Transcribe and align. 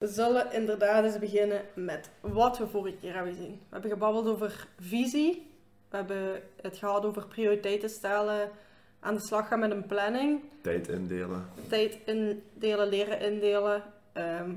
We 0.00 0.06
zullen 0.06 0.52
inderdaad 0.52 1.04
eens 1.04 1.18
beginnen 1.18 1.62
met 1.74 2.10
wat 2.20 2.58
we 2.58 2.66
vorige 2.66 2.96
keer 2.96 3.14
hebben 3.14 3.34
gezien. 3.34 3.50
We 3.50 3.66
hebben 3.70 3.90
gebabbeld 3.90 4.26
over 4.26 4.66
visie. 4.78 5.50
We 5.88 5.96
hebben 5.96 6.42
het 6.62 6.76
gehad 6.76 7.04
over 7.04 7.26
prioriteiten 7.26 7.90
stellen, 7.90 8.50
aan 9.00 9.14
de 9.14 9.20
slag 9.20 9.48
gaan 9.48 9.58
met 9.58 9.70
een 9.70 9.86
planning. 9.86 10.40
Tijd 10.62 10.88
indelen. 10.88 11.48
Tijd 11.68 11.98
indelen, 12.04 12.88
leren 12.88 13.20
indelen. 13.20 13.82
Ehm, 14.12 14.50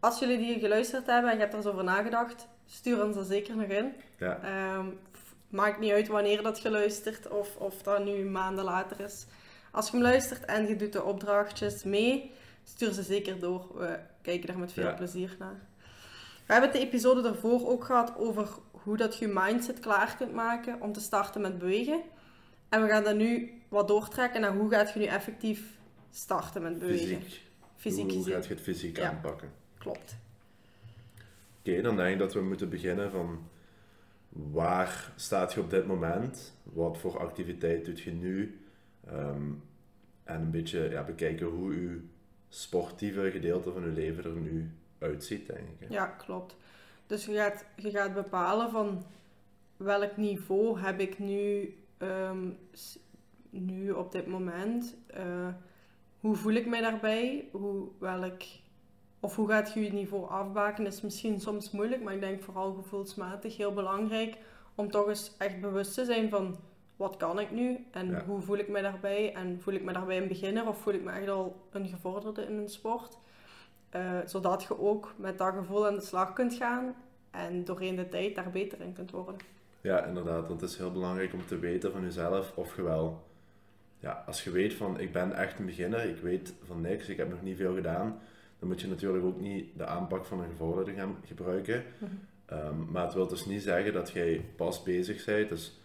als 0.00 0.18
jullie 0.18 0.38
die 0.38 0.58
geluisterd 0.58 1.06
hebben 1.06 1.30
en 1.30 1.36
je 1.36 1.42
hebt 1.42 1.52
er 1.52 1.58
eens 1.58 1.68
over 1.68 1.84
nagedacht, 1.84 2.48
stuur 2.66 3.04
ons 3.04 3.16
er 3.16 3.24
zeker 3.24 3.56
nog 3.56 3.68
in. 3.68 3.92
Ja. 4.18 4.40
Ehm, 4.42 4.86
maakt 5.48 5.78
niet 5.78 5.92
uit 5.92 6.08
wanneer 6.08 6.42
dat 6.42 6.58
geluisterd 6.58 7.28
of, 7.28 7.56
of 7.56 7.82
dat 7.82 8.04
nu 8.04 8.24
maanden 8.24 8.64
later 8.64 9.00
is. 9.00 9.26
Als 9.70 9.86
je 9.86 9.92
hem 9.92 10.02
luistert 10.02 10.44
en 10.44 10.66
je 10.68 10.76
doet 10.76 10.92
de 10.92 11.02
opdrachtjes 11.02 11.84
mee, 11.84 12.32
stuur 12.64 12.92
ze 12.92 13.02
zeker 13.02 13.38
door. 13.38 13.78
We 13.78 13.98
kijken 14.22 14.48
er 14.48 14.58
met 14.58 14.72
veel 14.72 14.84
Ja. 14.84 14.92
plezier 14.94 15.36
naar. 15.38 15.60
We 16.46 16.52
hebben 16.52 16.70
het 16.70 16.80
de 16.80 16.86
episode 16.86 17.22
daarvoor 17.22 17.68
ook 17.68 17.84
gehad 17.84 18.16
over 18.16 18.48
hoe 18.70 18.96
dat 18.96 19.16
je 19.18 19.28
mindset 19.34 19.80
klaar 19.80 20.16
kunt 20.16 20.32
maken 20.32 20.80
om 20.80 20.92
te 20.92 21.00
starten 21.00 21.40
met 21.40 21.58
bewegen. 21.58 22.00
En 22.68 22.82
we 22.82 22.88
gaan 22.88 23.04
dat 23.04 23.16
nu 23.16 23.52
wat 23.68 23.88
doortrekken 23.88 24.40
naar 24.40 24.56
hoe 24.56 24.70
gaat 24.70 24.92
je 24.92 24.98
nu 24.98 25.04
effectief 25.04 25.78
starten 26.10 26.62
met 26.62 26.78
bewegen. 26.78 27.22
Fysiek. 27.22 27.42
Fysiek 27.76 28.10
hoe, 28.12 28.24
gaat 28.24 28.46
je 28.46 28.54
het 28.54 28.62
fysiek 28.62 28.96
Ja. 28.96 29.08
aanpakken? 29.10 29.50
Klopt. 29.78 30.16
Oké, 31.58 31.82
dan 31.82 31.96
denk 31.96 32.12
ik 32.12 32.18
dat 32.18 32.34
we 32.34 32.40
moeten 32.42 32.68
beginnen 32.68 33.10
van 33.10 33.48
waar 34.28 35.12
staat 35.16 35.52
je 35.52 35.60
op 35.60 35.70
dit 35.70 35.86
moment? 35.86 36.52
Wat 36.62 36.98
voor 36.98 37.18
activiteit 37.18 37.84
doet 37.84 38.00
je 38.00 38.12
nu? 38.12 38.60
Ehm, 39.06 39.50
en 40.24 40.40
een 40.40 40.50
beetje 40.50 40.88
ja, 40.90 41.02
bekijken 41.02 41.46
hoe 41.46 41.80
je 41.80 42.00
sportieve 42.54 43.30
gedeelte 43.30 43.72
van 43.72 43.82
je 43.82 43.88
leven 43.88 44.24
er 44.24 44.30
nu 44.30 44.70
uitziet, 44.98 45.46
denk 45.46 45.68
ik. 45.78 45.90
Ja, 45.90 46.06
klopt. 46.06 46.56
Dus 47.06 47.24
je 47.24 47.34
gaat, 47.34 47.64
je 47.76 47.90
gaat 47.90 48.14
bepalen 48.14 48.70
van 48.70 49.04
welk 49.76 50.16
niveau 50.16 50.80
heb 50.80 51.00
ik 51.00 51.18
nu, 51.18 51.74
ehm, 51.98 52.48
nu 53.50 53.90
op 53.90 54.12
dit 54.12 54.26
moment. 54.26 54.96
Eh, 55.06 55.48
hoe 56.20 56.36
voel 56.36 56.52
ik 56.52 56.66
mij 56.66 56.80
daarbij? 56.80 57.48
Hoe, 57.52 57.88
welk, 57.98 58.42
of 59.20 59.36
hoe 59.36 59.48
gaat 59.48 59.72
je 59.72 59.80
je 59.80 59.92
niveau 59.92 60.28
afbaken? 60.28 60.86
is 60.86 61.00
misschien 61.00 61.40
soms 61.40 61.70
moeilijk, 61.70 62.02
maar 62.02 62.14
ik 62.14 62.20
denk 62.20 62.42
vooral 62.42 62.74
gevoelsmatig 62.74 63.56
heel 63.56 63.72
belangrijk 63.72 64.36
om 64.74 64.90
toch 64.90 65.08
eens 65.08 65.32
echt 65.38 65.60
bewust 65.60 65.94
te 65.94 66.04
zijn 66.04 66.30
van 66.30 66.58
wat 66.96 67.16
kan 67.16 67.40
ik 67.40 67.50
nu 67.50 67.86
en 67.90 68.10
Ja. 68.10 68.24
hoe 68.24 68.40
voel 68.40 68.58
ik 68.58 68.68
mij 68.68 68.82
daarbij? 68.82 69.34
En 69.34 69.60
voel 69.60 69.74
ik 69.74 69.82
me 69.84 69.92
daarbij 69.92 70.16
een 70.22 70.28
beginner 70.28 70.68
of 70.68 70.78
voel 70.80 70.94
ik 70.94 71.02
me 71.04 71.10
echt 71.10 71.28
al 71.28 71.66
een 71.70 71.88
gevorderde 71.88 72.42
in 72.42 72.56
een 72.58 72.68
sport? 72.68 73.18
Eh, 73.90 74.18
zodat 74.24 74.62
je 74.62 74.78
ook 74.80 75.14
met 75.16 75.38
dat 75.38 75.54
gevoel 75.54 75.86
aan 75.86 75.94
de 75.94 76.00
slag 76.00 76.32
kunt 76.32 76.54
gaan 76.54 76.94
en 77.30 77.64
doorheen 77.64 77.96
de 77.96 78.08
tijd 78.08 78.34
daar 78.34 78.50
beter 78.50 78.80
in 78.80 78.92
kunt 78.92 79.10
worden. 79.10 79.36
Ja, 79.80 80.04
inderdaad. 80.04 80.48
Want 80.48 80.60
het 80.60 80.70
is 80.70 80.76
heel 80.76 80.92
belangrijk 80.92 81.32
om 81.32 81.46
te 81.46 81.58
weten 81.58 81.92
van 81.92 82.02
jezelf 82.02 82.52
of 82.56 82.76
je 82.76 82.82
wel... 82.82 83.22
Ja, 83.98 84.22
als 84.26 84.44
je 84.44 84.50
weet 84.50 84.74
van, 84.74 85.00
ik 85.00 85.12
ben 85.12 85.32
echt 85.32 85.58
een 85.58 85.66
beginner, 85.66 86.04
ik 86.08 86.16
weet 86.16 86.54
van 86.62 86.80
niks, 86.80 87.08
ik 87.08 87.16
heb 87.16 87.30
nog 87.30 87.42
niet 87.42 87.56
veel 87.56 87.74
gedaan, 87.74 88.18
dan 88.58 88.68
moet 88.68 88.80
je 88.80 88.88
natuurlijk 88.88 89.24
ook 89.24 89.40
niet 89.40 89.78
de 89.78 89.86
aanpak 89.86 90.24
van 90.24 90.40
een 90.40 90.48
gevorderde 90.48 90.92
gaan 90.92 91.16
gebruiken. 91.26 91.84
Mhm. 91.98 92.10
Ehm, 92.46 92.90
maar 92.90 93.04
het 93.04 93.14
wil 93.14 93.26
dus 93.26 93.46
niet 93.46 93.62
zeggen 93.62 93.92
dat 93.92 94.10
jij 94.10 94.44
pas 94.56 94.82
bezig 94.82 95.24
bent. 95.24 95.48
Dus 95.48 95.78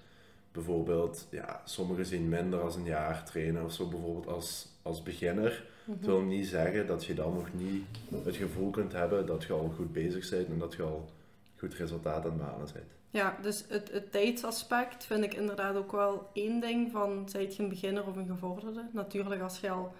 bijvoorbeeld, 0.51 1.27
ja, 1.31 1.61
sommigen 1.65 2.05
zien 2.05 2.29
minder 2.29 2.61
als 2.61 2.75
een 2.75 2.85
jaar 2.85 3.25
trainen 3.25 3.63
of 3.65 3.73
zo, 3.73 3.87
bijvoorbeeld 3.87 4.27
als, 4.27 4.67
als 4.81 5.03
beginner. 5.03 5.67
Het 5.91 6.05
wil 6.05 6.21
niet 6.21 6.47
zeggen 6.47 6.87
dat 6.87 7.05
je 7.05 7.13
dan 7.13 7.33
nog 7.33 7.53
niet 7.53 7.85
het 8.23 8.35
gevoel 8.35 8.69
kunt 8.69 8.91
hebben 8.91 9.25
dat 9.25 9.43
je 9.43 9.53
al 9.53 9.71
goed 9.75 9.93
bezig 9.93 10.29
bent 10.29 10.47
en 10.47 10.59
dat 10.59 10.73
je 10.73 10.83
al 10.83 11.09
goed 11.57 11.73
resultaat 11.73 12.23
aan 12.23 12.29
het 12.31 12.37
behalen 12.37 12.67
bent. 12.73 12.85
Ja, 13.09 13.37
dus 13.41 13.65
het, 13.67 13.91
het 13.91 14.11
tijdsaspect 14.11 15.05
vind 15.05 15.23
ik 15.23 15.33
inderdaad 15.33 15.75
ook 15.75 15.91
wel 15.91 16.29
één 16.33 16.59
ding 16.59 16.91
van, 16.91 17.29
zijt 17.29 17.55
je 17.55 17.63
een 17.63 17.69
beginner 17.69 18.07
of 18.07 18.15
een 18.15 18.27
gevorderde? 18.27 18.89
Natuurlijk, 18.93 19.41
als 19.41 19.59
je 19.59 19.69
al 19.69 19.93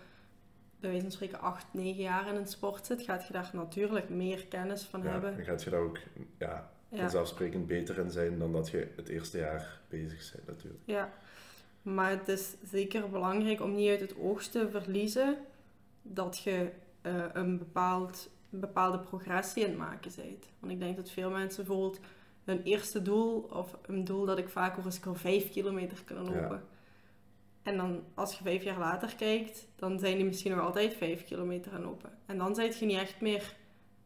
bij 0.80 0.90
wijze 0.90 1.04
van 1.06 1.12
spreken 1.12 1.40
8, 1.42 1.66
9 1.72 2.02
jaar 2.02 2.28
in 2.28 2.36
een 2.36 2.48
sport 2.48 2.86
zit, 2.86 3.02
gaat 3.02 3.28
je 3.28 3.34
daar 3.34 3.50
natuurlijk 3.54 4.10
meer 4.10 4.46
kennis 4.48 4.84
van 4.84 5.04
Ja, 5.04 5.10
hebben. 5.10 5.36
dan 5.36 5.46
gaat 5.46 5.64
je 5.64 5.70
daar 5.70 5.80
ook 5.80 5.98
Ja. 6.38 6.72
Vanzelfsprekend 6.98 7.68
beter 7.68 7.98
in 7.98 8.12
zijn 8.12 8.40
dan 8.40 8.52
dat 8.52 8.70
je 8.70 8.88
het 8.96 9.10
eerste 9.10 9.38
jaar 9.38 9.80
bezig 9.90 10.32
bent 10.36 10.48
natuurlijk. 10.48 10.84
Ja, 10.86 11.14
maar 11.82 12.10
het 12.10 12.28
is 12.28 12.56
zeker 12.64 13.10
belangrijk 13.10 13.62
om 13.62 13.76
niet 13.76 13.90
uit 13.90 14.00
het 14.00 14.18
oog 14.20 14.44
te 14.44 14.70
verliezen 14.70 15.38
dat 16.02 16.40
je 16.44 16.70
eh, 17.02 17.24
een, 17.34 17.58
bepaald, 17.58 18.30
een 18.52 18.60
bepaalde 18.60 19.00
progressie 19.00 19.64
in 19.64 19.70
het 19.70 19.78
maken 19.78 20.12
bent. 20.16 20.46
Want 20.60 20.72
ik 20.74 20.80
denk 20.80 20.96
dat 20.96 21.10
veel 21.10 21.30
mensen 21.30 21.66
bijvoorbeeld 21.66 22.00
hun 22.44 22.62
eerste 22.64 23.02
doel, 23.02 23.40
of 23.40 23.78
een 23.86 24.04
doel 24.06 24.26
dat 24.26 24.38
ik 24.38 24.50
vaak 24.50 24.76
hoor, 24.76 24.86
is 24.86 24.98
ik 24.98 25.04
wil 25.04 25.16
vijf 25.16 25.52
kilometer 25.52 26.04
kunnen 26.06 26.26
Ja. 26.26 26.42
lopen. 26.42 26.64
En 27.64 27.78
dan 27.78 28.04
als 28.14 28.38
je 28.38 28.44
vijf 28.44 28.64
jaar 28.64 28.80
later 28.80 29.16
kijkt, 29.16 29.68
dan 29.76 30.00
zijn 30.00 30.16
die 30.16 30.26
misschien 30.26 30.52
nog 30.56 30.66
altijd 30.66 30.94
vijf 30.94 31.26
kilometer 31.26 31.72
aan 31.72 31.82
lopen. 31.84 32.10
En 32.26 32.38
dan 32.38 32.56
zijn 32.56 32.74
je 32.80 32.86
niet 32.86 32.98
echt 33.00 33.22
meer 33.22 33.56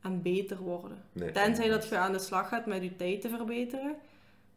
aan 0.04 0.22
beter 0.22 0.58
worden. 0.58 0.98
Nee, 1.12 1.32
Tenzij 1.32 1.70
dat 1.70 1.88
je 1.90 1.98
aan 1.98 2.12
de 2.12 2.20
slag 2.20 2.48
gaat 2.48 2.66
met 2.66 2.84
je 2.84 2.96
tijd 2.96 3.22
te 3.22 3.30
verbeteren. 3.30 3.96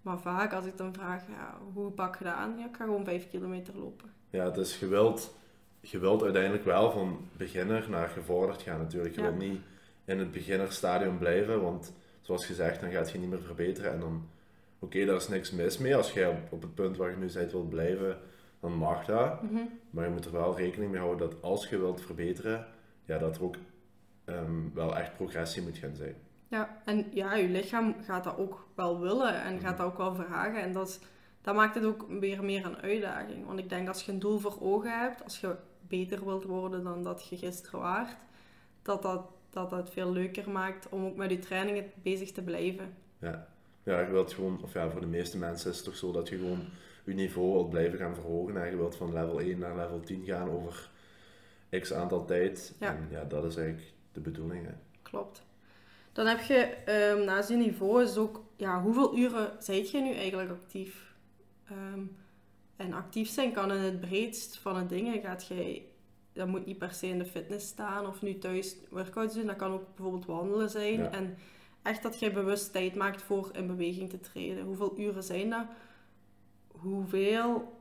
Maar 0.02 0.18
vaak 0.18 0.52
als 0.52 0.66
ik 0.66 0.76
dan 0.76 0.92
vraag, 0.94 1.22
ja, 1.28 1.58
hoe 1.72 1.90
pak 1.90 2.16
je 2.18 2.24
dat 2.24 2.32
aan? 2.34 2.58
Ja, 2.58 2.64
ik 2.66 2.76
ga 2.76 2.84
gewoon 2.84 3.04
5 3.04 3.30
kilometer 3.30 3.76
lopen. 3.78 4.10
Ja, 4.30 4.50
dus 4.50 4.78
je 4.78 4.86
wilt, 4.86 5.34
je 5.80 5.98
wilt 5.98 6.22
uiteindelijk 6.22 6.64
wel 6.64 6.90
van 6.90 7.18
beginner 7.36 7.86
naar 7.90 8.08
gevorderd 8.08 8.62
gaan 8.62 8.78
natuurlijk. 8.78 9.14
Je 9.14 9.20
Ja. 9.20 9.26
wilt 9.26 9.38
niet 9.50 9.60
in 10.04 10.18
het 10.18 10.30
beginnerstadium 10.32 11.18
blijven, 11.18 11.62
want 11.62 11.92
zoals 12.20 12.46
gezegd, 12.46 12.80
dan 12.80 12.90
gaat 12.90 13.10
je 13.10 13.18
niet 13.18 13.28
meer 13.30 13.42
verbeteren. 13.42 13.92
En 13.92 14.00
dan, 14.00 14.28
oké, 14.78 15.04
daar 15.04 15.16
is 15.16 15.28
niks 15.28 15.50
mis 15.50 15.78
mee. 15.78 15.96
Als 15.96 16.12
jij 16.12 16.28
op, 16.28 16.38
op 16.50 16.62
het 16.62 16.74
punt 16.74 16.96
waar 16.96 17.10
je 17.10 17.16
nu 17.16 17.32
bent 17.32 17.52
wilt 17.52 17.68
blijven, 17.68 18.18
dan 18.60 18.72
mag 18.72 19.04
dat. 19.04 19.40
Maar 19.90 20.04
je 20.04 20.10
moet 20.10 20.24
er 20.24 20.32
wel 20.32 20.56
rekening 20.56 20.90
mee 20.90 21.00
houden 21.00 21.30
dat 21.30 21.42
als 21.42 21.68
je 21.68 21.78
wilt 21.78 22.00
verbeteren, 22.00 22.66
ja, 23.04 23.18
dat 23.18 23.36
er 23.36 23.42
ook 23.42 23.56
ehm, 24.26 24.74
wel 24.74 24.96
echt 24.96 25.16
progressie 25.16 25.62
moet 25.62 25.78
gaan 25.78 25.96
zijn. 25.96 26.14
Ja, 26.48 26.82
en 26.84 27.06
ja, 27.12 27.34
je 27.34 27.48
lichaam 27.48 27.94
gaat 28.02 28.24
dat 28.24 28.36
ook 28.36 28.66
wel 28.74 29.00
willen 29.00 29.42
en 29.42 29.60
gaat 29.60 29.76
dat 29.76 29.86
ook 29.86 29.96
wel 29.96 30.14
vragen. 30.14 30.62
En 30.62 30.72
dat, 30.72 30.88
is, 30.88 30.98
dat 31.40 31.54
maakt 31.54 31.74
het 31.74 31.84
ook 31.84 32.06
weer 32.08 32.44
meer 32.44 32.64
een 32.64 32.76
uitdaging. 32.76 33.46
Want 33.46 33.58
ik 33.58 33.68
denk 33.68 33.88
als 33.88 34.02
je 34.02 34.12
een 34.12 34.18
doel 34.18 34.38
voor 34.38 34.56
ogen 34.60 35.00
hebt, 35.00 35.24
als 35.24 35.40
je 35.40 35.54
beter 35.80 36.24
wilt 36.24 36.44
worden 36.44 36.84
dan 36.84 37.02
dat 37.02 37.28
je 37.28 37.36
gisteren 37.36 37.80
waart, 37.80 38.16
dat 38.82 39.02
dat, 39.02 39.22
dat 39.50 39.70
dat 39.70 39.90
veel 39.90 40.12
leuker 40.12 40.50
maakt 40.50 40.88
om 40.88 41.04
ook 41.04 41.16
met 41.16 41.30
je 41.30 41.38
trainingen 41.38 41.90
bezig 42.02 42.32
te 42.32 42.42
blijven. 42.42 42.94
Ja. 43.18 43.48
ja, 43.82 44.00
je 44.00 44.10
wilt 44.10 44.32
gewoon, 44.32 44.62
of 44.62 44.72
ja, 44.72 44.90
voor 44.90 45.00
de 45.00 45.06
meeste 45.06 45.38
mensen 45.38 45.70
is 45.70 45.76
het 45.76 45.84
toch 45.84 45.96
zo 45.96 46.12
dat 46.12 46.28
je 46.28 46.36
gewoon 46.36 46.64
je 47.04 47.14
niveau 47.14 47.52
wilt 47.52 47.70
blijven 47.70 47.98
gaan 47.98 48.14
verhogen. 48.14 48.62
En 48.62 48.70
je 48.70 48.76
wilt 48.76 48.96
van 48.96 49.12
level 49.12 49.40
1 49.40 49.58
naar 49.58 49.76
level 49.76 50.00
10 50.00 50.24
gaan 50.24 50.50
over 50.50 50.90
x 51.70 51.92
aantal 51.92 52.24
tijd. 52.24 52.74
Ja. 52.80 52.88
En 52.88 53.08
ja, 53.10 53.24
dat 53.24 53.44
is 53.44 53.56
eigenlijk 53.56 53.92
de 54.16 54.30
bedoeling. 54.30 54.66
Hè. 54.66 54.72
Klopt. 55.02 55.42
Dan 56.12 56.26
heb 56.26 56.40
je 56.40 56.56
ehm 56.56 57.24
naast 57.24 57.48
je 57.48 57.56
niveau 57.56 58.02
is 58.02 58.16
ook, 58.16 58.44
ja, 58.56 58.82
hoeveel 58.82 59.18
uren 59.18 59.50
zijt 59.58 59.90
je 59.90 60.00
nu 60.00 60.12
eigenlijk 60.14 60.50
actief? 60.50 61.14
Ehm, 61.68 62.00
en 62.76 62.92
actief 62.92 63.28
zijn 63.28 63.52
kan 63.52 63.72
in 63.72 63.80
het 63.80 64.00
breedst 64.00 64.58
van 64.58 64.76
het 64.76 64.88
dingen. 64.88 65.20
Gaat 65.20 65.46
jij, 65.46 65.84
dat 66.32 66.48
moet 66.48 66.66
niet 66.66 66.78
per 66.78 66.92
se 66.92 67.06
in 67.06 67.18
de 67.18 67.24
fitness 67.24 67.66
staan 67.66 68.06
of 68.06 68.22
nu 68.22 68.38
thuis 68.38 68.76
workouts 68.90 69.34
doen. 69.34 69.46
Dat 69.46 69.56
kan 69.56 69.72
ook 69.72 69.94
bijvoorbeeld 69.94 70.26
wandelen 70.26 70.70
zijn. 70.70 70.98
Ja. 70.98 71.10
En 71.10 71.36
echt 71.82 72.02
dat 72.02 72.18
jij 72.18 72.32
bewust 72.32 72.72
tijd 72.72 72.94
maakt 72.94 73.22
voor 73.22 73.50
in 73.52 73.66
beweging 73.66 74.10
te 74.10 74.20
treden. 74.20 74.64
Hoeveel 74.64 74.98
uren 74.98 75.22
zijn 75.22 75.50
dat? 75.50 75.66
Hoeveel 76.68 77.74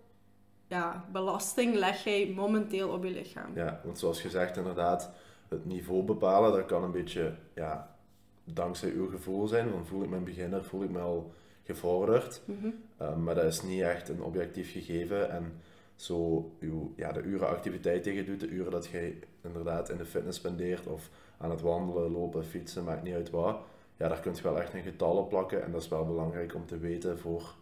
ja, 0.68 1.06
belasting 1.12 1.76
leg 1.76 2.04
jij 2.04 2.34
momenteel 2.36 2.90
op 2.90 3.04
je 3.04 3.12
lichaam? 3.12 3.56
Ja, 3.56 3.82
want 3.84 4.00
zoals 4.00 4.22
gezegd, 4.22 4.58
inderdaad, 4.58 5.12
het 5.48 5.66
niveau 5.66 6.04
bepalen, 6.04 6.52
dat 6.52 6.66
kan 6.66 6.84
een 6.84 6.92
beetje 6.92 7.34
ja, 7.54 7.96
dankzij 8.44 8.92
uw 8.92 9.10
gevoel 9.10 9.48
zijn. 9.48 9.70
Van 9.70 9.86
voel 9.86 10.04
ik 10.04 10.10
me 10.10 10.16
een 10.16 10.24
beginner, 10.24 10.64
voel 10.64 10.84
ik 10.84 10.90
me 10.90 11.00
al 11.00 11.32
gevorderd. 11.64 12.42
Mhm. 12.46 12.66
Um, 13.02 13.24
maar 13.24 13.36
dat 13.36 13.44
is 13.44 13.62
niet 13.62 13.82
echt 13.82 14.10
een 14.10 14.22
objectief 14.22 14.72
gegeven. 14.72 15.30
En 15.30 15.54
zo 15.96 16.52
uw, 16.60 16.94
ja, 16.96 17.12
de 17.12 17.22
uren 17.22 17.48
activiteit 17.48 18.04
die 18.04 18.14
je 18.14 18.24
doet, 18.24 18.40
de 18.40 18.48
uren 18.48 18.72
dat 18.72 18.86
je 18.88 19.20
inderdaad 19.42 19.90
in 19.90 19.98
de 19.98 20.06
fitness 20.06 20.38
spendeert 20.38 20.88
of 20.88 21.10
aan 21.38 21.50
het 21.50 21.62
wandelen, 21.62 22.12
lopen, 22.12 22.46
fietsen, 22.46 22.84
maakt 22.84 23.04
niet 23.04 23.14
uit 23.14 23.30
wat. 23.30 23.58
Ja, 23.98 24.08
daar 24.08 24.20
kun 24.20 24.36
je 24.36 24.42
wel 24.42 24.60
echt 24.62 24.74
een 24.74 24.84
getal 24.84 25.18
op 25.18 25.30
plakken. 25.30 25.64
En 25.64 25.72
dat 25.72 25.82
is 25.82 25.88
wel 25.88 26.06
belangrijk 26.06 26.56
om 26.56 26.66
te 26.66 26.78
weten 26.78 27.20
voor 27.20 27.56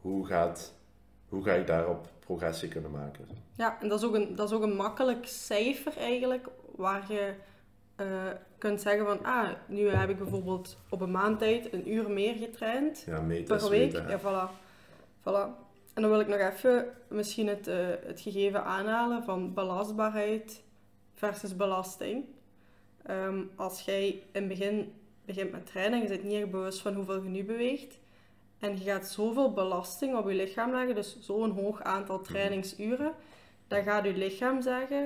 hoe, 0.00 0.26
gaat, 0.26 0.74
hoe 1.34 1.44
ga 1.44 1.52
ik 1.52 1.66
daarop 1.66 2.08
progressie 2.18 2.68
kunnen 2.68 2.90
maken. 2.90 3.28
Ja, 3.56 3.80
en 3.80 3.88
dat 3.88 3.98
is 3.98 4.06
ook 4.06 4.14
een, 4.14 4.34
dat 4.34 4.48
is 4.48 4.56
ook 4.56 4.62
een 4.62 4.76
makkelijk 4.76 5.26
cijfer 5.26 5.96
eigenlijk, 5.96 6.46
waar 6.76 7.12
je 7.12 7.34
eh, 7.96 8.06
kunt 8.58 8.80
zeggen 8.80 9.06
van, 9.06 9.24
ah, 9.24 9.48
nu 9.66 9.88
heb 9.88 10.10
ik 10.10 10.18
bijvoorbeeld 10.18 10.76
op 10.88 11.00
een 11.00 11.10
maand 11.10 11.38
tijd 11.38 11.72
een 11.72 11.92
uur 11.92 12.10
meer 12.10 12.34
getraind 12.34 13.04
Ja, 13.06 13.20
per 13.46 13.68
week. 13.68 13.92
Ja, 13.92 14.20
voilà. 14.20 14.50
voilà. 15.20 15.62
En 15.94 16.02
dan 16.02 16.10
wil 16.10 16.20
ik 16.20 16.28
nog 16.28 16.38
even 16.38 16.86
misschien 17.08 17.48
het, 17.48 17.66
eh, 17.68 17.76
het 18.06 18.20
gegeven 18.20 18.64
aanhalen 18.64 19.22
van 19.22 19.54
belastbaarheid 19.54 20.62
versus 21.14 21.56
belasting. 21.56 22.24
Ehm, 23.02 23.42
als 23.56 23.80
jij 23.80 24.06
in 24.08 24.22
het 24.32 24.48
begin 24.48 24.92
begint 25.24 25.52
met 25.52 25.66
trainen, 25.66 26.02
je 26.02 26.08
bent 26.08 26.24
niet 26.24 26.40
echt 26.40 26.50
bewust 26.50 26.80
van 26.80 26.94
hoeveel 26.94 27.22
je 27.22 27.28
nu 27.28 27.44
beweegt, 27.44 27.98
en 28.64 28.76
je 28.78 28.84
gaat 28.84 29.06
zoveel 29.06 29.52
belasting 29.52 30.16
op 30.16 30.28
je 30.28 30.34
lichaam 30.34 30.70
leggen, 30.70 30.94
dus 30.94 31.18
zo'n 31.20 31.50
hoog 31.50 31.82
aantal 31.82 32.16
Mhm. 32.16 32.24
trainingsuren, 32.24 33.12
dan 33.68 33.82
gaat 33.82 34.04
je 34.04 34.12
lichaam 34.16 34.62
zeggen, 34.62 35.04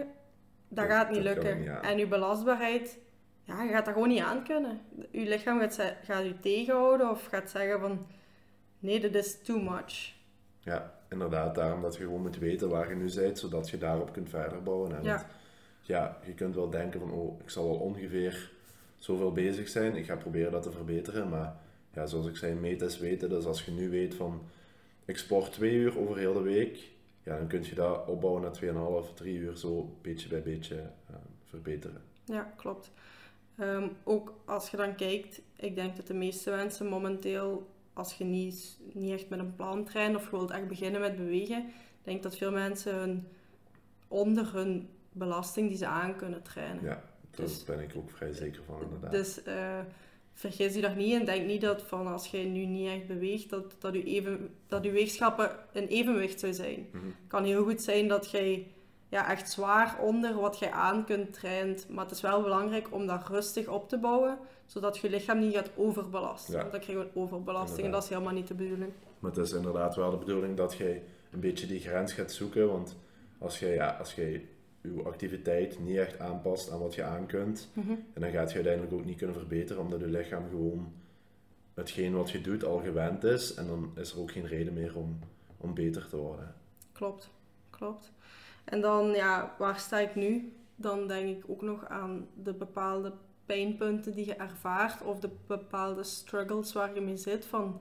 dat 0.69 0.89
Dat- 0.89 0.97
gaat 0.97 1.11
niet 1.11 1.25
dat 1.25 1.35
lukken. 1.35 1.59
niet 1.59 1.69
en 1.83 1.99
je 1.99 2.07
belastbaarheid, 2.07 2.99
ja, 3.45 3.63
je 3.63 3.71
gaat 3.73 3.85
dat 3.85 3.95
gewoon 3.95 4.09
niet 4.09 4.23
aan 4.23 4.45
kunnen. 4.45 4.81
Je 5.11 5.29
lichaam 5.29 5.59
gaat, 5.61 5.83
gaat 6.05 6.25
je 6.25 6.41
tegenhouden 6.41 7.11
of 7.11 7.27
gaat 7.27 7.51
zeggen 7.51 7.81
van, 7.81 8.07
nee, 8.79 9.01
dit 9.01 9.15
is 9.15 9.43
too 9.43 9.61
much. 9.61 10.13
Ja, 10.61 10.95
inderdaad. 11.11 11.55
Daarom 11.55 11.83
dat 11.83 11.97
je 11.97 12.03
gewoon 12.03 12.23
moet 12.23 12.39
weten 12.39 12.69
waar 12.69 12.89
je 12.89 12.95
nu 12.95 13.15
bent, 13.15 13.39
zodat 13.39 13.71
je 13.71 13.79
daarop 13.79 14.13
kunt 14.13 14.29
verder 14.29 14.63
bouwen. 14.63 14.97
En 14.97 15.03
Ja. 15.05 15.17
het- 15.17 15.27
ja, 15.81 16.19
je 16.27 16.33
kunt 16.35 16.55
wel 16.55 16.71
denken 16.71 17.01
van, 17.01 17.11
oh, 17.13 17.41
ik 17.41 17.51
zal 17.51 17.65
wel 17.69 17.77
ongeveer 17.79 18.51
zoveel 18.99 19.33
bezig 19.33 19.69
zijn. 19.69 19.97
Ik 19.97 20.05
ga 20.05 20.17
proberen 20.17 20.53
dat 20.53 20.63
te 20.63 20.71
verbeteren. 20.71 21.29
Maar 21.29 21.57
ja, 21.95 22.07
zoals 22.07 22.27
ik 22.27 22.37
zei, 22.37 22.55
meten 22.55 22.87
is 22.87 22.99
weten. 22.99 23.29
Dus 23.29 23.45
als 23.45 23.65
je 23.65 23.71
nu 23.71 23.91
weet 23.91 24.15
van, 24.15 24.43
ik 25.05 25.19
sport 25.19 25.53
twee 25.53 25.75
uur 25.75 25.99
over 25.99 26.17
heel 26.19 26.33
de 26.33 26.41
week, 26.43 26.79
ja, 27.23 27.37
dan 27.39 27.47
kun 27.47 27.65
je 27.65 27.75
dat 27.75 28.07
opbouwen 28.07 28.43
naar 28.43 29.05
2,5, 29.07 29.15
3 29.15 29.35
uur, 29.37 29.57
zo 29.57 29.97
beetje 30.03 30.29
bij 30.29 30.43
beetje 30.43 30.77
eh, 30.77 31.15
verbeteren. 31.45 32.03
Ja, 32.25 32.53
klopt. 32.57 32.91
Ehm, 33.57 33.89
ook 34.05 34.35
als 34.45 34.71
je 34.71 34.77
dan 34.77 34.95
kijkt, 34.95 35.41
ik 35.57 35.75
denk 35.75 35.97
dat 35.97 36.07
de 36.07 36.15
meeste 36.15 36.51
mensen 36.51 36.87
momenteel, 36.87 37.67
als 37.93 38.15
je 38.15 38.25
niet, 38.25 38.79
niet 38.93 39.13
echt 39.13 39.29
met 39.29 39.39
een 39.39 39.55
plan 39.55 39.85
traint 39.85 40.17
of 40.17 40.25
je 40.25 40.31
wilt 40.31 40.51
echt 40.51 40.69
beginnen 40.69 41.01
met 41.01 41.17
bewegen, 41.17 41.67
ik 41.69 42.05
denk 42.05 42.23
dat 42.23 42.37
veel 42.37 42.51
mensen 42.53 42.95
hun, 42.95 43.27
onder 44.09 44.53
hun 44.55 44.89
belasting 45.13 45.69
die 45.69 45.77
ze 45.77 45.87
aan 45.87 46.17
kunnen 46.17 46.43
trainen. 46.43 46.83
Ja, 46.85 47.03
daar 47.31 47.47
Dus- 47.47 47.65
ben 47.65 47.81
ik 47.81 47.93
ook 47.97 48.11
vrij 48.11 48.33
zeker 48.33 48.63
van, 48.65 48.83
inderdaad. 48.83 49.11
Dus 49.11 49.43
eh, 49.43 49.79
vergis 50.39 50.75
je 50.75 50.81
daar 50.81 50.97
niet 50.97 51.13
in. 51.13 51.25
Denk 51.25 51.47
niet 51.47 51.61
dat 51.61 51.83
van 51.83 52.07
als 52.07 52.27
je 52.27 52.39
nu 52.39 52.65
niet 52.65 52.89
echt 52.89 53.07
beweegt, 53.07 53.51
dat, 53.51 53.75
dat, 53.79 53.95
je, 53.95 54.05
even, 54.05 54.55
dat 54.67 54.85
je 54.85 54.91
weegschappen 54.91 55.51
in 55.73 55.87
evenwicht 55.87 56.41
zou 56.41 56.53
zijn. 56.53 56.89
Mhm. 56.93 57.05
Het 57.05 57.29
kan 57.29 57.45
heel 57.45 57.65
goed 57.65 57.83
zijn 57.83 58.09
dat 58.09 58.31
jij 58.31 58.67
ja, 59.09 59.31
echt 59.31 59.51
zwaar 59.51 59.99
onder 60.01 60.35
wat 60.35 60.59
jij 60.59 60.71
aan 60.71 61.05
kunt 61.05 61.33
traint. 61.33 61.89
Maar 61.89 62.05
het 62.05 62.15
is 62.15 62.21
wel 62.21 62.43
belangrijk 62.43 62.87
om 62.91 63.07
dat 63.07 63.29
rustig 63.29 63.69
op 63.69 63.89
te 63.89 63.99
bouwen, 63.99 64.39
zodat 64.67 64.99
je 64.99 65.11
lichaam 65.11 65.39
niet 65.39 65.55
gaat 65.55 65.71
overbelasten. 65.77 66.55
Ja. 66.55 66.61
Want 66.61 66.73
dan 66.73 66.81
krijg 66.81 66.99
je 66.99 67.05
een 67.05 67.23
overbelasting 67.23 67.87
en 67.87 67.91
dat 67.91 68.03
is 68.03 68.09
helemaal 68.09 68.33
niet 68.33 68.49
de 68.49 68.55
bedoeling. 68.55 68.93
Maar 69.19 69.31
het 69.31 69.41
is 69.41 69.53
inderdaad 69.53 69.97
wel 69.97 70.11
de 70.11 70.17
bedoeling 70.17 70.57
dat 70.57 70.75
jij 70.77 71.03
een 71.31 71.41
beetje 71.41 71.67
die 71.67 71.81
grens 71.81 72.13
gaat 72.13 72.33
zoeken. 72.33 72.69
Want 72.69 72.97
als 73.39 73.59
jij, 73.59 73.75
ja, 73.75 73.97
als 73.99 74.15
jij 74.15 74.49
je 74.81 75.03
activiteit 75.05 75.79
niet 75.79 75.97
echt 75.97 76.19
aanpast 76.19 76.71
aan 76.71 76.79
wat 76.79 76.95
je 76.95 77.03
aan 77.05 77.27
kunt, 77.27 77.69
Mhm. 77.73 77.91
en 77.91 78.21
dan 78.21 78.31
gaat 78.31 78.49
je 78.49 78.55
uiteindelijk 78.55 78.95
ook 78.95 79.05
niet 79.05 79.17
kunnen 79.19 79.37
verbeteren, 79.37 79.83
omdat 79.83 80.01
je 80.01 80.07
lichaam 80.07 80.49
gewoon 80.49 80.93
hetgeen 81.75 82.15
wat 82.15 82.31
je 82.31 82.41
doet 82.41 82.65
al 82.65 82.79
gewend 82.79 83.25
is. 83.25 83.55
En 83.55 83.67
dan 83.67 83.91
is 83.95 84.13
er 84.13 84.21
ook 84.21 84.31
geen 84.33 84.47
reden 84.47 84.73
meer 84.73 84.97
om, 84.97 85.19
om 85.57 85.75
beter 85.75 86.09
te 86.09 86.17
worden. 86.17 86.55
Klopt, 86.93 87.31
klopt. 87.71 88.13
En 88.65 88.81
dan, 88.81 89.07
ja, 89.11 89.55
waar 89.59 89.79
sta 89.79 89.99
ik 89.99 90.15
nu? 90.15 90.53
Dan 90.77 91.07
denk 91.09 91.37
ik 91.39 91.45
ook 91.51 91.63
nog 91.63 91.89
aan 91.89 92.27
de 92.43 92.53
bepaalde 92.53 93.13
pijnpunten 93.47 94.15
die 94.15 94.27
je 94.27 94.35
ervaart 94.35 95.03
of 95.03 95.21
de 95.21 95.31
bepaalde 95.47 96.03
struggles 96.05 96.73
waar 96.73 96.95
je 96.95 97.01
mee 97.01 97.17
zit. 97.17 97.45
Van, 97.45 97.81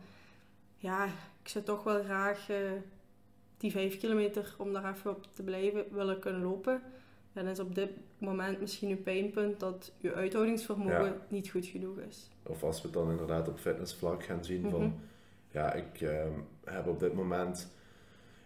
ja, 0.76 1.06
ik 1.42 1.48
zou 1.50 1.64
toch 1.64 1.84
wel 1.84 2.04
graag 2.04 2.50
eh, 2.50 2.58
die 3.58 3.72
vijf 3.72 3.98
kilometer, 4.00 4.56
om 4.58 4.74
daar 4.74 4.94
even 4.96 5.12
op 5.12 5.26
te 5.34 5.44
blijven, 5.44 5.86
willen 5.92 6.20
kunnen 6.20 6.42
lopen. 6.42 6.82
Dan 7.34 7.46
is 7.48 7.60
op 7.60 7.76
dit 7.76 7.90
moment 8.18 8.60
misschien 8.60 8.90
uw 8.90 9.02
pijnpunt 9.02 9.60
dat 9.60 9.92
je 9.98 10.14
uithoudingsvermogen 10.14 11.04
Ja. 11.06 11.16
niet 11.28 11.50
goed 11.50 11.66
genoeg 11.66 11.98
is. 12.10 12.30
Of 12.44 12.64
als 12.64 12.78
we 12.82 12.88
het 12.88 12.94
dan 12.98 13.12
inderdaad 13.12 13.48
op 13.48 13.60
fitnessvlak 13.60 14.24
gaan 14.24 14.44
zien 14.46 14.62
Mhm. 14.62 14.70
van, 14.72 14.94
ja, 15.52 15.74
ik 15.74 16.02
ehm, 16.02 16.32
heb 16.64 16.88
op 16.88 17.00
dit 17.00 17.14
moment, 17.14 17.68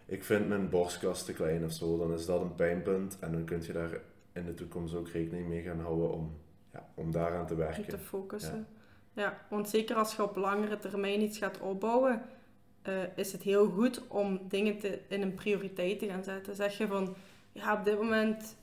ik 0.06 0.24
vind 0.24 0.48
mijn 0.48 0.70
borstkas 0.70 1.26
te 1.26 1.34
klein 1.34 1.64
of 1.66 1.72
zo, 1.72 1.98
dan 1.98 2.14
is 2.14 2.26
dat 2.26 2.42
een 2.42 2.56
pijnpunt 2.56 3.18
en 3.20 3.32
dan 3.32 3.44
kun 3.46 3.62
je 3.64 3.74
daar 3.74 4.00
in 4.34 4.46
de 4.46 4.54
toekomst 4.54 4.96
ook 4.96 5.10
rekening 5.10 5.48
mee 5.48 5.62
gaan 5.62 5.80
houden 5.80 6.12
om, 6.12 6.32
ja, 6.74 6.88
om 6.96 7.12
daaraan 7.12 7.48
te 7.48 7.54
Om 7.54 7.60
werken. 7.60 7.88
te 7.88 7.98
focussen. 7.98 8.68
Ja. 9.14 9.46
want 9.50 9.70
zeker 9.70 9.96
als 9.96 10.16
je 10.16 10.24
op 10.24 10.36
langere 10.36 10.78
termijn 10.78 11.22
iets 11.22 11.38
gaat 11.38 11.60
opbouwen, 11.60 12.22
eh, 12.82 12.94
is 13.16 13.32
het 13.32 13.42
heel 13.44 13.70
goed 13.70 14.08
om 14.08 14.40
dingen 14.48 14.80
te, 14.80 15.00
in 15.08 15.22
een 15.22 15.34
prioriteit 15.34 16.00
te 16.00 16.08
gaan 16.08 16.24
zetten. 16.24 16.56
Zeg 16.56 16.78
je 16.78 16.88
van, 16.88 17.16
ja, 17.52 17.74
op 17.74 17.84
dit 17.84 17.98
moment 17.98 18.56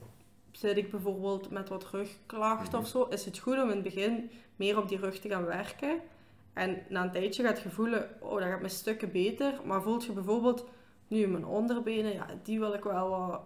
zit 0.51 0.77
ik 0.77 0.91
bijvoorbeeld 0.91 1.49
met 1.49 1.69
wat 1.69 1.89
rugklachten 1.91 2.73
Mhm. 2.73 2.81
of 2.81 2.87
zo, 2.87 3.03
is 3.03 3.25
het 3.25 3.37
goed 3.37 3.55
om 3.55 3.69
in 3.69 3.69
het 3.69 3.83
begin 3.83 4.31
meer 4.55 4.77
op 4.77 4.89
die 4.89 4.97
rug 4.97 5.19
te 5.19 5.29
gaan 5.29 5.45
werken. 5.45 5.99
En 6.53 6.81
na 6.89 7.03
een 7.03 7.11
tijdje 7.11 7.43
gaat 7.43 7.61
je 7.61 7.69
voelen, 7.69 8.09
oh, 8.19 8.39
dat 8.39 8.49
gaat 8.49 8.59
mijn 8.59 8.71
stukken 8.71 9.11
beter. 9.11 9.53
Maar 9.65 9.81
voelt 9.81 10.05
je 10.05 10.11
bijvoorbeeld, 10.11 10.65
nu 11.07 11.27
mijn 11.27 11.45
onderbenen, 11.45 12.13
ja, 12.13 12.25
die 12.43 12.59
wil 12.59 12.73
ik 12.73 12.83
wel 12.83 13.09
wat 13.09 13.41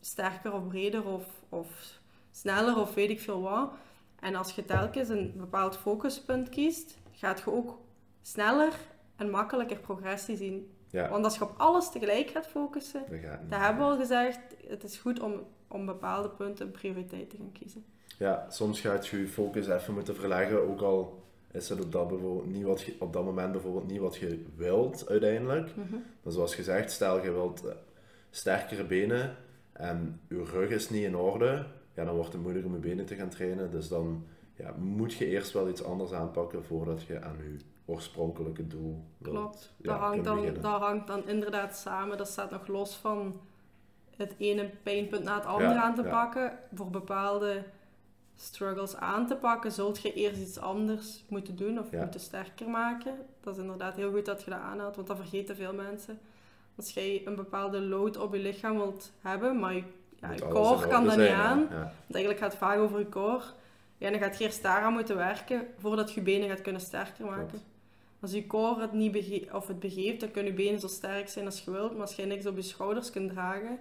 sterker 0.00 0.52
of 0.52 0.68
breder 0.68 1.04
of, 1.04 1.24
of 1.48 1.98
sneller 2.30 2.76
of 2.80 2.94
weet 2.94 3.10
ik 3.10 3.20
veel 3.20 3.40
wat. 3.40 3.70
En 4.20 4.34
als 4.34 4.52
je 4.52 4.64
telkens 4.64 5.08
een 5.08 5.32
bepaald 5.36 5.76
focuspunt 5.76 6.48
kiest, 6.48 6.96
gaat 7.12 7.38
je 7.38 7.52
ook 7.52 7.78
sneller 8.22 8.72
en 9.16 9.30
makkelijker 9.30 9.78
progressie 9.78 10.36
zien. 10.36 10.70
Ja, 10.90 11.08
Want 11.08 11.24
als 11.24 11.34
je 11.34 11.44
op 11.44 11.54
alles 11.56 11.90
tegelijk 11.90 12.30
gaat 12.30 12.46
focussen, 12.46 13.02
dat 13.10 13.18
gaat 13.18 13.40
niet. 13.40 13.50
dat 13.50 13.60
hebben 13.60 13.84
we 13.86 13.92
al 13.92 13.98
gezegd, 13.98 14.38
het 14.68 14.82
is 14.82 14.96
goed 14.98 15.20
om, 15.20 15.46
om 15.68 15.86
bepaalde 15.86 16.28
punten 16.28 16.66
een 16.66 16.72
prioriteit 16.72 17.30
te 17.30 17.36
gaan 17.36 17.52
kiezen. 17.52 17.84
Ja, 18.18 18.46
soms 18.50 18.80
gaat 18.80 19.06
je 19.06 19.18
je 19.18 19.28
focus 19.28 19.68
even 19.68 19.94
moeten 19.94 20.16
verleggen, 20.16 20.68
ook 20.68 20.80
al 20.80 21.24
is 21.50 21.68
het 21.68 21.80
op 21.80 21.92
dat, 21.92 22.08
bijvoorbeeld 22.08 22.52
niet 22.52 22.64
wat 22.64 22.80
je, 22.80 22.96
op 22.98 23.12
dat 23.12 23.24
moment 23.24 23.52
bijvoorbeeld 23.52 23.86
niet 23.86 24.00
wat 24.00 24.16
je 24.16 24.44
wilt 24.56 25.08
uiteindelijk. 25.08 25.76
Mhm. 25.76 25.96
Maar 26.22 26.32
zoals 26.32 26.54
gezegd, 26.54 26.90
stel 26.90 27.24
je 27.24 27.30
wilt 27.30 27.64
eh, 27.64 27.74
sterkere 28.30 28.84
benen 28.84 29.36
en 29.72 30.20
je 30.28 30.44
rug 30.44 30.70
is 30.70 30.90
niet 30.90 31.04
in 31.04 31.16
orde, 31.16 31.66
ja, 31.94 32.04
dan 32.04 32.14
wordt 32.14 32.32
het 32.32 32.42
moeilijk 32.42 32.66
om 32.66 32.72
je 32.72 32.78
benen 32.78 33.06
te 33.06 33.14
gaan 33.14 33.28
trainen. 33.28 33.70
Dus 33.70 33.88
dan 33.88 34.26
ja, 34.54 34.74
moet 34.78 35.14
je 35.14 35.26
eerst 35.26 35.52
wel 35.52 35.68
iets 35.68 35.84
anders 35.84 36.12
aanpakken 36.12 36.64
voordat 36.64 37.02
je 37.02 37.22
aan 37.22 37.36
je 37.38 37.56
oorspronkelijke 37.86 38.66
doel. 38.66 39.04
Klopt. 39.22 39.74
ja, 39.76 39.92
dat, 39.92 40.00
hangt 40.00 40.24
dan, 40.24 40.54
dat 40.60 40.80
hangt 40.80 41.06
dan 41.06 41.28
inderdaad 41.28 41.76
samen. 41.76 42.16
Dat 42.16 42.28
staat 42.28 42.50
nog 42.50 42.66
los 42.66 42.94
van 42.94 43.40
het 44.16 44.34
ene 44.38 44.70
pijnpunt 44.82 45.24
na 45.24 45.34
het 45.34 45.46
andere 45.46 45.74
Ja, 45.74 45.82
aan 45.82 45.94
te 45.94 46.02
ja. 46.02 46.10
pakken. 46.10 46.58
Voor 46.74 46.90
bepaalde 46.90 47.64
struggles 48.36 48.96
aan 48.96 49.26
te 49.26 49.36
pakken, 49.36 49.72
zult 49.72 50.02
je 50.02 50.12
eerst 50.12 50.40
iets 50.40 50.58
anders 50.58 51.24
moeten 51.28 51.56
doen 51.56 51.78
of 51.78 51.90
moeten 51.92 52.20
sterker 52.20 52.68
maken. 52.68 53.14
Dat 53.40 53.56
is 53.56 53.62
inderdaad 53.62 53.96
heel 53.96 54.10
goed 54.10 54.24
dat 54.24 54.42
je 54.42 54.50
dat 54.50 54.58
aanhaalt, 54.58 54.96
want 54.96 55.08
dat 55.08 55.16
vergeten 55.16 55.56
veel 55.56 55.74
mensen. 55.74 56.18
Als 56.76 56.90
jij 56.90 57.22
een 57.24 57.34
bepaalde 57.34 57.80
load 57.80 58.16
op 58.16 58.34
je 58.34 58.40
lichaam 58.40 58.76
wilt 58.76 59.12
hebben, 59.20 59.58
maar 59.58 59.74
je, 59.74 59.84
core 60.48 60.88
kan 60.88 61.04
dat 61.04 61.16
niet 61.16 61.28
aan, 61.28 61.68
want 61.68 62.12
eigenlijk 62.14 62.38
gaat 62.38 62.50
het 62.50 62.60
vaak 62.60 62.78
over 62.78 62.98
je 62.98 63.08
core. 63.08 63.44
Ja, 63.98 64.10
dan 64.10 64.18
gaat 64.18 64.38
je 64.38 64.44
eerst 64.44 64.62
daaraan 64.62 64.92
moeten 64.92 65.16
werken 65.16 65.66
voordat 65.78 66.12
je 66.12 66.20
je 66.20 66.26
benen 66.26 66.48
gaat 66.48 66.60
kunnen 66.60 66.80
sterker 66.80 67.24
maken. 67.24 67.48
Klopt. 67.48 67.64
Als 68.20 68.32
je 68.32 68.46
core 68.46 68.80
het 68.80 68.92
niet 68.92 69.12
bege 69.12 69.48
of 69.52 69.66
het 69.66 69.80
begeeft, 69.80 70.20
dan 70.20 70.30
kunnen 70.30 70.52
je 70.52 70.58
benen 70.58 70.80
zo 70.80 70.86
sterk 70.86 71.28
zijn 71.28 71.44
als 71.46 71.64
je 71.64 71.70
wilt. 71.70 71.92
Maar 71.92 72.00
als 72.00 72.16
je 72.16 72.24
niks 72.26 72.46
op 72.46 72.56
je 72.56 72.62
schouders 72.62 73.10
kunt 73.10 73.30
dragen, 73.30 73.78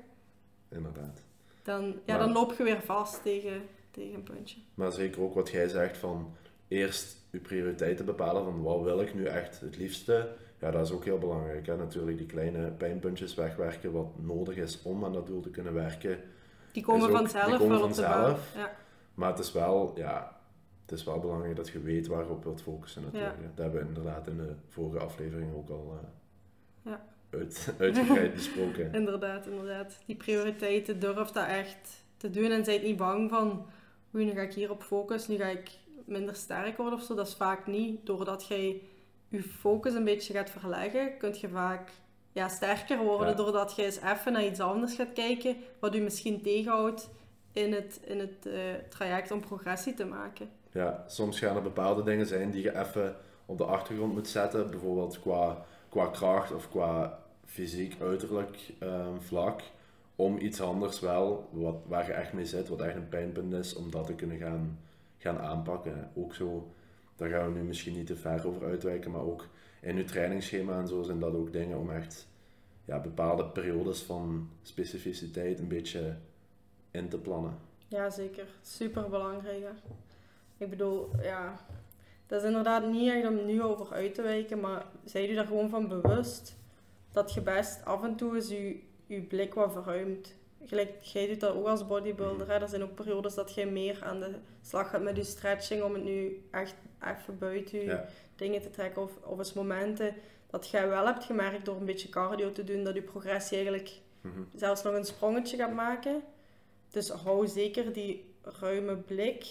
Inderdaad. 0.69 1.21
dan, 1.63 1.83
ja, 1.85 1.93
Maar- 2.05 2.17
dan 2.19 2.31
loop 2.31 2.53
je 2.57 2.63
weer 2.63 2.81
vast 2.81 3.21
tegen, 3.23 3.61
tegen 3.91 4.13
een 4.13 4.23
puntje. 4.23 4.57
Maar 4.73 4.91
zeker 4.91 5.21
ook 5.21 5.33
wat 5.33 5.49
jij 5.49 5.67
zegt 5.67 5.97
van 5.97 6.33
eerst 6.67 7.17
je 7.31 7.39
prioriteiten 7.39 8.05
bepalen 8.05 8.43
van 8.43 8.61
wat 8.61 8.81
wil 8.81 9.01
ik 9.01 9.13
nu 9.13 9.25
echt 9.25 9.59
het 9.59 9.77
liefste. 9.77 10.29
Ja, 10.59 10.71
dat 10.71 10.85
is 10.85 10.91
ook 10.93 11.05
heel 11.05 11.17
belangrijk. 11.17 11.65
Hè? 11.65 11.77
Natuurlijk 11.77 12.17
die 12.17 12.25
kleine 12.27 12.71
pijnpuntjes 12.71 13.35
wegwerken 13.35 13.91
wat 13.91 14.07
nodig 14.19 14.55
is 14.55 14.81
om 14.81 15.05
aan 15.05 15.13
dat 15.13 15.27
doel 15.27 15.41
te 15.41 15.49
kunnen 15.49 15.73
werken. 15.73 16.19
Die 16.71 16.83
komen 16.83 17.09
ook- 17.09 17.15
vanzelf 17.17 17.45
die 17.45 17.57
komen 17.57 17.79
vanzelf. 17.79 18.53
Ja, 18.55 18.75
Maar 19.13 19.29
het 19.29 19.39
is 19.39 19.51
wel, 19.51 19.91
ja, 19.95 20.39
het 20.85 20.91
is 20.99 21.03
wel 21.03 21.19
belangrijk 21.19 21.55
dat 21.55 21.69
je 21.69 21.79
weet 21.79 22.07
waarop 22.07 22.37
je 22.37 22.43
wilt 22.43 22.61
focussen 22.61 23.01
natuurlijk. 23.03 23.37
Dat 23.55 23.63
hebben 23.65 23.81
we 23.81 23.87
inderdaad 23.87 24.27
in 24.27 24.37
de 24.37 24.53
vorige 24.67 24.99
aflevering 25.05 25.55
ook 25.55 25.69
al 25.69 25.99
eh, 26.01 26.91
Ja. 26.91 27.05
uit, 27.29 27.73
uitgebreid 27.79 28.33
besproken. 28.41 28.93
inderdaad, 28.93 29.47
inderdaad. 29.47 29.97
Die 30.05 30.15
prioriteiten 30.15 30.99
durf 30.99 31.29
dat 31.31 31.47
echt 31.47 32.03
te 32.17 32.29
doen 32.29 32.51
en 32.51 32.65
zijt 32.65 32.83
niet 32.83 32.97
bang 32.97 33.29
van, 33.29 33.65
nu 34.11 34.29
ga 34.31 34.41
ik 34.41 34.53
hierop 34.53 34.83
focussen, 34.83 35.31
nu 35.31 35.37
ga 35.37 35.47
ik 35.47 35.69
minder 36.05 36.35
sterk 36.35 36.77
worden 36.77 36.99
of 36.99 37.05
zo. 37.05 37.15
Dat 37.15 37.27
is 37.27 37.35
vaak 37.35 37.67
niet. 37.67 38.05
Doordat 38.05 38.47
jij 38.47 38.81
je 39.27 39.43
focus 39.43 39.93
een 39.93 40.03
beetje 40.03 40.33
gaat 40.33 40.49
verleggen, 40.49 41.17
kun 41.17 41.35
je 41.39 41.49
vaak 41.49 41.91
ja, 42.31 42.47
sterker 42.47 42.97
worden. 42.97 43.27
Ja. 43.29 43.33
Doordat 43.33 43.75
je 43.75 43.83
eens 43.83 43.99
even 44.01 44.33
naar 44.33 44.45
iets 44.45 44.59
anders 44.59 44.95
gaat 44.95 45.13
kijken, 45.13 45.55
wat 45.79 45.93
je 45.93 46.01
misschien 46.01 46.41
tegenhoudt 46.41 47.09
in 47.51 47.73
het, 47.73 47.99
in 48.05 48.19
het 48.19 48.45
eh, 48.45 48.53
traject 48.89 49.31
om 49.31 49.39
progressie 49.39 49.93
te 49.93 50.05
maken. 50.05 50.49
Ja, 50.75 51.03
soms 51.07 51.39
gaan 51.39 51.55
er 51.55 51.61
bepaalde 51.61 52.03
dingen 52.03 52.25
zijn 52.25 52.51
die 52.51 52.63
je 52.63 52.79
even 52.79 53.15
op 53.45 53.57
de 53.57 53.63
achtergrond 53.63 54.13
moet 54.13 54.27
zetten. 54.27 54.69
Bijvoorbeeld 54.69 55.19
qua, 55.19 55.65
qua 55.89 56.05
kracht 56.05 56.51
of 56.51 56.69
qua 56.69 57.19
fysiek, 57.45 58.01
uiterlijk 58.01 58.73
ehm, 58.79 59.19
vlak. 59.19 59.61
Om 60.15 60.37
iets 60.37 60.61
anders 60.61 60.99
wel, 60.99 61.49
wat, 61.51 61.75
waar 61.87 62.05
je 62.05 62.13
echt 62.13 62.33
mee 62.33 62.45
zit, 62.45 62.67
wat 62.67 62.81
echt 62.81 62.95
een 62.95 63.09
pijnpunt 63.09 63.53
is, 63.53 63.75
om 63.75 63.91
dat 63.91 64.05
te 64.05 64.13
kunnen 64.13 64.37
gaan, 64.37 64.79
gaan 65.17 65.39
aanpakken. 65.39 66.11
Ook 66.13 66.35
zo, 66.35 66.71
daar 67.15 67.29
gaan 67.29 67.53
we 67.53 67.59
nu 67.59 67.65
misschien 67.65 67.93
niet 67.93 68.07
te 68.07 68.15
ver 68.15 68.47
over 68.47 68.65
uitwijken, 68.65 69.11
maar 69.11 69.25
ook 69.25 69.47
in 69.81 69.97
uw 69.97 70.05
trainingsschema 70.05 70.79
en 70.79 70.87
zo 70.87 71.03
zijn 71.03 71.19
dat 71.19 71.33
ook 71.33 71.51
dingen 71.51 71.77
om 71.77 71.91
echt 71.91 72.27
ja, 72.85 72.99
bepaalde 72.99 73.45
periodes 73.45 74.01
van 74.01 74.49
specificiteit 74.61 75.59
een 75.59 75.67
beetje 75.67 76.15
in 76.91 77.09
te 77.09 77.17
plannen. 77.17 77.57
Ja, 77.87 78.09
zeker. 78.09 78.47
Super 78.61 79.09
belangrijk. 79.09 79.65
Ik 80.57 80.69
bedoel, 80.69 81.09
ja, 81.21 81.59
dat 82.27 82.41
is 82.41 82.47
inderdaad 82.47 82.87
niet 82.87 83.11
echt 83.11 83.27
om 83.27 83.45
nu 83.45 83.63
over 83.63 83.93
uit 83.93 84.15
te 84.15 84.21
wijken, 84.21 84.59
maar 84.59 84.85
zij 85.03 85.29
u 85.29 85.35
daar 85.35 85.45
gewoon 85.45 85.69
van 85.69 85.87
bewust 85.87 86.55
dat 87.11 87.33
je 87.33 87.41
best 87.41 87.85
af 87.85 88.03
en 88.03 88.15
toe 88.15 88.35
eens 88.35 88.49
je, 88.49 88.79
je 89.05 89.21
blik 89.21 89.53
wat 89.53 89.71
verruimt. 89.71 90.35
Gelijk, 90.65 91.01
jij 91.01 91.27
doet 91.27 91.39
dat 91.39 91.55
ook 91.55 91.67
als 91.67 91.87
bodybuilder. 91.87 92.47
Hè? 92.47 92.53
Er 92.59 92.69
zijn 92.69 92.83
ook 92.83 92.95
periodes 92.95 93.33
dat 93.33 93.53
jij 93.53 93.65
meer 93.65 94.03
aan 94.03 94.19
de 94.19 94.35
slag 94.61 94.89
gaat 94.89 95.01
met 95.01 95.15
je 95.15 95.23
stretching 95.23 95.83
om 95.83 95.93
het 95.93 96.03
nu 96.03 96.43
echt 96.51 96.75
even 97.03 97.37
buiten 97.37 97.79
je 97.79 97.99
dingen 98.35 98.61
te 98.61 98.69
trekken. 98.69 99.01
Of, 99.01 99.11
of 99.23 99.37
eens 99.37 99.53
momenten 99.53 100.15
dat 100.49 100.69
jij 100.69 100.87
wel 100.87 101.05
hebt 101.05 101.23
gemerkt 101.23 101.65
door 101.65 101.75
een 101.75 101.85
beetje 101.85 102.09
cardio 102.09 102.51
te 102.51 102.63
doen, 102.63 102.83
dat 102.83 102.95
je 102.95 103.01
progressie 103.01 103.57
eigenlijk 103.57 103.91
mhm. 104.21 104.41
zelfs 104.55 104.83
nog 104.83 104.93
een 104.93 105.05
sprongetje 105.05 105.57
gaat 105.57 105.73
maken. 105.73 106.23
Dus 106.89 107.09
hou 107.09 107.47
zeker 107.47 107.93
die 107.93 108.33
ruime 108.41 108.95
blik 108.95 109.45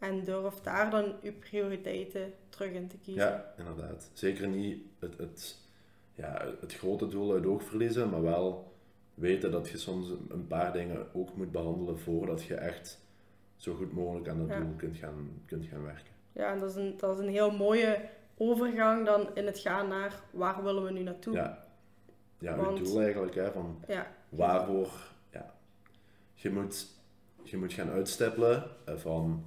en 0.00 0.24
durf 0.24 0.54
daar 0.54 0.90
dan 0.90 1.14
je 1.22 1.32
prioriteiten 1.32 2.32
terug 2.48 2.72
in 2.72 2.88
te 2.88 2.96
kiezen. 2.98 3.24
Ja, 3.24 3.54
inderdaad. 3.56 4.10
Zeker 4.12 4.48
niet 4.48 4.82
het, 4.98 5.18
het, 5.18 5.58
ja, 6.14 6.46
het 6.60 6.74
grote 6.74 7.08
doel 7.08 7.32
uit 7.32 7.46
oog 7.46 7.62
verliezen, 7.62 8.10
maar 8.10 8.22
wel 8.22 8.72
weten 9.14 9.50
dat 9.50 9.68
je 9.68 9.78
soms 9.78 10.10
een 10.28 10.46
paar 10.46 10.72
dingen 10.72 11.14
ook 11.14 11.36
moet 11.36 11.52
behandelen 11.52 11.98
voordat 11.98 12.42
je 12.42 12.54
echt 12.54 13.00
zo 13.56 13.74
goed 13.74 13.92
mogelijk 13.92 14.28
aan 14.28 14.48
dat 14.48 14.58
doel 14.58 14.74
kunt 14.76 14.96
gaan, 14.96 15.42
kunt 15.46 15.66
gaan 15.66 15.82
werken. 15.82 16.12
Ja, 16.32 16.52
en 16.52 16.58
dat 16.58 16.70
is, 16.70 16.76
een, 16.76 16.96
dat 16.96 17.18
is 17.18 17.24
een 17.24 17.32
heel 17.32 17.50
mooie 17.50 18.00
overgang 18.36 19.06
dan 19.06 19.34
in 19.34 19.46
het 19.46 19.58
gaan 19.58 19.88
naar 19.88 20.20
waar 20.30 20.62
willen 20.62 20.84
we 20.84 20.90
nu 20.90 21.02
naartoe. 21.02 21.34
Ja, 21.34 21.66
ja 22.38 22.56
Want, 22.56 22.78
je 22.78 22.84
doel 22.84 23.02
eigenlijk, 23.02 23.34
hè, 23.34 23.52
van 23.52 23.84
ja. 23.88 24.06
waarvoor... 24.28 24.90
Ja, 25.30 25.54
je, 26.34 26.50
moet, 26.50 26.86
je 27.42 27.56
moet 27.56 27.72
gaan 27.72 27.90
uitstippelen 27.90 28.70
eh, 28.84 28.96
van 28.96 29.44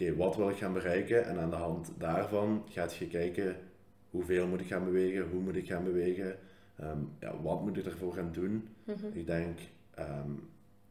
oké, 0.00 0.16
wat 0.16 0.36
wil 0.36 0.48
ik 0.48 0.56
gaan 0.56 0.72
bereiken? 0.72 1.24
En 1.24 1.38
aan 1.38 1.50
de 1.50 1.56
hand 1.56 1.90
daarvan 1.98 2.64
gaat 2.68 2.94
je 2.94 3.06
kijken 3.06 3.56
hoeveel 4.10 4.46
moet 4.46 4.60
ik 4.60 4.66
gaan 4.66 4.84
bewegen, 4.84 5.28
hoe 5.30 5.40
moet 5.40 5.56
ik 5.56 5.66
gaan 5.66 5.84
bewegen, 5.84 6.38
ehm, 6.76 6.98
ja, 7.20 7.40
wat 7.42 7.62
moet 7.62 7.76
ik 7.76 7.84
ervoor 7.84 8.12
gaan 8.12 8.32
doen. 8.32 8.68
Mhm. 8.84 9.06
Ik 9.12 9.26
denk 9.26 9.58
ehm, 9.94 10.30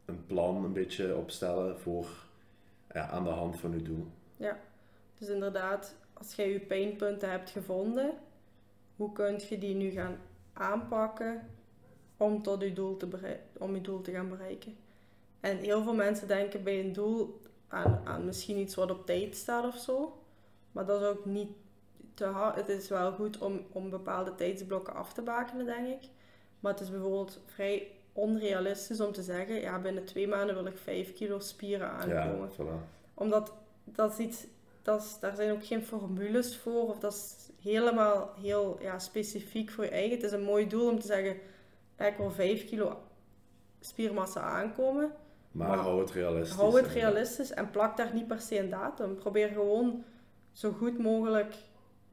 een 0.06 0.26
plan 0.26 0.64
een 0.64 0.74
beetje 0.74 1.16
opstellen 1.16 1.80
voor 1.80 2.08
ja, 2.94 3.10
aan 3.10 3.24
de 3.24 3.30
hand 3.30 3.60
van 3.60 3.72
je 3.72 3.82
doel. 3.82 4.08
Ja, 4.38 4.60
dus 5.18 5.30
inderdaad, 5.30 5.96
als 6.14 6.36
jij 6.36 6.52
je 6.52 6.60
pijnpunten 6.60 7.30
hebt 7.30 7.50
gevonden, 7.50 8.12
hoe 8.96 9.12
kun 9.12 9.42
je 9.50 9.58
die 9.58 9.76
nu 9.76 9.90
gaan 9.90 10.18
aanpakken 10.54 11.48
om 12.18 12.42
tot 12.42 12.62
je 12.62 12.74
doel 12.74 12.98
te, 12.98 13.38
om 13.58 13.76
je 13.76 13.82
doel 13.82 14.02
te 14.02 14.12
gaan 14.12 14.30
bereiken? 14.30 14.76
En 15.40 15.58
heel 15.58 15.84
veel 15.84 15.96
mensen 15.96 16.28
denken 16.28 16.64
bij 16.64 16.80
een 16.80 16.94
doel 16.94 17.40
aan, 17.68 18.02
aan 18.04 18.26
misschien 18.26 18.58
iets 18.58 18.76
wat 18.76 18.92
op 18.92 19.06
tijd 19.06 19.36
staat 19.36 19.66
of 19.66 19.78
zo. 19.78 20.22
Maar 20.72 20.86
dat 20.86 21.02
is 21.02 21.08
ook 21.08 21.26
niet 21.26 21.50
te 22.14 22.26
hard. 22.26 22.56
Het 22.56 22.70
is 22.70 22.90
wel 22.90 23.12
goed 23.12 23.38
om, 23.38 23.62
om 23.72 23.90
bepaalde 23.90 24.36
tijdsblokken 24.36 24.94
af 24.94 25.14
te 25.14 25.22
bakenen, 25.22 25.66
denk 25.66 25.88
ik. 25.88 26.10
Maar 26.60 26.72
het 26.72 26.82
is 26.82 26.92
bijvoorbeeld 26.92 27.40
vrij 27.46 27.92
onrealistisch 28.14 29.02
om 29.02 29.12
te 29.12 29.22
zeggen, 29.22 29.56
ja, 29.56 29.80
binnen 29.80 30.06
twee 30.06 30.28
maanden 30.28 30.56
wil 30.56 30.66
ik 30.66 30.78
5 30.78 31.14
kilo 31.14 31.40
spieren 31.40 31.90
aankomen. 31.90 32.50
Ja, 32.58 32.80
Omdat 33.14 33.54
dat 33.84 34.12
is 34.12 34.18
iets, 34.18 34.46
dat 34.82 35.02
is, 35.02 35.20
daar 35.20 35.36
zijn 35.36 35.52
ook 35.52 35.66
geen 35.66 35.84
formules 35.84 36.58
voor, 36.58 36.88
of 36.88 37.00
dat 37.00 37.14
is 37.14 37.50
helemaal 37.62 38.34
heel 38.42 38.78
ja, 38.82 39.00
specifiek 39.00 39.70
voor 39.70 39.84
je 39.84 39.90
eigen. 39.90 40.16
Het 40.16 40.24
is 40.24 40.32
een 40.32 40.44
mooi 40.44 40.68
doel 40.68 40.90
om 40.90 41.00
te 41.00 41.08
zeggen, 41.08 41.36
ik 41.98 42.18
wil 42.18 42.32
5 42.32 42.66
kilo 42.66 42.98
spiermassa 43.80 44.42
aankomen. 44.42 45.12
Maar, 45.58 45.78
hou 45.78 46.00
het 46.00 46.12
realistisch. 46.12 46.58
Hou 46.58 46.78
het 46.82 46.88
realistisch 46.88 47.52
en 47.52 47.70
plak 47.70 47.98
daar 47.98 48.14
niet 48.14 48.28
per 48.28 48.42
se 48.42 48.60
een 48.60 48.70
datum. 48.70 49.16
Probeer 49.16 49.48
gewoon 49.48 50.04
zo 50.52 50.72
goed 50.72 50.98
mogelijk 50.98 51.56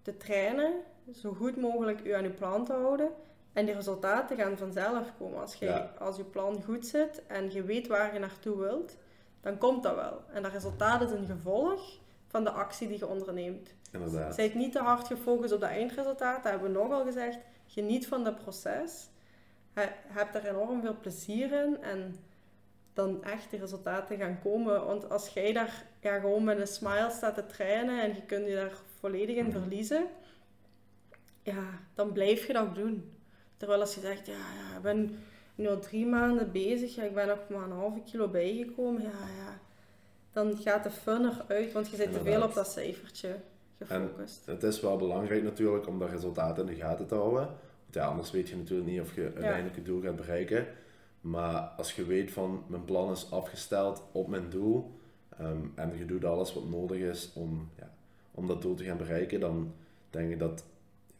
te 0.02 0.16
trainen, 0.16 0.72
zo 1.14 1.32
goed 1.32 1.56
mogelijk 1.56 2.04
u 2.04 2.12
aan 2.12 2.24
uw 2.24 2.34
plan 2.34 2.64
te 2.64 2.72
houden. 2.72 3.10
En 3.52 3.64
die 3.64 3.74
resultaten 3.74 4.36
gaan 4.36 4.58
vanzelf 4.58 5.12
komen. 5.18 5.40
Als, 5.40 5.54
je, 5.54 5.98
als 5.98 6.16
je 6.16 6.24
plan 6.24 6.62
goed 6.62 6.86
zit 6.86 7.22
en 7.26 7.52
je 7.52 7.62
weet 7.62 7.86
waar 7.86 8.12
je 8.12 8.18
naartoe 8.18 8.58
wilt, 8.58 8.96
dan 9.40 9.58
komt 9.58 9.82
dat 9.82 9.94
wel. 9.94 10.20
En 10.32 10.42
dat 10.42 10.52
resultaat 10.52 11.02
is 11.02 11.10
een 11.10 11.26
gevolg 11.26 11.98
van 12.26 12.44
de 12.44 12.50
actie 12.50 12.88
die 12.88 12.98
je 12.98 13.06
onderneemt. 13.06 13.74
Inderdaad. 13.92 14.34
Zijt 14.34 14.54
niet 14.54 14.72
te 14.72 14.78
hard 14.78 15.06
gefocust 15.06 15.52
op 15.52 15.60
dat 15.60 15.70
eindresultaat, 15.70 16.42
dat 16.42 16.52
hebben 16.52 16.72
we 16.72 16.78
nogal 16.78 17.04
gezegd. 17.04 17.38
Geniet 17.66 18.06
van 18.06 18.24
het 18.24 18.38
proces. 18.38 19.08
Heb 20.08 20.34
er 20.34 20.48
enorm 20.48 20.80
veel 20.80 20.96
plezier 21.00 21.52
in 21.52 21.82
en 21.82 22.16
dan 22.94 23.24
echt 23.24 23.50
de 23.50 23.56
resultaten 23.56 24.18
gaan 24.18 24.38
komen. 24.42 24.86
Want 24.86 25.10
als 25.10 25.28
jij 25.28 25.52
daar 25.52 25.84
ja, 26.00 26.18
gewoon 26.18 26.44
met 26.44 26.60
een 26.60 26.66
smile 26.66 27.10
staat 27.10 27.34
te 27.34 27.46
trainen 27.46 28.02
en 28.02 28.14
je 28.14 28.22
kunt 28.26 28.46
je 28.46 28.54
daar 28.54 28.76
volledig 28.98 29.36
in 29.36 29.52
verliezen, 29.52 30.06
ja, 31.42 31.80
dan 31.94 32.12
blijf 32.12 32.46
je 32.46 32.52
dat 32.52 32.74
doen. 32.74 33.12
Terwijl 33.56 33.80
als 33.80 33.94
je 33.94 34.00
zegt, 34.00 34.26
ja, 34.26 34.32
ja 34.32 34.76
ik 34.76 34.82
ben 34.82 35.18
nu 35.54 35.68
al 35.68 35.78
drie 35.78 36.06
maanden 36.06 36.52
bezig, 36.52 36.94
ja, 36.94 37.02
ik 37.02 37.14
ben 37.14 37.26
nog 37.26 37.38
maar 37.48 37.62
een 37.62 37.70
halve 37.70 38.02
kilo 38.04 38.28
bijgekomen, 38.28 39.02
ja, 39.02 39.08
ja, 39.08 39.60
dan 40.32 40.56
gaat 40.56 40.82
de 40.82 40.90
fun 40.90 41.24
eruit, 41.24 41.72
want 41.72 41.90
je 41.90 41.96
zit 41.96 42.12
te 42.12 42.22
veel 42.22 42.42
op 42.42 42.54
dat 42.54 42.68
cijfertje 42.68 43.36
gefocust. 43.78 44.42
En 44.46 44.54
het 44.54 44.62
is 44.62 44.80
wel 44.80 44.96
belangrijk 44.96 45.42
natuurlijk 45.42 45.86
om 45.86 45.98
dat 45.98 46.10
resultaat 46.10 46.58
in 46.58 46.66
de 46.66 46.74
gaten 46.74 47.06
te 47.06 47.14
houden. 47.14 47.46
Want 47.82 47.94
ja, 47.94 48.06
anders 48.06 48.30
weet 48.30 48.48
je 48.48 48.56
natuurlijk 48.56 48.88
niet 48.88 49.00
of 49.00 49.14
je 49.14 49.22
uiteindelijk 49.22 49.76
het 49.76 49.84
doel 49.84 50.02
gaat 50.02 50.16
bereiken. 50.16 50.66
Maar 51.24 51.60
als 51.60 51.92
je 51.94 52.04
weet 52.04 52.30
van 52.30 52.64
mijn 52.66 52.84
plan 52.84 53.12
is 53.12 53.30
afgesteld 53.30 54.02
op 54.12 54.28
mijn 54.28 54.50
doel 54.50 54.90
ehm, 55.38 55.66
en 55.74 55.98
je 55.98 56.04
doet 56.04 56.24
alles 56.24 56.54
wat 56.54 56.68
nodig 56.68 56.98
is 56.98 57.32
om, 57.34 57.70
ja, 57.76 57.94
om 58.30 58.46
dat 58.46 58.62
doel 58.62 58.74
te 58.74 58.84
gaan 58.84 58.96
bereiken, 58.96 59.40
dan 59.40 59.74
denk 60.10 60.30
ik 60.30 60.38
dat 60.38 60.64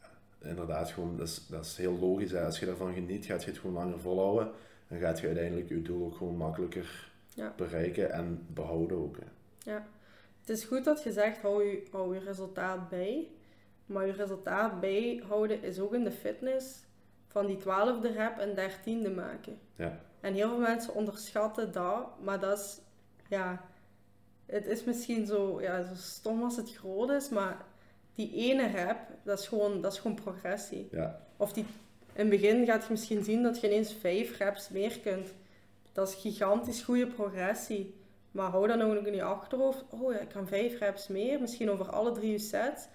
ja, 0.00 0.48
inderdaad 0.48 0.90
gewoon, 0.90 1.16
dat 1.16 1.28
is, 1.28 1.46
dat 1.46 1.64
is 1.64 1.76
heel 1.76 1.98
logisch. 1.98 2.30
Hè. 2.30 2.44
Als 2.44 2.58
je 2.58 2.66
daarvan 2.66 2.92
geniet, 2.92 3.26
gaat 3.26 3.44
je 3.44 3.50
het 3.50 3.58
gewoon 3.58 3.76
langer 3.76 4.00
volhouden 4.00 4.50
en 4.88 4.98
gaat 4.98 5.20
je 5.20 5.26
uiteindelijk 5.26 5.68
je 5.68 5.82
doel 5.82 6.04
ook 6.04 6.16
gewoon 6.16 6.36
makkelijker 6.36 7.12
bereiken 7.56 8.12
en 8.12 8.46
behouden 8.46 8.96
ook. 8.96 9.16
Ja, 9.58 9.86
het 10.40 10.48
is 10.48 10.64
goed 10.64 10.84
dat 10.84 11.02
je 11.02 11.12
zegt, 11.12 11.40
hou 11.40 11.64
je, 11.64 11.82
hou 11.90 12.14
je 12.14 12.20
resultaat 12.20 12.88
bij. 12.88 13.28
Maar 13.86 14.06
je 14.06 14.12
resultaat 14.12 14.80
bijhouden 14.80 15.62
is 15.62 15.80
ook 15.80 15.94
in 15.94 16.04
de 16.04 16.12
fitness 16.12 16.83
van 17.34 17.46
die 17.46 17.56
twaalfde 17.56 18.12
rep 18.12 18.38
een 18.38 18.54
dertiende 18.54 19.10
maken. 19.10 19.58
Ja. 19.76 20.00
En 20.20 20.34
heel 20.34 20.48
veel 20.48 20.58
mensen 20.58 20.94
onderschatten 20.94 21.72
dat, 21.72 22.06
maar 22.20 22.40
dat 22.40 22.58
is, 22.58 22.80
ja, 23.28 23.64
het 24.46 24.66
is 24.66 24.84
misschien 24.84 25.26
zo, 25.26 25.60
ja, 25.60 25.82
zo 25.82 25.94
stom 25.94 26.42
als 26.42 26.56
het 26.56 26.74
groot 26.74 27.10
is, 27.10 27.28
maar 27.28 27.56
die 28.14 28.32
ene 28.34 28.66
rep, 28.66 28.98
dat 29.22 29.38
is 29.38 29.48
gewoon, 29.48 29.80
dat 29.80 29.92
is 29.92 29.98
gewoon 29.98 30.16
progressie. 30.16 30.88
Ja. 30.90 31.20
Of 31.36 31.52
die, 31.52 31.64
in 32.12 32.20
het 32.20 32.40
begin 32.40 32.66
gaat 32.66 32.82
je 32.82 32.90
misschien 32.90 33.24
zien 33.24 33.42
dat 33.42 33.60
je 33.60 33.66
ineens 33.66 33.94
vijf 33.94 34.38
reps 34.38 34.68
meer 34.68 35.00
kunt. 35.00 35.34
Dat 35.92 36.08
is 36.08 36.14
gigantisch 36.14 36.82
goede 36.82 37.06
progressie. 37.06 37.94
Maar 38.30 38.50
hou 38.50 38.66
dan 38.66 38.82
ook 38.82 39.06
in 39.06 39.14
je 39.14 39.22
achterhoofd, 39.22 39.84
oh 39.88 40.12
ja, 40.12 40.18
ik 40.18 40.28
kan 40.28 40.46
vijf 40.46 40.78
reps 40.78 41.08
meer, 41.08 41.40
misschien 41.40 41.70
over 41.70 41.90
alle 41.90 42.12
drie 42.12 42.38
sets. 42.38 42.86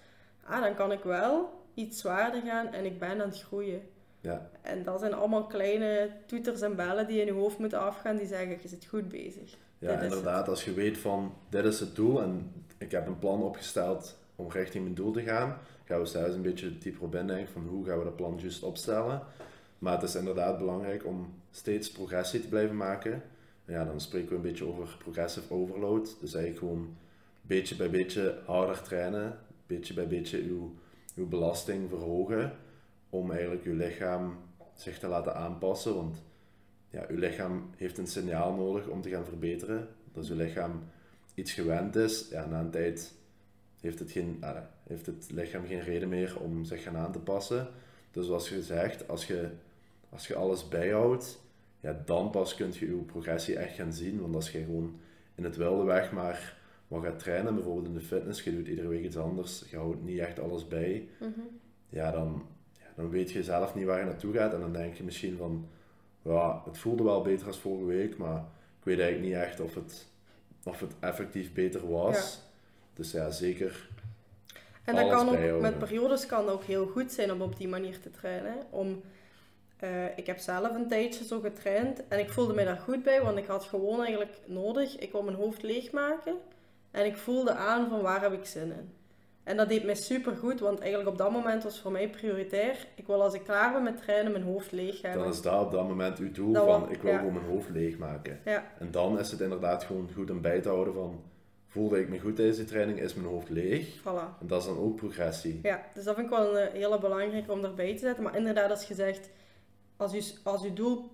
Ah, 0.44 0.62
dan 0.62 0.74
kan 0.74 0.92
ik 0.92 1.02
wel 1.02 1.50
iets 1.74 2.00
zwaarder 2.00 2.42
gaan 2.42 2.72
en 2.72 2.84
ik 2.84 2.98
ben 2.98 3.10
aan 3.10 3.28
het 3.28 3.42
groeien. 3.42 3.88
Ja. 4.20 4.50
En 4.62 4.82
dat 4.82 5.00
zijn 5.00 5.14
allemaal 5.14 5.46
kleine 5.46 6.10
toeters 6.26 6.60
en 6.60 6.76
bellen 6.76 7.06
die 7.06 7.20
in 7.20 7.26
je 7.26 7.32
hoofd 7.32 7.58
moeten 7.58 7.78
afgaan, 7.78 8.16
die 8.16 8.26
zeggen, 8.26 8.58
je 8.62 8.68
zit 8.68 8.86
goed 8.86 9.08
bezig. 9.08 9.56
Ja, 9.78 10.00
inderdaad. 10.00 10.48
Als 10.48 10.64
je 10.64 10.74
weet 10.74 10.98
van, 10.98 11.34
dit 11.48 11.64
is 11.64 11.80
het 11.80 11.96
doel 11.96 12.22
en 12.22 12.52
ik 12.78 12.90
heb 12.90 13.06
een 13.06 13.18
plan 13.18 13.42
opgesteld 13.42 14.18
om 14.36 14.50
richting 14.50 14.82
mijn 14.84 14.94
doel 14.94 15.12
te 15.12 15.22
gaan, 15.22 15.58
gaan 15.84 16.00
we 16.00 16.06
zelfs 16.06 16.34
een 16.34 16.42
beetje 16.42 16.78
dieper 16.78 17.02
op 17.02 17.14
indenken 17.14 17.52
van 17.52 17.66
hoe 17.66 17.84
gaan 17.84 17.98
we 17.98 18.04
dat 18.04 18.16
plan 18.16 18.38
juist 18.40 18.62
opstellen. 18.62 19.22
Maar 19.78 19.92
het 19.92 20.02
is 20.02 20.14
inderdaad 20.14 20.58
belangrijk 20.58 21.06
om 21.06 21.34
steeds 21.50 21.90
progressie 21.90 22.40
te 22.40 22.48
blijven 22.48 22.76
maken. 22.76 23.22
ja, 23.64 23.84
dan 23.84 24.00
spreken 24.00 24.28
we 24.28 24.34
een 24.34 24.42
beetje 24.42 24.66
over 24.66 24.96
progressive 24.98 25.54
overload. 25.54 26.16
Dus 26.20 26.34
eigenlijk 26.34 26.58
gewoon 26.58 26.96
beetje 27.42 27.76
bij 27.76 27.90
beetje 27.90 28.38
harder 28.46 28.82
trainen, 28.82 29.38
beetje 29.66 29.94
bij 29.94 30.06
beetje 30.06 30.42
uw, 30.42 30.74
uw 31.14 31.28
belasting 31.28 31.88
verhogen 31.88 32.52
om 33.10 33.30
eigenlijk 33.30 33.64
je 33.64 33.72
lichaam 33.74 34.38
zich 34.74 34.98
te 34.98 35.08
laten 35.08 35.34
aanpassen. 35.34 35.94
Want 35.94 36.22
ja, 36.90 37.04
je 37.08 37.16
lichaam 37.18 37.70
heeft 37.76 37.98
een 37.98 38.06
signaal 38.06 38.54
nodig 38.54 38.86
om 38.86 39.00
te 39.00 39.08
gaan 39.08 39.24
verbeteren. 39.24 39.88
Als 40.16 40.28
je 40.28 40.34
lichaam 40.34 40.82
iets 41.34 41.52
gewend 41.52 41.96
is, 41.96 42.28
ja, 42.30 42.46
na 42.46 42.60
een 42.60 42.70
tijd 42.70 43.14
heeft 43.80 43.98
het, 43.98 44.10
geen, 44.10 44.36
uh, 44.40 44.50
heeft 44.86 45.06
het 45.06 45.30
lichaam 45.30 45.66
geen 45.66 45.80
reden 45.80 46.08
meer 46.08 46.40
om 46.40 46.64
zich 46.64 46.82
gaan 46.82 46.96
aan 46.96 47.12
te 47.12 47.18
passen. 47.18 47.68
Dus 48.10 48.26
zoals 48.26 48.48
gezegd, 48.48 49.08
als 49.08 49.26
je, 49.26 49.48
als 50.08 50.26
je 50.26 50.34
alles 50.34 50.68
bijhoudt, 50.68 51.40
ja, 51.80 52.02
dan 52.04 52.30
pas 52.30 52.54
kun 52.54 52.72
je 52.72 52.86
je 52.86 52.92
progressie 52.96 53.56
echt 53.56 53.74
gaan 53.74 53.92
zien. 53.92 54.20
Want 54.20 54.34
als 54.34 54.50
je 54.50 54.58
gewoon 54.64 54.98
in 55.34 55.44
het 55.44 55.56
wilde 55.56 55.84
weg 55.84 56.12
maar 56.12 56.58
wat 56.88 57.02
gaat 57.04 57.18
trainen, 57.18 57.54
bijvoorbeeld 57.54 57.86
in 57.86 57.94
de 57.94 58.00
fitness, 58.00 58.42
je 58.42 58.56
doet 58.56 58.68
iedere 58.68 58.88
week 58.88 59.04
iets 59.04 59.16
anders, 59.16 59.64
je 59.70 59.76
houdt 59.76 60.02
niet 60.02 60.18
echt 60.18 60.40
alles 60.40 60.68
bij, 60.68 61.08
Mhm. 61.20 61.40
ja, 61.88 62.10
dan, 62.10 62.42
dan 63.00 63.10
weet 63.10 63.30
je 63.30 63.42
zelf 63.42 63.74
niet 63.74 63.86
waar 63.86 63.98
je 63.98 64.04
naartoe 64.04 64.34
gaat 64.34 64.52
en 64.52 64.60
dan 64.60 64.72
denk 64.72 64.94
je 64.94 65.02
misschien 65.02 65.36
van, 65.36 65.68
ja, 66.22 66.62
het 66.64 66.78
voelde 66.78 67.02
wel 67.02 67.22
beter 67.22 67.46
als 67.46 67.58
vorige 67.58 67.84
week, 67.84 68.16
maar 68.16 68.38
ik 68.78 68.84
weet 68.84 68.98
eigenlijk 68.98 69.28
niet 69.28 69.42
echt 69.42 69.60
of 69.60 69.74
het, 69.74 70.06
of 70.64 70.80
het 70.80 70.92
effectief 71.00 71.52
beter 71.52 71.90
was. 71.90 72.40
Dus 72.94 73.12
ja, 73.12 73.30
zeker. 73.30 73.88
En 74.84 74.94
dat 74.94 75.08
kan 75.08 75.28
ook, 75.28 75.60
met 75.60 75.78
periodes 75.78 76.26
kan 76.26 76.44
dat 76.44 76.54
ook 76.54 76.64
heel 76.64 76.86
goed 76.86 77.12
zijn 77.12 77.32
om 77.32 77.42
op 77.42 77.56
die 77.56 77.68
manier 77.68 78.00
te 78.00 78.10
trainen. 78.10 78.56
Om, 78.70 79.02
eh, 79.76 80.18
ik 80.18 80.26
heb 80.26 80.38
zelf 80.38 80.74
een 80.74 80.88
tijdje 80.88 81.24
zo 81.24 81.40
getraind 81.40 82.08
en 82.08 82.18
ik 82.18 82.30
voelde 82.30 82.54
me 82.54 82.64
daar 82.64 82.76
goed 82.76 83.02
bij, 83.02 83.22
want 83.22 83.38
ik 83.38 83.46
had 83.46 83.64
gewoon 83.64 83.98
eigenlijk 83.98 84.38
nodig, 84.46 84.98
ik 84.98 85.12
wil 85.12 85.22
mijn 85.22 85.36
hoofd 85.36 85.62
leegmaken 85.62 86.34
en 86.90 87.04
ik 87.04 87.16
voelde 87.16 87.52
aan 87.52 87.88
van 87.88 88.02
waar 88.02 88.22
heb 88.22 88.32
ik 88.32 88.44
zin 88.44 88.72
in. 88.72 88.99
En 89.50 89.56
dat 89.56 89.68
deed 89.68 89.84
mij 89.84 89.94
super 89.94 90.36
goed, 90.36 90.60
want 90.60 90.78
eigenlijk 90.78 91.10
op 91.10 91.18
dat 91.18 91.30
moment 91.30 91.62
was 91.62 91.80
voor 91.80 91.92
mij 91.92 92.10
prioritair, 92.10 92.86
ik 92.94 93.06
wil 93.06 93.22
als 93.22 93.34
ik 93.34 93.44
klaar 93.44 93.72
ben 93.72 93.82
met 93.82 94.02
trainen 94.02 94.32
mijn 94.32 94.44
hoofd 94.44 94.72
leeg 94.72 95.02
hebben. 95.02 95.22
Dan 95.22 95.32
is 95.32 95.42
dat 95.42 95.64
op 95.64 95.70
dat 95.70 95.88
moment 95.88 96.18
uw 96.18 96.32
doel 96.32 96.52
Dat 96.52 96.64
van, 96.64 96.90
ik 96.90 97.02
wil 97.02 97.12
ja. 97.12 97.18
gewoon 97.18 97.32
mijn 97.32 97.46
hoofd 97.46 97.70
leegmaken. 97.70 98.40
Ja, 98.44 98.72
En 98.78 98.90
dan 98.90 99.18
is 99.18 99.30
het 99.30 99.40
inderdaad 99.40 99.84
gewoon 99.84 100.10
goed 100.14 100.30
om 100.30 100.40
bij 100.40 100.60
te 100.60 100.68
houden 100.68 100.94
van, 100.94 101.22
voelde 101.66 102.00
ik 102.00 102.08
me 102.08 102.18
goed 102.18 102.36
tijdens 102.36 102.56
die 102.56 102.66
training, 102.66 103.00
is 103.00 103.14
mijn 103.14 103.28
hoofd 103.28 103.48
leeg? 103.48 103.98
voilà. 103.98 104.40
En 104.40 104.46
dat 104.46 104.60
is 104.60 104.66
dan 104.66 104.78
ook 104.78 104.96
progressie. 104.96 105.60
Ja, 105.62 105.82
dus 105.94 106.04
dat 106.04 106.14
vind 106.14 106.26
ik 106.30 106.36
wel 106.36 106.58
een 106.58 106.72
hele 106.72 106.98
belangrijke 106.98 107.52
om 107.52 107.64
erbij 107.64 107.92
te 107.92 107.98
zetten. 107.98 108.22
Maar 108.22 108.36
inderdaad, 108.36 108.70
als 108.70 108.84
je 108.84 108.94
zegt, 108.94 109.30
als 109.96 110.12
je, 110.12 110.34
als 110.42 110.62
je 110.62 110.72
doel 110.72 111.10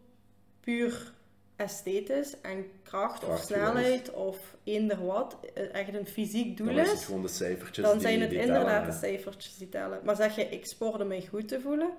puur 0.61 1.13
esthetisch 1.57 2.41
en 2.41 2.67
kracht 2.83 3.25
of 3.25 3.39
snelheid 3.39 4.13
of 4.13 4.57
eender 4.65 5.07
wat, 5.07 5.37
eh, 5.55 5.75
echt 5.75 5.95
een 5.95 6.07
fysiek 6.07 6.57
doel 6.57 6.67
Dan 6.67 6.79
is 6.79 6.91
het 6.91 7.05
gewoon 7.05 7.23
de 7.23 7.29
cijfertjes 7.29 7.85
dan 7.85 7.99
die, 7.99 8.07
zijn 8.07 8.21
het 8.21 8.31
die 8.31 8.39
inderdaad 8.39 8.67
tellen, 8.67 8.91
de 8.91 9.07
cijfertjes 9.07 9.57
die 9.57 9.69
tellen. 9.69 10.01
Maar 10.05 10.17
zeg 10.17 10.37
je, 10.37 10.43
ik 10.43 10.67
sporde 10.67 11.05
mij 11.05 11.27
goed 11.31 11.49
te 11.49 11.61
voelen, 11.61 11.91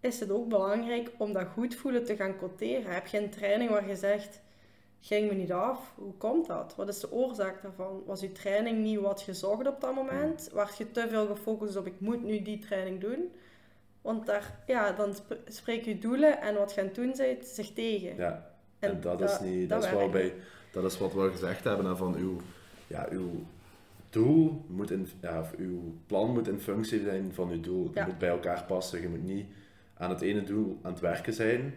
is 0.00 0.20
het 0.20 0.30
ook 0.30 0.48
belangrijk 0.48 1.10
om 1.18 1.32
dat 1.32 1.46
goed 1.52 1.74
voelen 1.74 2.04
te 2.04 2.16
gaan 2.16 2.36
quoteren. 2.36 2.92
Heb 2.92 3.06
je 3.06 3.18
een 3.18 3.30
training 3.30 3.70
waar 3.70 3.88
je 3.88 3.96
zegt, 3.96 4.40
ging 5.00 5.28
me 5.28 5.34
niet 5.34 5.52
af, 5.52 5.92
hoe 5.94 6.14
komt 6.14 6.46
dat? 6.46 6.74
Wat 6.76 6.88
is 6.88 7.00
de 7.00 7.12
oorzaak 7.12 7.62
daarvan? 7.62 8.02
Was 8.06 8.20
je 8.20 8.32
training 8.32 8.78
niet 8.78 8.98
wat 8.98 9.22
je 9.22 9.34
zocht 9.34 9.66
op 9.66 9.80
dat 9.80 9.94
moment? 9.94 10.50
Werd 10.52 10.76
je 10.76 10.90
te 10.90 11.06
veel 11.08 11.26
gefocust 11.26 11.76
op, 11.76 11.86
ik 11.86 12.00
moet 12.00 12.22
nu 12.22 12.42
die 12.42 12.58
training 12.58 13.00
doen? 13.00 13.32
Want 14.02 14.26
daar, 14.26 14.58
ja, 14.66 14.92
dan 14.92 15.14
sp- 15.14 15.40
spreek 15.46 15.84
je 15.84 15.98
doelen 15.98 16.40
en 16.40 16.54
wat 16.54 16.72
je 16.74 16.80
aan 16.80 16.86
het 16.86 16.94
doen 16.94 17.14
bent 17.16 17.46
zich 17.46 17.72
tegen. 17.72 18.16
Ja, 18.16 18.49
en, 18.80 19.00
dat, 19.00 19.20
is 19.20 19.40
niet, 19.40 19.68
dat 19.68 19.82
dat, 19.82 20.00
is 20.00 20.10
bij, 20.10 20.34
dat 20.72 20.84
is 20.84 20.98
wat 20.98 21.12
we 21.12 21.30
gezegd 21.30 21.64
hebben, 21.64 21.86
hè, 21.86 21.96
van 21.96 22.14
uw, 22.14 22.40
ja, 22.86 23.06
uw 23.10 23.46
doel 24.10 24.64
moet 24.66 24.90
in, 24.90 25.08
ja, 25.20 25.40
of 25.40 25.54
uw 25.56 25.94
plan 26.06 26.32
moet 26.32 26.48
in 26.48 26.60
functie 26.60 27.02
zijn 27.02 27.32
van 27.34 27.50
uw 27.50 27.60
doel. 27.60 27.90
Ja. 27.94 28.00
Je 28.00 28.10
moet 28.10 28.18
bij 28.18 28.28
elkaar 28.28 28.64
passen. 28.64 29.00
Je 29.00 29.08
moet 29.08 29.24
niet 29.24 29.46
aan 29.96 30.10
het 30.10 30.20
ene 30.20 30.42
doel 30.42 30.78
aan 30.82 30.92
het 30.92 31.00
werken 31.00 31.32
zijn 31.32 31.74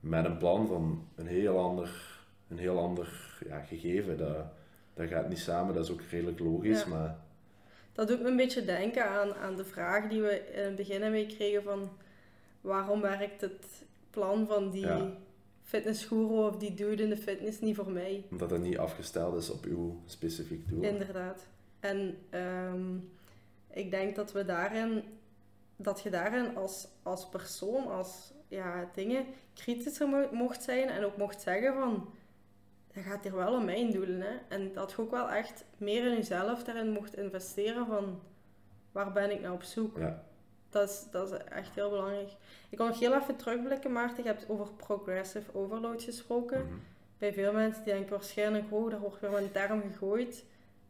met 0.00 0.24
een 0.24 0.36
plan 0.36 0.66
van 0.66 1.04
een 1.14 1.26
heel 1.26 1.58
ander, 1.58 2.18
een 2.48 2.58
heel 2.58 2.78
ander 2.78 3.38
ja, 3.48 3.60
gegeven. 3.60 4.18
Dat, 4.18 4.36
dat 4.94 5.08
gaat 5.08 5.28
niet 5.28 5.38
samen, 5.38 5.74
dat 5.74 5.84
is 5.84 5.90
ook 5.90 6.02
redelijk 6.10 6.38
logisch, 6.38 6.82
Ja. 6.82 6.88
maar 6.88 7.16
Dat 7.92 8.08
doet 8.08 8.22
me 8.22 8.28
een 8.28 8.36
beetje 8.36 8.64
denken 8.64 9.08
aan, 9.08 9.34
aan 9.34 9.56
de 9.56 9.64
vraag 9.64 10.08
die 10.08 10.20
we 10.20 10.52
in 10.52 10.64
het 10.64 10.76
begin 10.76 11.10
mee 11.10 11.26
kregen 11.26 11.62
van 11.62 11.90
waarom 12.60 13.00
werkt 13.00 13.40
het 13.40 13.84
plan 14.10 14.46
van 14.46 14.70
die 14.70 14.88
Ja. 15.66 15.78
fitnessguru 15.78 16.46
of 16.46 16.56
die 16.56 16.74
dude 16.74 17.02
in 17.02 17.08
de 17.08 17.16
fitness 17.16 17.60
niet 17.60 17.76
voor 17.76 17.90
mij? 17.90 18.24
omdat 18.30 18.48
dat 18.48 18.60
niet 18.60 18.78
afgesteld 18.78 19.36
is 19.36 19.50
op 19.50 19.64
uw 19.64 20.00
specifiek 20.04 20.68
doel. 20.68 20.82
Inderdaad. 20.82 21.46
En 21.80 22.18
ehm, 22.30 22.96
ik 23.70 23.90
denk 23.90 24.16
dat 24.16 24.32
we 24.32 24.44
daarin, 24.44 25.02
dat 25.76 26.00
je 26.02 26.10
daarin 26.10 26.56
als, 26.56 26.88
als 27.02 27.28
persoon, 27.28 27.86
als 27.90 28.32
ja, 28.48 28.90
dingen, 28.94 29.24
kritischer 29.54 30.08
mo- 30.08 30.28
mocht 30.32 30.62
zijn 30.62 30.88
en 30.88 31.04
ook 31.04 31.16
mocht 31.16 31.40
zeggen 31.40 31.74
van, 31.74 32.08
dat 32.94 33.04
gaat 33.04 33.22
hier 33.22 33.36
wel 33.36 33.54
om 33.54 33.64
mijn 33.64 33.90
doelen. 33.92 34.20
Hè? 34.20 34.36
En 34.48 34.72
dat 34.72 34.90
je 34.90 34.98
ook 35.02 35.10
wel 35.10 35.30
echt 35.30 35.64
meer 35.78 36.04
in 36.06 36.16
jezelf 36.16 36.64
daarin 36.64 36.90
mocht 36.90 37.16
investeren 37.16 37.86
van, 37.86 38.20
waar 38.92 39.12
ben 39.12 39.30
ik 39.30 39.40
nou 39.40 39.54
op 39.54 39.62
zoek? 39.62 39.98
Ja, 39.98 40.24
Dat 40.76 40.88
is, 40.88 41.04
dat 41.10 41.32
is 41.32 41.38
echt 41.38 41.74
heel 41.74 41.90
belangrijk. 41.90 42.30
Ik 42.68 42.78
wil 42.78 42.86
nog 42.86 42.98
heel 42.98 43.14
even 43.14 43.36
terugblikken, 43.36 43.92
Maarten. 43.92 44.22
Je 44.22 44.28
hebt 44.28 44.48
over 44.48 44.66
progressive 44.76 45.54
overload 45.54 46.02
gesproken 46.02 46.64
mhm. 46.64 46.74
bij 47.18 47.32
veel 47.32 47.52
mensen 47.52 47.84
die 47.84 47.92
denken 47.92 48.10
waarschijnlijk, 48.10 48.64
oh, 48.68 48.90
daar 48.90 49.00
wordt 49.00 49.20
weer 49.20 49.36
een 49.36 49.52
term 49.52 49.82
gegooid. 49.82 50.44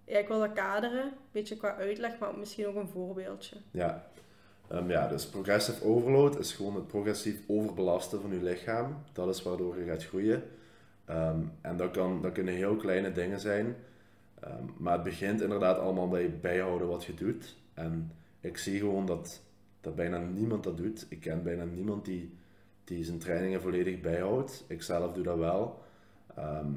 Ja, 0.04 0.18
ik 0.18 0.28
wil 0.28 0.38
dat 0.38 0.52
kaderen, 0.52 1.02
een 1.02 1.12
beetje 1.32 1.56
qua 1.56 1.74
uitleg, 1.76 2.18
maar 2.18 2.38
misschien 2.38 2.66
ook 2.66 2.74
een 2.74 2.88
voorbeeldje. 2.88 3.56
Ja. 3.70 4.06
Ehm, 4.68 4.90
ja, 4.90 5.08
dus 5.08 5.26
progressive 5.26 5.84
overload 5.84 6.38
is 6.38 6.52
gewoon 6.52 6.74
het 6.74 6.86
progressief 6.86 7.40
overbelasten 7.46 8.20
van 8.20 8.30
je 8.30 8.42
lichaam. 8.42 9.02
Dat 9.12 9.28
is 9.28 9.42
waardoor 9.42 9.78
je 9.78 9.84
gaat 9.84 10.04
groeien. 10.04 10.42
Ehm, 11.04 11.40
en 11.60 11.76
dat, 11.76 11.90
kan, 11.90 12.22
dat 12.22 12.32
kunnen 12.32 12.54
heel 12.54 12.76
kleine 12.76 13.12
dingen 13.12 13.40
zijn. 13.40 13.76
Ehm, 14.40 14.64
maar 14.76 14.92
het 14.92 15.02
begint 15.02 15.40
inderdaad 15.40 15.78
allemaal 15.78 16.08
bij 16.08 16.38
bijhouden 16.40 16.88
wat 16.88 17.04
je 17.04 17.14
doet. 17.14 17.56
En 17.74 18.12
ik 18.40 18.58
zie 18.58 18.78
gewoon 18.78 19.06
dat, 19.06 19.44
dat 19.86 19.94
bijna 19.94 20.18
niemand 20.18 20.64
dat 20.64 20.76
doet. 20.76 21.06
Ik 21.08 21.20
ken 21.20 21.42
bijna 21.42 21.64
niemand 21.64 22.04
die, 22.04 22.34
die 22.84 23.04
zijn 23.04 23.18
trainingen 23.18 23.60
volledig 23.60 24.00
bijhoudt. 24.00 24.64
Ik 24.68 24.82
zelf 24.82 25.12
doe 25.12 25.24
dat 25.24 25.38
wel. 25.38 25.82
Ehm, 26.34 26.70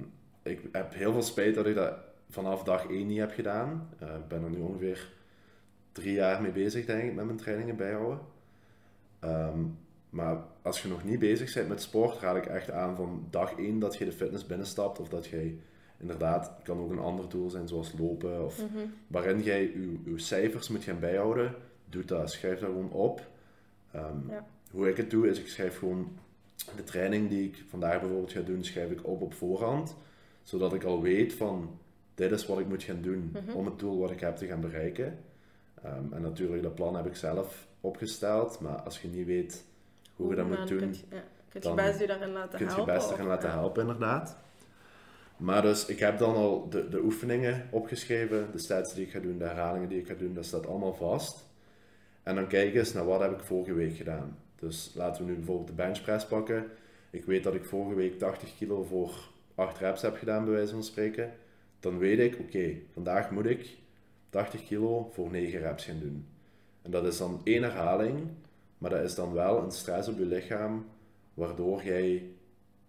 ik 0.44 0.62
heb 0.72 0.94
heel 0.94 1.12
veel 1.12 1.22
spijt 1.22 1.56
dat 1.56 1.66
ik 1.66 1.76
dat 1.76 1.94
vanaf 2.30 2.64
dag 2.64 2.90
1 2.90 3.08
niet 3.08 3.20
heb 3.20 3.32
gedaan. 3.32 3.90
Eh, 4.00 4.16
ik 4.16 4.28
ben 4.28 4.44
er 4.44 4.50
nu 4.50 4.60
ongeveer 4.60 5.12
drie 5.92 6.14
jaar 6.14 6.42
mee 6.42 6.52
bezig, 6.52 6.86
denk 6.86 7.04
ik, 7.04 7.16
met 7.16 7.26
mijn 7.26 7.38
trainingen 7.38 7.76
bijhouden. 7.76 8.20
Ehm, 9.20 9.60
maar 10.10 10.38
als 10.62 10.82
je 10.82 10.88
nog 10.88 11.04
niet 11.04 11.20
bezig 11.20 11.54
bent 11.54 11.68
met 11.68 11.82
sport, 11.82 12.20
raad 12.20 12.36
ik 12.36 12.46
echt 12.46 12.72
aan 12.72 12.96
van 12.96 13.28
dag 13.30 13.58
1 13.58 13.80
dat 13.80 13.96
je 13.96 14.06
de 14.06 14.12
fitness 14.12 14.46
binnenstapt. 14.46 15.00
Of 15.00 15.10
dat 15.10 15.28
jij 15.28 15.60
inderdaad, 15.98 16.52
het 16.56 16.64
kan 16.64 16.80
ook 16.80 16.92
een 16.92 17.00
ander 17.00 17.30
doel 17.30 17.50
zijn, 17.50 17.68
zoals 17.68 17.94
lopen. 17.98 18.46
Of 18.46 18.64
waarin 19.08 19.42
jij 19.42 19.62
je 20.06 20.14
cijfers 20.16 20.70
moet 20.70 20.84
gaan 20.84 21.00
bijhouden. 21.00 21.56
Doe 21.90 22.06
dat, 22.06 22.32
schrijf 22.32 22.60
dat 22.60 22.70
gewoon 22.70 22.92
op. 22.92 23.22
Ehm, 23.92 24.30
Ja. 24.30 24.46
Hoe 24.72 24.90
ik 24.90 24.98
het 24.98 25.10
doe, 25.10 25.30
is 25.30 25.40
ik 25.40 25.48
schrijf 25.48 25.78
gewoon 25.78 26.18
de 26.76 26.84
training 26.84 27.30
die 27.30 27.44
ik 27.48 27.64
vandaag 27.70 28.00
bijvoorbeeld 28.00 28.32
ga 28.32 28.42
doen, 28.42 28.64
schrijf 28.64 28.92
ik 28.92 29.08
op 29.08 29.22
op 29.22 29.34
voorhand. 29.34 29.96
Zodat 30.44 30.74
ik 30.74 30.84
al 30.84 31.02
weet 31.02 31.34
van, 31.34 31.78
dit 32.16 32.32
is 32.32 32.46
wat 32.46 32.60
ik 32.60 32.68
moet 32.68 32.84
gaan 32.84 33.02
doen 33.02 33.30
Mhm. 33.34 33.58
om 33.58 33.66
het 33.66 33.80
doel 33.80 34.00
wat 34.00 34.12
ik 34.12 34.20
heb 34.20 34.36
te 34.38 34.46
gaan 34.46 34.62
bereiken. 34.62 35.18
Ehm, 35.84 36.14
en 36.14 36.22
natuurlijk, 36.22 36.64
dat 36.64 36.76
plan 36.76 36.96
heb 36.96 37.06
ik 37.06 37.16
zelf 37.16 37.68
opgesteld. 37.82 38.60
Maar 38.60 38.76
als 38.82 39.02
je 39.02 39.08
niet 39.08 39.26
weet 39.26 39.64
hoe 40.16 40.30
je 40.30 40.36
dat 40.36 40.48
moet 40.48 40.68
doen, 40.68 40.78
Kun 40.80 40.90
je, 40.92 40.98
ja, 41.10 41.24
kun 41.50 41.60
je 41.62 41.68
dan 41.68 41.76
best 41.76 42.00
je 42.00 42.08
daarin 42.08 42.32
laten 42.32 42.50
kun 42.50 42.60
je 42.60 42.66
je 42.66 42.72
helpen. 42.76 42.94
best 42.94 43.12
erin 43.12 43.26
laten 43.28 43.52
helpen, 43.52 43.82
inderdaad. 43.82 44.38
Maar 45.38 45.62
dus, 45.62 45.86
ik 45.86 46.00
heb 46.00 46.18
dan 46.18 46.36
al 46.36 46.70
de, 46.70 46.90
de 46.90 47.02
oefeningen 47.04 47.68
opgeschreven, 47.72 48.48
de 48.52 48.58
stats 48.58 48.94
die 48.94 49.06
ik 49.06 49.12
ga 49.12 49.20
doen, 49.20 49.38
de 49.38 49.44
herhalingen 49.46 49.90
die 49.90 50.00
ik 50.00 50.08
ga 50.08 50.14
doen, 50.14 50.34
dat 50.34 50.46
staat 50.46 50.68
allemaal 50.68 50.94
vast. 50.94 51.48
En 52.24 52.36
dan 52.36 52.48
kijk 52.48 52.76
eens 52.76 52.94
naar 52.94 53.06
wat 53.06 53.22
heb 53.22 53.32
ik 53.32 53.44
vorige 53.44 53.74
week 53.74 53.96
gedaan. 53.96 54.38
Dus 54.56 54.92
laten 54.96 55.24
we 55.24 55.30
nu 55.30 55.36
bijvoorbeeld 55.36 55.68
de 55.68 55.74
benchpress 55.74 56.26
pakken. 56.26 56.66
Ik 57.10 57.26
weet 57.26 57.44
dat 57.44 57.54
ik 57.56 57.66
vorige 57.66 57.96
week 57.96 58.20
80 58.20 58.58
kilo 58.58 58.84
voor 58.84 59.30
8 59.56 59.78
reps 59.78 60.02
heb 60.02 60.18
gedaan, 60.18 60.46
bij 60.46 60.54
wijze 60.54 60.74
van 60.74 60.84
spreken. 60.84 61.34
Dan 61.80 61.98
weet 61.98 62.20
ik, 62.20 62.40
oké, 62.40 62.76
vandaag 62.94 63.32
moet 63.32 63.46
ik 63.46 63.78
80 64.30 64.66
kilo 64.66 65.10
voor 65.14 65.30
9 65.30 65.60
reps 65.60 65.86
gaan 65.86 66.00
doen. 66.00 66.28
En 66.82 66.92
dat 66.92 67.06
is 67.06 67.18
dan 67.18 67.42
één 67.44 67.64
herhaling, 67.64 68.28
maar 68.78 68.90
dat 68.90 69.04
is 69.04 69.16
dan 69.16 69.34
wel 69.34 69.64
een 69.64 69.72
stress 69.72 70.08
op 70.08 70.18
je 70.18 70.26
lichaam, 70.26 70.86
waardoor 71.34 71.84
jij 71.84 72.24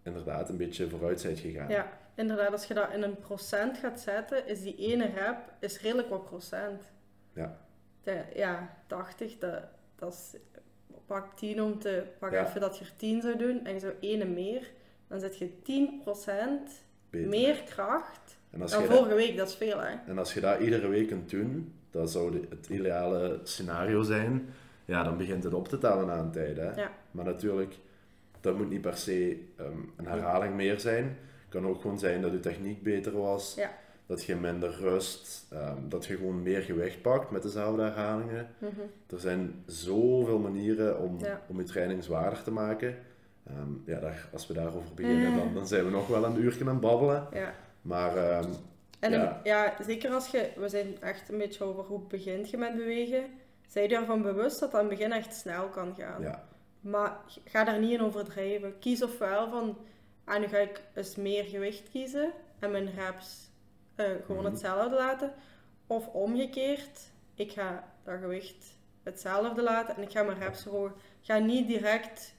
inderdaad 0.03 0.49
een 0.49 0.57
beetje 0.57 0.89
vooruit 0.89 1.23
bent 1.23 1.39
gegaan. 1.39 1.69
Ja, 1.69 1.99
inderdaad, 2.15 2.53
als 2.53 2.65
je 2.65 2.75
dat 2.75 2.93
in 2.93 3.03
een 3.03 3.19
procent 3.19 3.79
gaat 3.79 4.01
zetten, 4.01 4.47
is 4.47 4.63
die 4.63 4.77
ene 4.77 5.07
rep 5.07 5.53
is 5.61 5.81
redelijk 5.81 6.09
wat 6.09 6.25
procent. 6.25 6.91
Ja. 7.33 7.59
Ja, 8.35 8.77
80, 8.87 9.39
dat, 9.39 9.63
dat 9.97 10.13
is 10.13 10.41
pak 11.07 11.37
10 11.37 11.63
om 11.63 11.79
te 11.79 12.03
pak 12.19 12.33
Ja. 12.33 12.47
even 12.49 12.61
dat 12.61 12.79
je 12.79 12.85
er 12.85 12.97
10 12.97 13.21
zou 13.21 13.37
doen 13.37 13.65
en 13.65 13.73
je 13.73 13.81
zou 13.81 13.93
ene 14.01 14.25
meer, 14.25 14.71
dan 15.09 15.21
zet 15.21 15.39
je 15.39 15.49
10% 15.49 15.63
Beter. 17.11 17.29
meer 17.29 17.63
kracht 17.63 18.39
En 18.51 18.63
als, 18.63 18.71
dan 18.71 18.83
je 18.83 18.89
dat, 18.89 18.97
vorige 18.97 19.15
week. 19.15 19.37
Dat 19.37 19.49
is 19.49 19.55
veel, 19.55 19.79
hè? 19.81 19.95
en 20.07 20.19
als 20.19 20.35
je 20.35 20.41
dat 20.41 20.61
iedere 20.61 20.89
week 20.89 21.09
kunt 21.09 21.31
doen, 21.31 21.75
dat 21.91 22.11
zou 22.11 22.47
het 22.51 22.69
ideale 22.69 23.41
scenario 23.43 24.03
zijn. 24.03 24.49
Ja, 24.85 25.03
dan 25.03 25.17
begint 25.17 25.45
het 25.45 25.55
op 25.55 25.69
te 25.69 25.79
tellen 25.79 26.07
na 26.07 26.19
een 26.19 26.31
tijd. 26.31 26.57
Hè? 26.57 26.75
Ja. 26.75 26.91
Maar 27.11 27.25
natuurlijk, 27.25 27.75
dat 28.41 28.57
moet 28.57 28.71
niet 28.71 28.81
per 28.81 28.97
se 28.97 29.45
ehm, 29.57 29.79
een 29.97 30.07
herhaling 30.07 30.55
meer 30.55 30.81
zijn. 30.81 31.05
Het 31.05 31.49
kan 31.49 31.67
ook 31.67 31.81
gewoon 31.81 31.99
zijn 31.99 32.23
dat 32.23 32.33
je 32.33 32.41
techniek 32.41 32.83
beter 32.83 33.21
was. 33.21 33.55
Ja. 33.55 33.71
Dat 34.11 34.25
je 34.25 34.37
minder 34.37 34.71
rust, 34.81 35.47
ehm, 35.53 35.89
dat 35.89 36.05
je 36.07 36.17
gewoon 36.17 36.43
meer 36.43 36.61
gewicht 36.63 37.03
pakt 37.03 37.31
met 37.31 37.43
dezelfde 37.43 37.83
herhalingen. 37.83 38.49
Mhm. 38.59 38.81
Er 39.07 39.21
zijn 39.21 39.63
zoveel 39.67 40.39
manieren 40.39 40.99
om, 40.99 41.19
Ja. 41.19 41.41
om 41.49 41.59
je 41.59 41.65
training 41.65 42.05
zwaarder 42.05 42.43
te 42.43 42.51
maken. 42.51 42.97
Ehm, 43.47 43.71
ja, 43.85 44.01
daar, 44.01 44.29
als 44.33 44.47
we 44.47 44.55
daarover 44.55 44.95
beginnen, 44.95 45.33
Eh. 45.33 45.37
dan, 45.39 45.55
dan 45.55 45.67
zijn 45.67 45.85
we 45.85 45.91
nog 45.91 46.07
wel 46.07 46.25
een 46.25 46.41
uurtje 46.43 46.61
aan 46.65 46.71
het 46.71 46.81
babbelen. 46.81 47.27
Ja, 47.33 47.55
Maar 47.83 48.17
ehm, 48.17 48.49
En 49.01 49.11
Ja. 49.13 49.29
een- 49.31 49.37
ja, 49.45 49.75
zeker 49.87 50.11
als 50.11 50.29
je, 50.29 50.51
we 50.57 50.69
zijn 50.69 51.01
echt 51.01 51.29
een 51.29 51.39
beetje 51.39 51.65
over 51.65 51.85
hoe 51.85 52.01
begint 52.09 52.51
je 52.51 52.57
met 52.57 52.77
bewegen. 52.77 53.25
Zij 53.69 53.83
je 53.89 53.97
ervan 53.97 54.23
bewust 54.23 54.61
dat 54.61 54.71
dat 54.73 54.81
in 54.83 54.89
het 54.89 54.99
begin 54.99 55.13
echt 55.13 55.35
snel 55.35 55.69
kan 55.69 55.95
gaan. 55.99 56.23
Ja, 56.23 56.45
Maar 56.81 57.17
ga 57.45 57.65
daar 57.65 57.79
niet 57.81 57.91
in 57.91 58.03
overdrijven. 58.03 58.79
Kies 58.79 59.03
ofwel 59.03 59.51
van, 59.51 59.77
ah, 60.25 60.41
nu 60.41 60.47
ga 60.47 60.59
ik 60.59 60.83
eens 60.95 61.17
meer 61.17 61.45
gewicht 61.45 61.91
kiezen 61.91 62.33
en 62.59 62.71
mijn 62.71 62.91
reps 62.97 63.50
eh, 64.05 64.25
gewoon 64.27 64.43
Mhm. 64.43 64.51
hetzelfde 64.51 64.97
laten. 64.97 65.33
Of 65.87 66.07
omgekeerd, 66.07 67.11
ik 67.35 67.53
ga 67.53 67.85
dat 68.05 68.19
gewicht 68.21 68.79
hetzelfde 69.03 69.63
laten 69.63 69.97
en 69.97 70.03
ik 70.03 70.11
ga 70.11 70.23
mijn 70.23 70.39
reps 70.39 70.63
verhogen. 70.63 70.93
Ga 71.21 71.39
niet 71.39 71.67
direct 71.67 72.35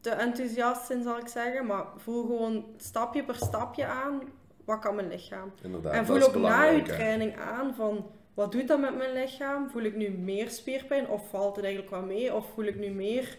te 0.00 0.10
enthousiast 0.10 0.86
zijn, 0.86 1.02
zal 1.02 1.18
ik 1.18 1.28
zeggen, 1.28 1.66
maar 1.66 1.84
voel 1.96 2.22
gewoon 2.26 2.64
stapje 2.76 3.24
per 3.24 3.34
stapje 3.34 3.86
aan, 3.86 4.20
wat 4.64 4.78
kan 4.78 4.94
mijn 4.94 5.08
lichaam. 5.08 5.52
inderdaad. 5.62 5.92
En 5.92 6.06
voel 6.06 6.22
ook 6.22 6.34
na 6.34 6.62
je 6.64 6.82
training 6.82 7.38
aan 7.38 7.74
van 7.74 8.10
wat 8.34 8.52
doet 8.52 8.68
dat 8.68 8.80
met 8.80 8.96
mijn 8.96 9.12
lichaam? 9.12 9.70
Voel 9.70 9.82
ik 9.82 9.96
nu 9.96 10.08
meer 10.10 10.50
spierpijn 10.50 11.08
of 11.08 11.28
valt 11.28 11.56
het 11.56 11.64
eigenlijk 11.64 11.94
wel 11.94 12.04
mee? 12.04 12.34
Of 12.34 12.46
voel 12.54 12.64
ik 12.64 12.78
nu 12.78 12.88
meer 12.90 13.36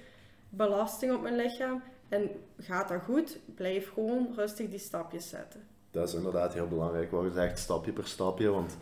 belasting 0.49 1.13
op 1.13 1.21
mijn 1.21 1.35
lichaam? 1.35 1.83
En 2.09 2.29
gaat 2.57 2.87
dat 2.87 3.01
goed? 3.03 3.39
Blijf 3.55 3.91
gewoon 3.93 4.33
rustig 4.35 4.69
die 4.69 4.79
stapjes 4.79 5.29
zetten. 5.29 5.67
Dat 5.93 6.07
is 6.07 6.13
inderdaad 6.13 6.53
heel 6.53 6.67
belangrijk, 6.67 7.11
wat 7.11 7.23
je 7.23 7.31
zegt, 7.31 7.59
stapje 7.59 7.91
per 7.91 8.07
stapje. 8.07 8.49
Want 8.49 8.77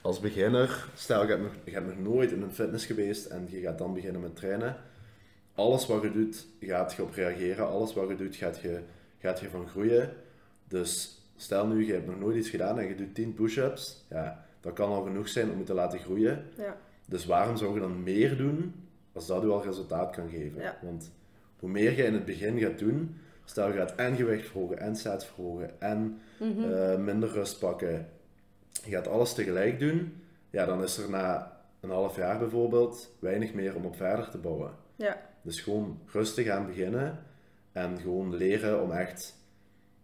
als 0.00 0.20
beginner, 0.20 0.88
stel 0.94 1.22
je 1.22 1.28
hebt, 1.28 1.42
nog, 1.42 1.52
je 1.64 1.70
hebt 1.70 1.86
nog 1.86 1.98
nooit 1.98 2.32
in 2.32 2.42
een 2.42 2.52
fitness 2.52 2.86
geweest 2.86 3.26
en 3.26 3.46
je 3.50 3.60
gaat 3.60 3.78
dan 3.78 3.94
beginnen 3.94 4.20
met 4.20 4.36
trainen. 4.36 4.76
Alles 5.54 5.86
wat 5.86 6.02
je 6.02 6.12
doet, 6.12 6.46
gaat 6.60 6.92
je 6.92 7.02
op 7.02 7.12
reageren. 7.12 7.68
Alles 7.68 7.94
wat 7.94 8.08
je 8.08 8.16
doet, 8.16 8.36
gaat 8.36 8.60
je, 8.60 8.80
gaat 9.18 9.40
je 9.40 9.50
van 9.50 9.68
groeien. 9.68 10.12
Dus 10.68 11.20
stel 11.36 11.66
nu, 11.66 11.86
je 11.86 11.92
hebt 11.92 12.06
nog 12.06 12.18
nooit 12.18 12.36
iets 12.36 12.48
gedaan 12.48 12.78
en 12.78 12.88
je 12.88 12.94
doet 12.94 13.14
10 13.14 13.34
push-ups. 13.34 14.04
Ja, 14.10 14.44
dat 14.60 14.72
kan 14.72 14.90
al 14.90 15.02
genoeg 15.02 15.28
zijn 15.28 15.50
om 15.50 15.58
je 15.58 15.64
te 15.64 15.74
laten 15.74 15.98
groeien. 15.98 16.44
Ja, 16.56 16.76
Dus 17.06 17.26
waarom 17.26 17.56
zou 17.56 17.74
je 17.74 17.80
dan 17.80 18.02
meer 18.02 18.36
doen 18.36 18.74
als 19.12 19.26
dat 19.26 19.44
u 19.44 19.48
al 19.48 19.64
resultaat 19.64 20.14
kan 20.14 20.28
geven? 20.28 20.60
Ja. 20.60 20.78
Want 20.82 21.10
hoe 21.58 21.68
meer 21.70 21.96
je 21.96 22.04
in 22.04 22.14
het 22.14 22.24
begin 22.24 22.58
gaat 22.58 22.78
doen, 22.78 23.16
stel 23.44 23.68
je 23.68 23.74
gaat 23.74 23.94
en 23.94 24.16
gewicht 24.16 24.46
verhogen 24.48 24.78
en 24.78 24.96
sets 24.96 25.26
verhogen 25.26 25.80
en 25.80 26.20
Mhm. 26.40 26.72
eh, 26.72 26.96
minder 26.98 27.28
rust 27.28 27.58
pakken, 27.58 28.08
je 28.84 28.90
gaat 28.90 29.08
alles 29.08 29.34
tegelijk 29.34 29.78
doen, 29.78 30.22
ja, 30.50 30.64
dan 30.66 30.82
is 30.82 30.98
er 30.98 31.10
na 31.10 31.56
een 31.80 31.90
half 31.90 32.16
jaar 32.16 32.38
bijvoorbeeld 32.38 33.10
weinig 33.18 33.54
meer 33.54 33.74
om 33.76 33.84
op 33.84 33.96
verder 33.96 34.30
te 34.30 34.38
bouwen. 34.38 34.70
ja, 34.96 35.20
Dus 35.42 35.60
gewoon 35.60 35.98
rustig 36.06 36.48
aan 36.48 36.66
beginnen 36.66 37.18
en 37.72 37.98
gewoon 38.00 38.34
leren 38.36 38.82
om 38.82 38.90
echt, 38.92 39.34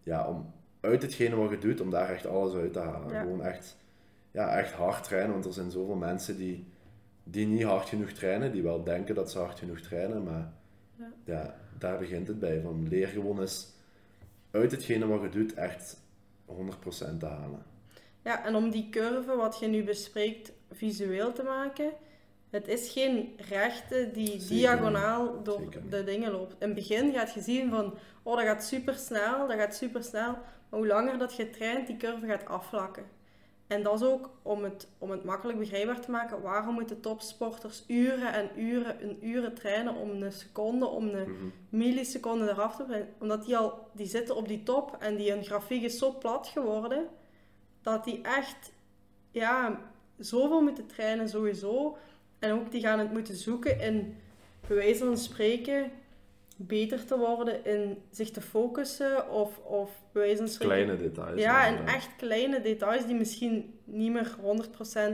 ja, 0.03 0.29
om 0.29 0.53
uit 0.81 1.03
hetgene 1.03 1.37
wat 1.37 1.51
je 1.51 1.59
doet, 1.59 1.81
om 1.81 1.91
daar 1.91 2.09
echt 2.09 2.27
alles 2.27 2.55
uit 2.55 2.73
te 2.73 2.79
halen. 2.79 3.13
Ja. 3.13 3.21
Gewoon 3.21 3.43
echt, 3.43 3.77
ja, 4.31 4.57
echt 4.59 4.73
hard 4.73 5.05
trainen, 5.05 5.33
want 5.33 5.45
er 5.45 5.53
zijn 5.53 5.71
zoveel 5.71 5.95
mensen 5.95 6.37
die, 6.37 6.67
die 7.25 7.47
niet 7.47 7.63
hard 7.63 7.89
genoeg 7.89 8.11
trainen, 8.11 8.53
die 8.53 8.63
wel 8.63 8.85
denken 8.85 9.15
dat 9.15 9.31
ze 9.31 9.39
hard 9.39 9.59
genoeg 9.59 9.81
trainen, 9.81 10.23
maar 10.23 10.53
Ja. 10.97 11.13
ja. 11.25 11.55
Daar 11.81 11.99
begint 11.99 12.29
het 12.29 12.39
bij. 12.39 12.61
Van 12.61 12.89
leer 12.89 13.09
gewoon 13.09 13.41
eens 13.41 13.73
uit 14.51 14.71
hetgene 14.71 15.07
wat 15.07 15.23
je 15.23 15.29
doet 15.29 15.55
echt 15.55 15.97
100% 16.47 17.17
te 17.19 17.27
halen. 17.27 17.63
ja, 18.23 18.45
en 18.45 18.55
om 18.55 18.71
die 18.71 18.89
curve 18.91 19.37
wat 19.37 19.59
je 19.59 19.67
nu 19.67 19.85
bespreekt 19.85 20.53
visueel 20.71 21.33
te 21.33 21.43
maken, 21.43 21.93
het 22.51 22.69
is 22.69 22.91
geen 22.91 23.35
rechte 23.49 24.11
die 24.13 24.41
Zeker 24.41 24.49
diagonaal 24.49 25.43
door 25.43 25.59
Zeker 25.59 25.91
de 25.91 26.05
dingen 26.05 26.31
loopt. 26.31 26.53
In 26.59 26.67
het 26.67 26.75
begin 26.75 27.13
gaat 27.13 27.35
je 27.35 27.41
zien 27.41 27.71
van, 27.71 27.95
oh 28.23 28.37
dat 28.37 28.45
gaat 28.45 28.65
super 28.65 28.95
snel, 28.95 29.47
dat 29.47 29.57
gaat 29.57 29.75
super 29.75 30.05
snel. 30.05 30.33
Maar 30.69 30.81
hoe 30.81 30.87
langer 30.87 31.19
dat 31.19 31.37
je 31.37 31.51
traint, 31.51 31.87
die 31.87 31.97
curve 31.97 32.27
gaat 32.27 32.47
afvlakken. 32.47 33.05
En 33.71 33.83
dat 33.83 34.01
is 34.01 34.07
ook 34.07 34.31
om 34.43 34.65
het, 34.65 34.89
om 34.99 35.11
het 35.11 35.25
makkelijk 35.25 35.59
begrijpbaar 35.59 36.01
te 36.01 36.11
maken, 36.11 36.43
waarom 36.43 36.75
moeten 36.75 37.01
topsporters 37.01 37.85
uren 37.87 38.33
en 38.33 38.51
uren 38.57 39.01
en 39.01 39.27
uren 39.27 39.55
trainen 39.55 39.95
om 39.95 40.11
een 40.11 40.33
seconde, 40.33 40.87
om 40.87 41.09
een 41.09 41.31
Mhm. 41.31 41.45
milliseconde 41.69 42.49
eraf 42.49 42.77
te 42.77 42.83
brengen. 42.83 43.09
Omdat 43.19 43.45
die 43.45 43.57
al, 43.57 43.89
die 43.93 44.07
zitten 44.07 44.37
op 44.37 44.49
die 44.49 44.63
top 44.63 44.97
en 44.99 45.17
die 45.17 45.31
hun 45.33 45.45
grafiek 45.45 45.83
is 45.83 45.99
zo 45.99 46.13
plat 46.19 46.47
geworden, 46.47 47.07
dat 47.83 48.05
die 48.05 48.21
echt, 48.23 48.73
ja, 49.31 49.81
zoveel 50.19 50.61
moeten 50.63 50.87
trainen 50.87 51.29
sowieso. 51.29 51.97
En 52.39 52.53
ook 52.53 52.71
die 52.71 52.81
gaan 52.81 52.99
het 52.99 53.13
moeten 53.13 53.37
zoeken 53.37 53.81
in, 53.81 54.17
bij 54.67 54.77
wijze 54.77 55.05
van 55.05 55.17
spreken, 55.19 55.91
beter 56.67 57.05
te 57.05 57.19
worden 57.19 57.65
in 57.65 58.03
zich 58.11 58.31
te 58.31 58.41
focussen 58.41 59.31
of, 59.31 59.59
of 59.59 59.91
bij 60.13 60.23
wijze 60.23 60.37
van 60.37 60.49
spreken... 60.49 60.75
Kleine 60.75 61.03
details. 61.03 61.41
Ja, 61.41 61.67
en 61.67 61.87
echt 61.87 62.17
kleine 62.17 62.61
details 62.61 63.07
die 63.07 63.15
misschien 63.15 63.79
niet 63.85 64.13
meer 64.13 64.37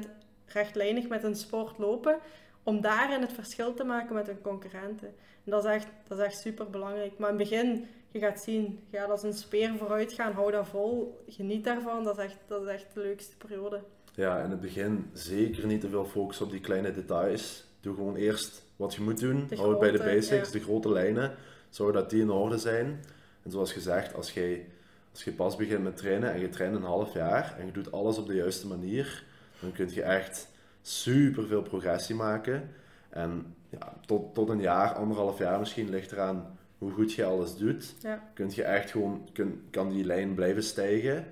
100% 0.05 0.09
rechtlijnig 0.47 1.09
met 1.09 1.23
een 1.23 1.35
sport 1.37 1.79
lopen, 1.79 2.19
om 2.63 2.81
daarin 2.81 3.21
het 3.21 3.33
verschil 3.33 3.75
te 3.75 3.85
maken 3.85 4.15
met 4.15 4.27
hun 4.27 4.41
concurrenten. 4.41 5.09
En 5.45 5.51
dat 5.51 5.65
is 5.65 5.71
echt, 5.71 5.89
dat 6.07 6.19
is 6.19 6.25
echt 6.25 6.39
super 6.39 6.71
belangrijk. 6.71 7.19
Maar 7.19 7.31
in 7.31 7.39
het 7.39 7.49
begin, 7.49 7.87
je 8.11 8.19
gaat 8.19 8.41
zien, 8.41 8.81
je 8.91 8.99
gaat 8.99 9.11
als 9.11 9.23
een 9.23 9.33
speer 9.33 9.75
vooruit 9.79 10.13
gaan, 10.13 10.33
hou 10.33 10.51
dat 10.51 10.67
vol, 10.67 11.25
geniet 11.29 11.65
daarvan, 11.65 12.05
dat 12.05 12.19
is 12.19 12.25
echt, 12.25 12.39
dat 12.47 12.63
is 12.63 12.69
echt 12.69 12.87
de 12.95 13.01
leukste 13.01 13.37
periode. 13.37 13.81
Ja, 14.15 14.43
in 14.43 14.51
het 14.51 14.61
begin 14.61 15.11
zeker 15.13 15.67
niet 15.67 15.81
te 15.81 15.89
veel 15.89 16.05
focus 16.05 16.41
op 16.41 16.51
die 16.51 16.61
kleine 16.61 16.93
details. 16.93 17.66
Doe 17.87 17.95
gewoon 17.95 18.17
eerst 18.17 18.63
wat 18.77 18.95
je 18.95 19.03
moet 19.03 19.21
doen. 19.21 19.49
Hou 19.57 19.71
het 19.71 19.79
bij 19.79 19.91
de 19.91 19.99
basics, 19.99 20.47
ja. 20.47 20.59
de 20.59 20.65
grote 20.65 20.89
lijnen. 20.89 21.35
Zorg 21.71 21.95
dat 21.95 22.11
die 22.11 22.21
in 22.21 22.31
orde 22.31 22.59
zijn. 22.59 23.01
En 23.43 23.51
zoals 23.51 23.73
gezegd, 23.73 24.15
als 24.15 24.33
je, 24.33 24.65
als 25.13 25.25
je 25.25 25.33
pas 25.33 25.57
begint 25.57 25.83
met 25.83 25.97
trainen 25.97 26.33
en 26.33 26.41
je 26.41 26.49
traint 26.49 26.77
een 26.77 26.83
half 26.83 27.15
jaar 27.15 27.57
en 27.59 27.67
je 27.67 27.73
doet 27.73 27.93
alles 27.93 28.19
op 28.19 28.27
de 28.27 28.35
juiste 28.35 28.67
manier, 28.67 29.25
dan 29.61 29.73
kun 29.73 29.91
je 29.91 30.03
echt 30.03 30.49
super 30.83 31.47
veel 31.47 31.63
progressie 31.63 32.15
maken. 32.15 32.71
En 33.09 33.55
ja, 33.69 33.93
tot, 34.07 34.35
tot 34.35 34.49
een 34.49 34.61
jaar, 34.61 34.95
anderhalf 34.95 35.39
jaar 35.39 35.59
misschien, 35.59 35.91
ligt 35.91 36.13
eraan 36.13 36.59
hoe 36.79 36.91
goed 36.91 37.13
je 37.13 37.25
alles 37.25 37.57
doet. 37.57 37.95
Ja. 38.01 38.31
Kun 38.35 38.51
je 38.55 38.63
echt 38.63 38.91
gewoon, 38.91 39.29
kun, 39.33 39.67
kan 39.71 39.91
die 39.91 40.05
lijn 40.05 40.35
blijven 40.35 40.63
stijgen. 40.63 41.25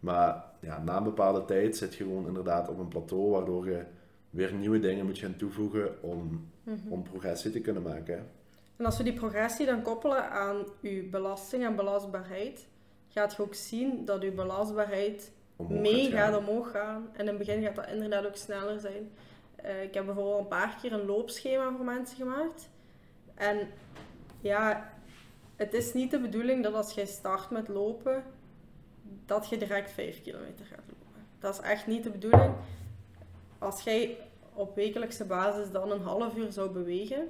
Maar 0.00 0.44
ja, 0.60 0.82
na 0.82 0.96
een 0.96 1.04
bepaalde 1.04 1.44
tijd 1.44 1.76
zit 1.76 1.94
je 1.94 2.04
gewoon 2.04 2.26
inderdaad 2.26 2.68
op 2.68 2.78
een 2.78 2.88
plateau 2.88 3.30
waardoor 3.30 3.70
je 3.70 3.84
weer 4.32 4.52
nieuwe 4.52 4.78
dingen 4.78 5.06
moet 5.06 5.18
gaan 5.18 5.36
toevoegen 5.36 6.02
om, 6.02 6.50
om 6.88 7.02
progressie 7.02 7.50
te 7.50 7.60
kunnen 7.60 7.82
maken. 7.82 8.14
hè. 8.16 8.22
En 8.76 8.84
als 8.84 8.96
we 8.96 9.04
die 9.04 9.12
progressie 9.12 9.66
dan 9.66 9.82
koppelen 9.82 10.30
aan 10.30 10.64
uw 10.82 11.10
belasting 11.10 11.64
en 11.64 11.76
belastbaarheid, 11.76 12.66
gaat 13.08 13.34
je 13.36 13.42
ook 13.42 13.54
zien 13.54 14.04
dat 14.04 14.22
uw 14.22 14.34
belastbaarheid 14.34 15.32
Omhoog 15.56 15.80
mee 15.80 16.10
gaat 16.10 16.36
omhoog 16.36 16.70
gaan. 16.70 17.08
En 17.12 17.20
in 17.20 17.26
het 17.26 17.38
begin 17.38 17.62
gaat 17.62 17.76
dat 17.76 17.88
inderdaad 17.88 18.26
ook 18.26 18.36
sneller 18.36 18.80
zijn. 18.80 19.10
Eh, 19.56 19.82
ik 19.82 19.94
heb 19.94 20.04
bijvoorbeeld 20.04 20.38
een 20.38 20.48
paar 20.48 20.78
keer 20.80 20.92
een 20.92 21.06
loopschema 21.06 21.72
voor 21.76 21.84
mensen 21.84 22.16
gemaakt. 22.16 22.68
En 23.34 23.68
ja, 24.40 24.92
het 25.56 25.74
is 25.74 25.92
niet 25.92 26.10
de 26.10 26.20
bedoeling 26.20 26.62
dat 26.62 26.74
als 26.74 26.94
jij 26.94 27.06
start 27.06 27.50
met 27.50 27.68
lopen, 27.68 28.24
dat 29.26 29.48
je 29.48 29.58
direct 29.58 29.90
5 29.90 30.22
kilometer 30.22 30.66
gaat 30.66 30.84
lopen. 30.88 31.26
Dat 31.38 31.54
is 31.54 31.60
echt 31.60 31.86
niet 31.86 32.04
de 32.04 32.10
bedoeling. 32.10 32.54
Als 33.62 33.82
jij 33.82 34.16
op 34.54 34.74
wekelijkse 34.74 35.24
basis 35.24 35.70
dan 35.70 35.90
een 35.90 36.02
half 36.02 36.36
uur 36.36 36.52
zou 36.52 36.70
bewegen 36.70 37.28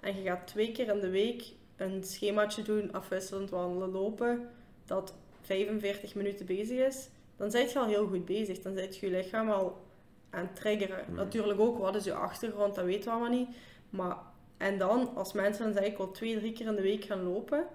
en 0.00 0.16
je 0.16 0.22
gaat 0.22 0.46
twee 0.46 0.72
keer 0.72 0.88
in 0.88 1.00
de 1.00 1.10
week 1.10 1.52
een 1.76 2.04
schemaatje 2.04 2.62
doen, 2.62 2.92
afwisselend 2.92 3.50
wandelen, 3.50 3.90
lopen, 3.90 4.48
dat 4.84 5.14
45 5.40 6.14
minuten 6.14 6.46
bezig 6.46 6.78
is, 6.78 7.08
dan 7.36 7.50
zit 7.50 7.72
je 7.72 7.78
al 7.78 7.86
heel 7.86 8.06
goed 8.06 8.24
bezig. 8.24 8.58
Dan 8.58 8.74
zit 8.74 8.96
je 8.96 9.06
je 9.06 9.16
lichaam 9.16 9.50
al 9.50 9.84
aan 10.30 10.46
het 10.46 10.56
triggeren. 10.56 11.14
Natuurlijk 11.14 11.60
ook, 11.60 11.78
wat 11.78 11.94
is 11.94 12.04
je 12.04 12.14
achtergrond, 12.14 12.74
dat 12.74 12.84
weten 12.84 13.04
we 13.04 13.10
allemaal 13.10 13.38
niet. 13.38 13.48
Maar, 13.90 14.16
en 14.56 14.78
dan, 14.78 15.14
als 15.14 15.32
mensen 15.32 15.64
dan 15.64 15.72
zeggen, 15.72 15.90
ik 15.90 15.96
wil 15.96 16.10
twee, 16.10 16.38
drie 16.38 16.52
keer 16.52 16.66
in 16.66 16.74
de 16.74 16.82
week 16.82 17.04
gaan 17.04 17.22
lopen, 17.22 17.66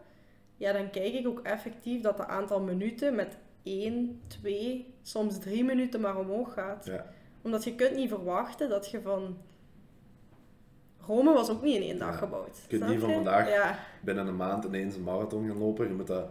ja, 0.57 0.73
dan 0.73 0.89
kijk 0.89 1.13
ik 1.13 1.27
ook 1.27 1.39
effectief 1.39 2.01
dat 2.01 2.17
het 2.17 2.27
aantal 2.27 2.61
minuten 2.61 3.15
met 3.15 3.37
1, 3.63 4.21
2, 4.27 4.93
soms 5.01 5.39
3 5.39 5.63
minuten 5.63 6.01
maar 6.01 6.17
omhoog 6.17 6.53
gaat. 6.53 6.85
Ja. 6.85 7.13
Omdat 7.41 7.63
je 7.63 7.75
kunt 7.75 7.95
niet 7.95 8.09
verwachten 8.09 8.69
dat 8.69 8.89
je 8.89 9.01
van... 9.01 9.37
Rome 11.07 11.33
was 11.33 11.49
ook 11.49 11.61
niet 11.61 11.75
in 11.75 11.81
één 11.81 11.97
dag 11.99 12.11
Ja. 12.11 12.17
gebouwd. 12.17 12.57
Je 12.67 12.77
kunt 12.77 12.89
niet 12.89 12.99
van 12.99 13.13
vandaag- 13.13 13.49
Ja, 13.49 13.79
Binnen 14.01 14.27
een 14.27 14.35
maand 14.35 14.63
ineens 14.65 14.95
een 14.95 15.03
marathon 15.03 15.47
gaan 15.47 15.57
lopen. 15.57 15.87
Je 15.87 15.93
moet 15.93 16.07
dat 16.07 16.29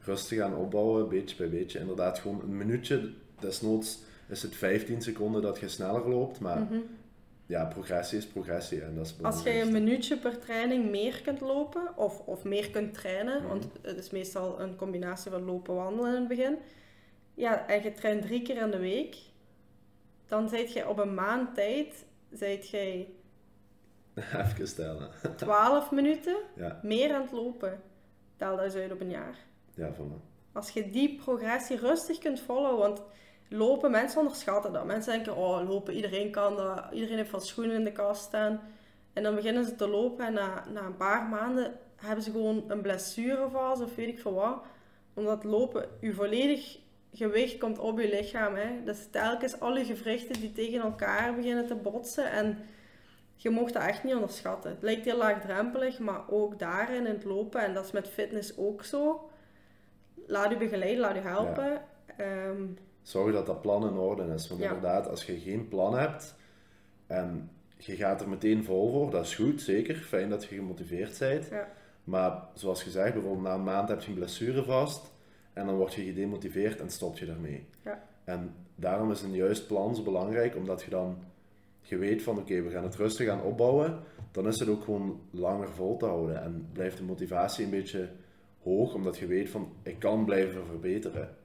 rustig 0.00 0.38
gaan 0.38 0.56
opbouwen, 0.56 1.08
beetje 1.08 1.36
bij 1.36 1.48
beetje. 1.50 1.78
Inderdaad, 1.78 2.18
gewoon 2.18 2.40
een 2.42 2.56
minuutje. 2.56 3.12
Desnoods 3.40 3.98
is 4.28 4.42
het 4.42 4.54
15 4.56 5.02
seconden 5.02 5.42
dat 5.42 5.58
je 5.60 5.68
sneller 5.68 6.08
loopt. 6.08 6.40
Maar 6.40 6.60
mhm. 6.60 6.78
ja, 7.46 7.64
progressie 7.64 8.18
is 8.18 8.26
progressie. 8.26 8.82
En 8.82 8.94
dat 8.94 9.06
is 9.06 9.14
Als 9.22 9.42
jij 9.42 9.60
een 9.62 9.72
minuutje 9.72 10.16
per 10.18 10.38
training 10.38 10.90
meer 10.90 11.20
kunt 11.22 11.40
lopen, 11.40 11.96
of, 11.96 12.20
of 12.26 12.44
meer 12.44 12.70
kunt 12.70 12.94
trainen, 12.94 13.38
Mhm. 13.38 13.48
want 13.48 13.66
het 13.82 13.98
is 13.98 14.10
meestal 14.10 14.60
een 14.60 14.76
combinatie 14.76 15.30
van 15.30 15.44
lopen 15.44 15.74
wandelen 15.74 16.10
in 16.14 16.18
het 16.18 16.28
begin, 16.28 16.56
ja, 17.34 17.66
en 17.68 17.82
je 17.82 17.92
traint 17.92 18.22
drie 18.22 18.42
keer 18.42 18.56
in 18.56 18.70
de 18.70 18.78
week, 18.78 19.16
dan 20.32 20.48
zijt 20.48 20.72
je 20.72 20.88
op 20.88 20.98
een 20.98 21.14
maand 21.14 21.54
tijd, 21.54 22.06
jij 22.70 23.08
Even 24.14 24.68
stellen. 24.68 25.10
12 25.36 25.90
minuten 25.90 26.36
Ja, 26.54 26.80
meer 26.82 27.14
aan 27.14 27.22
het 27.22 27.32
lopen. 27.32 27.82
Tel 28.36 28.56
dat 28.56 28.64
eens 28.64 28.74
uit 28.74 28.92
op 28.92 29.00
een 29.00 29.10
jaar. 29.10 29.36
ja, 29.74 29.92
van 29.92 30.22
Als 30.52 30.70
je 30.70 30.90
die 30.90 31.16
progressie 31.16 31.76
rustig 31.76 32.18
kunt 32.18 32.40
volgen, 32.40 32.76
want 32.76 33.02
lopen, 33.48 33.90
mensen 33.90 34.20
onderschatten 34.20 34.72
dat. 34.72 34.84
Mensen 34.84 35.12
denken, 35.12 35.36
oh, 35.36 35.68
lopen, 35.68 35.94
iedereen 35.94 36.30
kan 36.30 36.56
dat. 36.56 36.84
Iedereen 36.92 37.16
heeft 37.16 37.30
wat 37.30 37.46
schoenen 37.46 37.76
in 37.76 37.84
de 37.84 37.92
kast 37.92 38.22
staan. 38.22 38.60
En 39.12 39.22
dan 39.22 39.34
beginnen 39.34 39.64
ze 39.64 39.74
te 39.74 39.88
lopen 39.88 40.26
en 40.26 40.32
na, 40.32 40.64
na 40.72 40.82
een 40.82 40.96
paar 40.96 41.28
maanden 41.28 41.78
hebben 41.96 42.24
ze 42.24 42.30
gewoon 42.30 42.64
een 42.68 42.80
blessurefase 42.80 43.84
of 43.84 43.94
weet 43.94 44.08
ik 44.08 44.20
veel 44.20 44.34
wat. 44.34 44.62
Omdat 45.14 45.44
lopen, 45.44 45.88
je 46.00 46.14
volledig 46.14 46.78
gewicht 47.12 47.58
komt 47.58 47.78
op 47.78 48.00
je 48.00 48.08
lichaam. 48.08 48.54
Hè. 48.54 48.84
Dus 48.84 49.06
telkens 49.10 49.60
alle 49.60 49.84
gewrichten 49.84 50.40
die 50.40 50.52
tegen 50.52 50.80
elkaar 50.80 51.34
beginnen 51.34 51.66
te 51.66 51.74
botsen. 51.74 52.30
En 52.30 52.58
je 53.34 53.50
mocht 53.50 53.72
dat 53.72 53.82
echt 53.82 54.04
niet 54.04 54.14
onderschatten. 54.14 54.70
Het 54.70 54.82
lijkt 54.82 55.04
heel 55.04 55.16
laagdrempelig, 55.16 55.98
maar 55.98 56.20
ook 56.30 56.58
daarin 56.58 57.06
in 57.06 57.12
het 57.12 57.24
lopen, 57.24 57.60
en 57.60 57.74
dat 57.74 57.84
is 57.84 57.90
met 57.92 58.08
fitness 58.08 58.56
ook 58.56 58.84
zo. 58.84 59.30
Laat 60.26 60.50
je 60.50 60.56
begeleiden, 60.56 61.00
laat 61.00 61.14
je 61.14 61.20
helpen. 61.20 61.82
Ehm, 62.16 62.62
Zorg 63.02 63.32
dat 63.32 63.46
dat 63.46 63.60
plan 63.62 63.86
in 63.88 63.96
orde 63.96 64.34
is. 64.34 64.48
Want 64.48 64.60
Ja. 64.60 64.66
inderdaad, 64.66 65.08
als 65.08 65.24
je 65.24 65.38
geen 65.40 65.68
plan 65.68 65.94
hebt 65.98 66.34
en 67.06 67.50
je 67.76 67.96
gaat 67.96 68.20
er 68.20 68.28
meteen 68.28 68.64
vol 68.64 68.90
voor, 68.92 69.10
dat 69.10 69.24
is 69.24 69.34
goed, 69.34 69.60
zeker. 69.62 69.94
Fijn 69.94 70.28
dat 70.30 70.44
je 70.44 70.54
gemotiveerd 70.54 71.18
bent. 71.18 71.48
ja. 71.50 71.68
Maar 72.04 72.42
zoals 72.54 72.82
gezegd, 72.82 73.12
bijvoorbeeld 73.12 73.42
na 73.44 73.54
een 73.54 73.62
maand 73.62 73.88
heb 73.88 74.00
je 74.00 74.08
een 74.08 74.14
blessure 74.14 74.64
vast 74.64 75.12
en 75.52 75.66
dan 75.66 75.76
word 75.76 75.94
je 75.94 76.04
gedemotiveerd 76.04 76.80
en 76.80 76.90
stop 76.90 77.18
je 77.18 77.26
ermee. 77.26 77.66
Ja. 77.84 78.02
En 78.24 78.54
daarom 78.74 79.10
is 79.10 79.22
een 79.22 79.34
juist 79.34 79.66
plan 79.66 79.96
zo 79.96 80.02
belangrijk, 80.02 80.56
omdat 80.56 80.82
je 80.82 80.90
dan 80.90 81.16
je 81.80 81.96
weet 81.96 82.22
van 82.22 82.38
oké, 82.38 82.62
we 82.62 82.70
gaan 82.70 82.84
het 82.84 82.96
rustig 82.96 83.28
aan 83.28 83.42
opbouwen, 83.42 84.00
dan 84.30 84.46
is 84.46 84.58
het 84.58 84.68
ook 84.68 84.84
gewoon 84.84 85.20
langer 85.30 85.68
vol 85.68 85.96
te 85.96 86.04
houden 86.04 86.42
en 86.42 86.68
blijft 86.72 86.96
de 86.96 87.04
motivatie 87.04 87.64
een 87.64 87.70
beetje 87.70 88.08
hoog, 88.62 88.94
omdat 88.94 89.18
je 89.18 89.26
weet 89.26 89.50
van 89.50 89.72
ik 89.82 89.98
kan 89.98 90.24
blijven 90.24 90.66
verbeteren. 90.66 91.36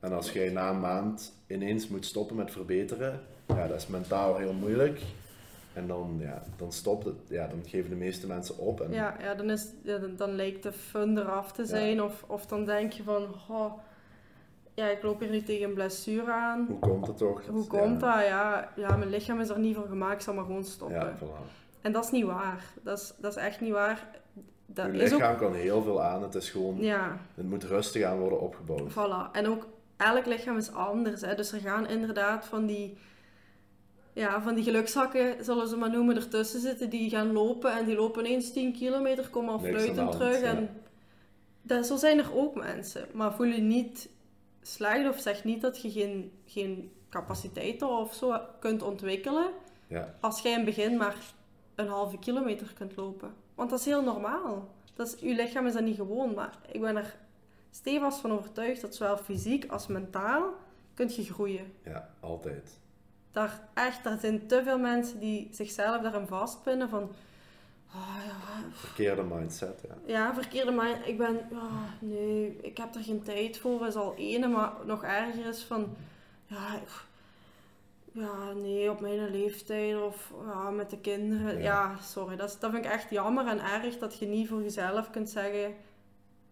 En 0.00 0.12
als 0.12 0.32
jij 0.32 0.50
na 0.50 0.70
een 0.70 0.80
maand 0.80 1.34
ineens 1.46 1.88
moet 1.88 2.04
stoppen 2.04 2.36
met 2.36 2.50
verbeteren, 2.50 3.20
ja, 3.46 3.66
dat 3.66 3.76
is 3.76 3.86
mentaal 3.86 4.36
heel 4.36 4.52
moeilijk. 4.52 5.00
En 5.78 5.86
dan, 5.86 6.16
ja, 6.20 6.42
dan 6.56 6.72
stopt 6.72 7.04
het. 7.04 7.14
Ja, 7.28 7.46
dan 7.46 7.62
geven 7.66 7.90
de 7.90 7.96
meeste 7.96 8.26
mensen 8.26 8.58
op. 8.58 8.80
En, 8.80 8.92
Ja, 8.92 9.16
ja, 9.20 9.34
dan, 9.34 9.50
is, 9.50 9.66
ja, 9.82 9.98
dan, 9.98 10.16
dan 10.16 10.34
lijkt 10.34 10.62
de 10.62 10.72
fun 10.72 11.18
eraf 11.18 11.52
te 11.52 11.64
zijn. 11.66 12.02
Of, 12.02 12.24
of 12.26 12.46
dan 12.46 12.64
denk 12.64 12.92
je 12.92 13.02
van, 13.02 13.26
oh, 13.48 13.72
ja, 14.74 14.86
ik 14.86 15.02
loop 15.02 15.20
hier 15.20 15.30
nu 15.30 15.42
tegen 15.42 15.68
een 15.68 15.74
blessure 15.74 16.32
aan. 16.32 16.64
Hoe 16.68 16.78
komt 16.78 17.06
het 17.06 17.16
toch? 17.16 17.46
Hoe 17.46 17.62
Ja. 17.62 17.78
komt 17.78 18.00
dat? 18.00 18.14
Ja, 18.26 18.72
ja, 18.76 18.96
mijn 18.96 19.10
lichaam 19.10 19.40
is 19.40 19.48
er 19.48 19.58
niet 19.58 19.76
voor 19.76 19.86
gemaakt, 19.88 20.14
ik 20.14 20.20
zal 20.20 20.34
maar 20.34 20.44
gewoon 20.44 20.64
stoppen. 20.64 20.96
Ja, 20.98 21.16
voilà. 21.18 21.50
En 21.80 21.92
dat 21.92 22.04
is 22.04 22.10
niet 22.10 22.24
waar. 22.24 22.64
Dat 22.82 22.98
is, 22.98 23.14
dat 23.18 23.36
is 23.36 23.42
echt 23.42 23.60
niet 23.60 23.72
waar. 23.72 24.06
Dat 24.66 24.86
Je 24.86 24.92
is 24.92 25.12
ook... 25.12 25.18
lichaam 25.18 25.36
kan 25.36 25.54
heel 25.54 25.82
veel 25.82 26.02
aan. 26.02 26.22
Het 26.22 26.34
is 26.34 26.50
gewoon, 26.50 26.76
Ja, 26.78 27.16
het 27.34 27.48
moet 27.48 27.64
rustig 27.64 28.02
aan 28.02 28.18
worden 28.18 28.40
opgebouwd. 28.40 28.92
voilà. 28.92 29.30
En 29.32 29.46
ook 29.48 29.66
elk 29.96 30.26
lichaam 30.26 30.56
is 30.56 30.72
anders. 30.72 31.20
Hè. 31.20 31.34
Dus 31.34 31.52
er 31.52 31.60
gaan 31.60 31.88
inderdaad 31.88 32.44
van 32.44 32.66
die, 32.66 32.96
ja, 34.18 34.42
van 34.42 34.54
die 34.54 34.64
gelukshakken, 34.64 35.44
zullen 35.44 35.68
ze 35.68 35.76
maar 35.76 35.90
noemen, 35.90 36.16
ertussen 36.16 36.60
zitten. 36.60 36.90
Die 36.90 37.10
gaan 37.10 37.32
lopen 37.32 37.72
en 37.72 37.84
die 37.84 37.96
lopen 37.96 38.24
ineens 38.24 38.52
10 38.52 38.72
kilometer, 38.72 39.28
komen 39.28 39.52
al 39.52 39.58
fluitend 39.58 40.12
terug. 40.12 40.40
ja. 40.40 40.46
En 40.46 40.68
dat, 41.62 41.86
zo 41.86 41.96
zijn 41.96 42.18
er 42.18 42.34
ook 42.34 42.54
mensen. 42.54 43.06
Maar 43.12 43.34
voel 43.34 43.46
je 43.46 43.60
niet 43.60 44.08
slecht 44.62 45.08
of 45.08 45.20
zeg 45.20 45.44
niet 45.44 45.60
dat 45.60 45.82
je 45.82 45.90
geen, 45.90 46.32
geen 46.46 46.92
capaciteiten 47.08 47.88
of 47.88 48.14
zo 48.14 48.40
kunt 48.60 48.82
ontwikkelen. 48.82 49.50
Ja, 49.86 50.14
als 50.20 50.40
jij 50.40 50.50
in 50.50 50.56
het 50.56 50.66
begin 50.66 50.96
maar 50.96 51.16
een 51.74 51.88
halve 51.88 52.18
kilometer 52.18 52.72
kunt 52.74 52.96
lopen. 52.96 53.34
Want 53.54 53.70
dat 53.70 53.78
is 53.78 53.84
heel 53.84 54.02
normaal. 54.02 54.68
Dat 54.94 55.06
is, 55.06 55.20
je 55.20 55.34
lichaam 55.34 55.66
is 55.66 55.72
dat 55.72 55.82
niet 55.82 55.96
gewoon, 55.96 56.34
maar 56.34 56.58
ik 56.72 56.80
ben 56.80 56.96
er 56.96 57.16
stevast 57.70 58.20
van 58.20 58.32
overtuigd 58.32 58.80
dat 58.80 58.94
zowel 58.94 59.16
fysiek 59.16 59.70
als 59.70 59.86
mentaal 59.86 60.54
kunt 60.94 61.14
je 61.14 61.24
groeien. 61.24 61.72
ja, 61.84 62.10
altijd. 62.20 62.78
Daar, 63.38 63.60
echt, 63.74 64.06
er 64.06 64.18
zijn 64.20 64.46
te 64.46 64.62
veel 64.64 64.78
mensen 64.78 65.18
die 65.18 65.48
zichzelf 65.50 66.02
daarin 66.02 66.26
vastpinnen 66.26 66.88
van... 66.88 67.10
"Ah, 67.92 68.16
ja, 68.26 68.68
Verkeerde 68.72 69.22
mindset, 69.22 69.84
ja. 69.88 69.94
ja, 70.06 70.34
verkeerde 70.34 70.70
mind. 70.70 71.06
Ik 71.06 71.18
ben... 71.18 71.48
nee, 72.00 72.58
ik 72.62 72.76
heb 72.76 72.94
er 72.94 73.02
geen 73.02 73.22
tijd 73.22 73.58
voor, 73.58 73.86
is 73.86 73.94
al 73.94 74.14
ene. 74.16 74.46
Maar 74.48 74.72
nog 74.84 75.02
erger 75.04 75.46
is 75.46 75.62
van... 75.62 75.96
Ja, 76.46 76.80
ja, 78.12 78.52
nee, 78.52 78.90
op 78.90 79.00
mijn 79.00 79.30
leeftijd 79.30 79.96
of 80.02 80.32
ja, 80.46 80.70
met 80.70 80.90
de 80.90 80.98
kinderen. 80.98 81.58
Ja. 81.58 81.62
Ja, 81.62 81.96
sorry. 82.02 82.36
Dat, 82.36 82.48
is, 82.48 82.58
dat 82.58 82.70
vind 82.70 82.84
ik 82.84 82.90
echt 82.90 83.10
jammer 83.10 83.46
en 83.46 83.60
erg 83.60 83.98
dat 83.98 84.18
je 84.18 84.26
niet 84.26 84.48
voor 84.48 84.62
jezelf 84.62 85.10
kunt 85.10 85.30
zeggen... 85.30 85.74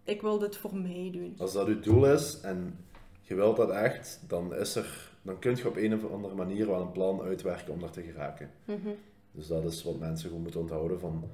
Ik 0.05 0.23
wil 0.23 0.39
dit 0.39 0.57
voor 0.57 0.77
mij 0.77 1.09
doen. 1.13 1.35
Als 1.39 1.53
dat 1.53 1.67
je 1.67 1.81
doel 1.81 2.07
is 2.07 2.41
en 2.41 2.87
je 3.21 3.35
wilt 3.35 3.57
dat 3.57 3.71
echt, 3.71 4.21
dan, 4.29 4.55
is 4.55 4.75
er, 4.75 5.11
dan 5.27 5.39
kun 5.39 5.57
je 5.57 5.69
op 5.69 5.77
een 5.77 5.95
of 5.95 6.13
andere 6.13 6.35
manier 6.35 6.67
wel 6.67 6.81
een 6.81 6.93
plan 6.93 7.23
uitwerken 7.23 7.73
om 7.73 7.81
daar 7.81 7.91
te 7.91 8.03
geraken. 8.03 8.51
Mhm. 8.65 8.89
Dus 9.33 9.47
dat 9.47 9.65
is 9.65 9.83
wat 9.83 9.99
mensen 9.99 10.27
gewoon 10.27 10.43
moeten 10.43 10.61
onthouden 10.61 11.01
van... 11.01 11.31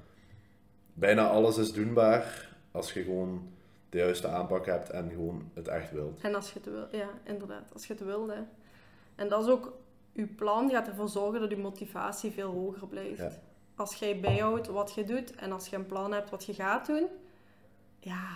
Bijna 0.95 1.29
alles 1.29 1.59
is 1.59 1.73
doenbaar 1.73 2.57
als 2.71 2.93
je 2.93 3.03
gewoon 3.03 3.49
de 3.89 3.99
juiste 3.99 4.29
aanpak 4.29 4.67
hebt 4.67 4.91
en 4.91 5.11
gewoon 5.11 5.51
het 5.55 5.69
echt 5.69 5.93
wilt. 5.93 6.21
En 6.21 6.35
als 6.35 6.53
je 6.53 6.61
het 6.63 6.73
wil, 6.73 7.01
ja, 7.01 7.09
inderdaad, 7.25 7.73
als 7.73 7.87
je 7.87 7.93
het 7.93 8.05
wil. 8.05 8.29
Hè. 8.29 8.41
En 9.15 9.29
dat 9.29 9.45
is 9.45 9.51
ook, 9.51 9.73
je 10.13 10.27
plan 10.27 10.71
gaat 10.71 10.87
ervoor 10.87 11.09
zorgen 11.09 11.41
dat 11.41 11.51
je 11.51 11.57
motivatie 11.57 12.31
veel 12.31 12.51
hoger 12.51 12.89
blijft. 12.89 13.19
Ja. 13.19 13.33
Als 13.75 13.95
jij 13.95 14.21
bijhoudt 14.21 14.67
wat 14.67 14.95
je 14.95 15.05
doet 15.05 15.35
en 15.35 15.53
als 15.53 15.69
je 15.69 15.77
een 15.77 15.87
plan 15.87 16.13
hebt 16.13 16.31
wat 16.31 16.45
je 16.45 16.55
gaat 16.55 16.87
doen, 16.87 17.07
ja, 17.99 18.29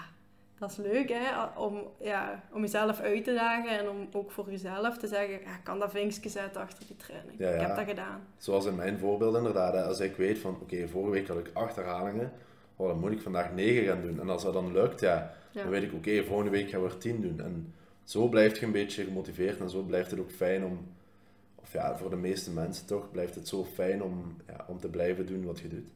dat 0.58 0.70
is 0.70 0.76
leuk 0.76 1.08
hè, 1.08 1.44
om, 1.58 1.82
ja, 2.00 2.42
om 2.52 2.60
jezelf 2.60 3.00
uit 3.00 3.24
te 3.24 3.34
dagen 3.34 3.78
en 3.78 3.88
om 3.88 4.08
ook 4.12 4.30
voor 4.30 4.50
jezelf 4.50 4.98
te 4.98 5.06
zeggen, 5.06 5.40
ja, 5.40 5.54
ik 5.54 5.64
kan 5.64 5.78
dat 5.78 5.90
vinkje 5.90 6.28
zetten 6.28 6.60
achter 6.60 6.86
die 6.86 6.96
training. 6.96 7.38
Ja, 7.38 7.48
Ik 7.50 7.60
ja. 7.60 7.66
heb 7.66 7.76
dat 7.76 7.84
gedaan. 7.88 8.20
Zoals 8.36 8.66
in 8.66 8.74
mijn 8.76 8.98
voorbeeld 8.98 9.36
inderdaad. 9.36 9.72
hè. 9.74 9.82
Als 9.82 10.00
ik 10.00 10.16
weet 10.16 10.38
van, 10.38 10.58
oké, 10.60 10.88
vorige 10.88 11.10
week 11.10 11.28
had 11.28 11.38
ik 11.38 11.50
acht 11.52 11.76
herhalingen. 11.76 12.32
Oh, 12.76 12.88
dan 12.88 13.00
moet 13.00 13.12
ik 13.12 13.20
vandaag 13.20 13.52
negen 13.52 13.84
gaan 13.86 14.00
doen. 14.02 14.20
En 14.20 14.28
als 14.30 14.42
dat 14.42 14.52
dan 14.52 14.72
lukt, 14.72 15.00
ja, 15.00 15.32
Ja. 15.50 15.62
dan 15.62 15.70
weet 15.70 15.82
ik, 15.82 15.92
oké, 15.92 16.24
volgende 16.24 16.50
week 16.50 16.68
gaan 16.70 16.82
we 16.82 16.88
er 16.88 16.98
tien 16.98 17.20
doen. 17.20 17.40
En 17.40 17.74
zo 18.04 18.28
blijf 18.28 18.58
je 18.60 18.66
een 18.66 18.72
beetje 18.72 19.04
gemotiveerd 19.04 19.60
en 19.60 19.70
zo 19.70 19.82
blijft 19.82 20.10
het 20.10 20.20
ook 20.20 20.30
fijn 20.30 20.64
om... 20.64 20.86
Of 21.54 21.72
ja, 21.72 21.96
voor 21.96 22.10
de 22.10 22.16
meeste 22.16 22.50
mensen 22.50 22.86
toch, 22.86 23.10
blijft 23.10 23.34
het 23.34 23.48
zo 23.48 23.64
fijn 23.64 24.02
om, 24.02 24.36
ja, 24.48 24.64
om 24.68 24.80
te 24.80 24.88
blijven 24.88 25.26
doen 25.26 25.44
wat 25.44 25.58
je 25.58 25.68
doet. 25.68 25.88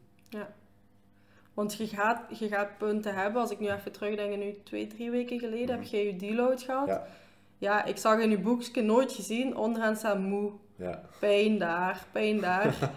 Want 1.55 1.75
je 1.77 1.87
gaat, 1.87 2.39
je 2.39 2.49
gaat 2.49 2.79
punten 2.79 3.15
hebben, 3.15 3.41
als 3.41 3.51
ik 3.51 3.61
nu 3.61 3.69
even 3.69 3.93
terugdenk, 3.93 4.37
nu 4.37 4.55
twee, 4.65 4.87
drie 4.87 5.11
weken 5.11 5.39
geleden 5.39 5.75
heb 5.75 5.85
jij 5.85 6.05
je 6.07 6.17
deload 6.17 6.63
gehad. 6.63 6.87
Ja. 6.87 7.07
Ja, 7.59 7.85
ik 7.85 7.97
zag 7.97 8.19
in 8.21 8.31
je 8.31 8.39
boekje 8.39 8.83
nooit 8.83 9.13
gezien, 9.13 9.57
onderaan 9.57 9.97
staat 9.97 10.19
moe. 10.19 10.53
Ja, 10.77 11.03
Pijn 11.19 11.59
daar, 11.59 12.05
pijn 12.13 12.41
daar. 12.41 12.93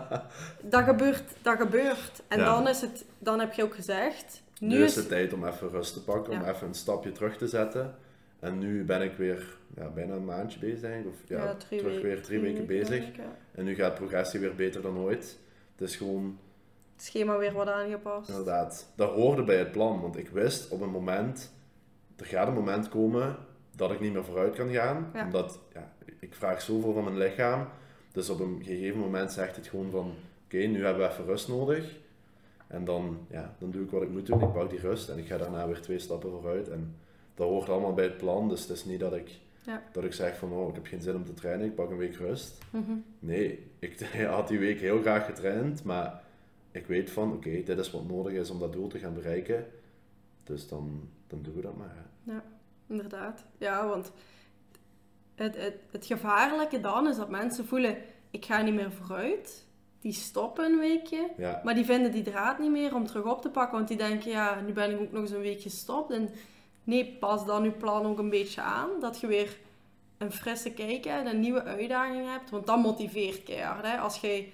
dat, 0.62 0.82
gebeurt, 0.84 1.22
dat 1.42 1.58
gebeurt. 1.58 2.22
En 2.28 2.38
Ja. 2.38 2.44
dan, 2.44 2.68
is 2.68 2.80
het, 2.80 3.04
dan 3.18 3.40
heb 3.40 3.52
je 3.52 3.62
ook 3.62 3.74
gezegd, 3.74 4.42
nu, 4.60 4.68
nu 4.68 4.84
is 4.84 4.94
het 4.96 5.08
tijd 5.08 5.32
om 5.32 5.44
even 5.46 5.68
rust 5.68 5.92
te 5.92 6.04
pakken, 6.04 6.32
om 6.32 6.44
even 6.44 6.66
een 6.66 6.74
stapje 6.74 7.12
terug 7.12 7.36
te 7.36 7.46
zetten. 7.46 7.94
En 8.40 8.58
nu 8.58 8.84
ben 8.84 9.02
ik 9.02 9.12
weer 9.16 9.56
ja, 9.76 9.88
bijna 9.88 10.14
een 10.14 10.24
maandje 10.24 10.58
bezig, 10.58 10.80
denk 10.80 11.04
ik. 11.04 11.10
Of 11.10 11.16
ja, 11.26 11.54
terug 11.54 11.82
weken, 11.82 12.02
weer 12.02 12.22
drie 12.22 12.40
weken 12.40 12.66
bezig. 12.66 12.88
denk 12.88 13.04
ik, 13.06 13.16
ja. 13.16 13.36
En 13.54 13.64
nu 13.64 13.74
gaat 13.74 13.94
progressie 13.94 14.40
weer 14.40 14.54
beter 14.54 14.82
dan 14.82 14.98
ooit. 14.98 15.38
Het 15.76 15.88
is 15.88 15.96
gewoon 15.96 16.38
schema 17.02 17.38
weer 17.38 17.52
wat 17.52 17.68
aangepast. 17.68 18.28
Inderdaad, 18.28 18.92
dat 18.94 19.10
hoorde 19.10 19.42
bij 19.44 19.58
het 19.58 19.72
plan, 19.72 20.00
want 20.00 20.16
ik 20.18 20.28
wist 20.28 20.68
op 20.70 20.80
een 20.80 20.90
moment, 20.90 21.52
er 22.16 22.26
gaat 22.26 22.48
een 22.48 22.54
moment 22.54 22.88
komen 22.88 23.36
dat 23.76 23.90
ik 23.90 24.00
niet 24.00 24.12
meer 24.12 24.24
vooruit 24.24 24.54
kan 24.54 24.70
gaan, 24.70 25.10
Ja. 25.14 25.24
omdat 25.24 25.58
ja, 25.74 25.92
ik 26.20 26.34
vraag 26.34 26.60
zoveel 26.62 26.92
van 26.92 27.04
mijn 27.04 27.18
lichaam, 27.18 27.68
dus 28.12 28.30
op 28.30 28.40
een 28.40 28.60
gegeven 28.64 28.98
moment 29.00 29.32
zegt 29.32 29.56
het 29.56 29.66
gewoon 29.66 29.90
van, 29.90 30.14
oké, 30.44 30.56
nu 30.56 30.84
hebben 30.84 31.02
we 31.06 31.12
even 31.12 31.24
rust 31.24 31.48
nodig, 31.48 31.96
en 32.66 32.84
dan, 32.84 33.18
ja, 33.30 33.54
dan 33.58 33.70
doe 33.70 33.82
ik 33.82 33.90
wat 33.90 34.02
ik 34.02 34.10
moet 34.10 34.26
doen, 34.26 34.40
ik 34.42 34.52
pak 34.52 34.70
die 34.70 34.78
rust 34.80 35.08
en 35.08 35.18
ik 35.18 35.26
ga 35.26 35.36
daarna 35.36 35.66
weer 35.66 35.80
twee 35.80 35.98
stappen 35.98 36.30
vooruit, 36.30 36.68
en 36.68 36.96
dat 37.34 37.48
hoort 37.48 37.68
allemaal 37.68 37.94
bij 37.94 38.04
het 38.04 38.16
plan, 38.16 38.48
dus 38.48 38.60
het 38.60 38.70
is 38.70 38.84
niet 38.84 39.00
dat 39.00 39.14
ik, 39.14 39.30
Ja. 39.62 39.82
dat 39.92 40.04
ik 40.04 40.12
zeg 40.12 40.36
van, 40.38 40.52
oh, 40.52 40.68
ik 40.68 40.74
heb 40.74 40.86
geen 40.86 41.02
zin 41.02 41.14
om 41.16 41.24
te 41.24 41.34
trainen, 41.34 41.66
ik 41.66 41.74
pak 41.74 41.90
een 41.90 41.96
week 41.96 42.14
rust. 42.16 42.58
Mhm. 42.70 42.92
Nee, 43.18 43.66
ik 43.78 44.00
had 44.30 44.48
die 44.48 44.58
week 44.58 44.80
heel 44.80 45.00
graag 45.00 45.26
getraind, 45.26 45.84
maar 45.84 46.22
ik 46.78 46.86
weet 46.86 47.10
van, 47.10 47.32
oké, 47.32 47.62
dit 47.62 47.78
is 47.78 47.90
wat 47.90 48.08
nodig 48.08 48.32
is 48.32 48.50
om 48.50 48.58
dat 48.58 48.72
doel 48.72 48.88
te 48.88 48.98
gaan 48.98 49.14
bereiken. 49.14 49.66
Dus 50.44 50.68
dan, 50.68 51.08
dan 51.26 51.42
doen 51.42 51.54
we 51.54 51.60
dat 51.60 51.76
maar. 51.76 51.94
hè. 52.24 52.38
Inderdaad. 52.88 53.44
Ja, 53.58 53.88
want 53.88 54.12
het, 55.34 55.56
het, 55.56 55.74
het 55.90 56.06
gevaarlijke 56.06 56.80
dan 56.80 57.08
is 57.08 57.16
dat 57.16 57.30
mensen 57.30 57.66
voelen, 57.66 57.96
ik 58.30 58.44
ga 58.44 58.62
niet 58.62 58.74
meer 58.74 58.92
vooruit. 58.92 59.66
Die 60.00 60.12
stoppen 60.12 60.64
een 60.64 60.78
weekje. 60.78 61.30
Ja, 61.36 61.60
Maar 61.64 61.74
die 61.74 61.84
vinden 61.84 62.12
die 62.12 62.22
draad 62.22 62.58
niet 62.58 62.70
meer 62.70 62.94
om 62.94 63.06
terug 63.06 63.24
op 63.24 63.42
te 63.42 63.50
pakken. 63.50 63.76
Want 63.76 63.88
die 63.88 63.96
denken, 63.96 64.30
ja, 64.30 64.60
nu 64.60 64.72
ben 64.72 64.90
ik 64.90 65.00
ook 65.00 65.12
nog 65.12 65.20
eens 65.22 65.30
een 65.30 65.40
week 65.40 65.60
gestopt. 65.60 66.10
En 66.10 66.30
nee, 66.84 67.16
pas 67.20 67.46
dan 67.46 67.64
je 67.64 67.70
plan 67.70 68.06
ook 68.06 68.18
een 68.18 68.30
beetje 68.30 68.60
aan. 68.60 68.88
Dat 69.00 69.20
je 69.20 69.26
weer 69.26 69.58
een 70.18 70.32
frisse 70.32 70.72
kijk 70.72 71.04
en 71.06 71.26
een 71.26 71.40
nieuwe 71.40 71.62
uitdaging 71.62 72.26
hebt. 72.30 72.50
Want 72.50 72.66
dat 72.66 72.78
motiveert 72.78 73.42
keihard. 73.42 73.86
Hè? 73.86 73.96
Als 73.98 74.20
je 74.20 74.48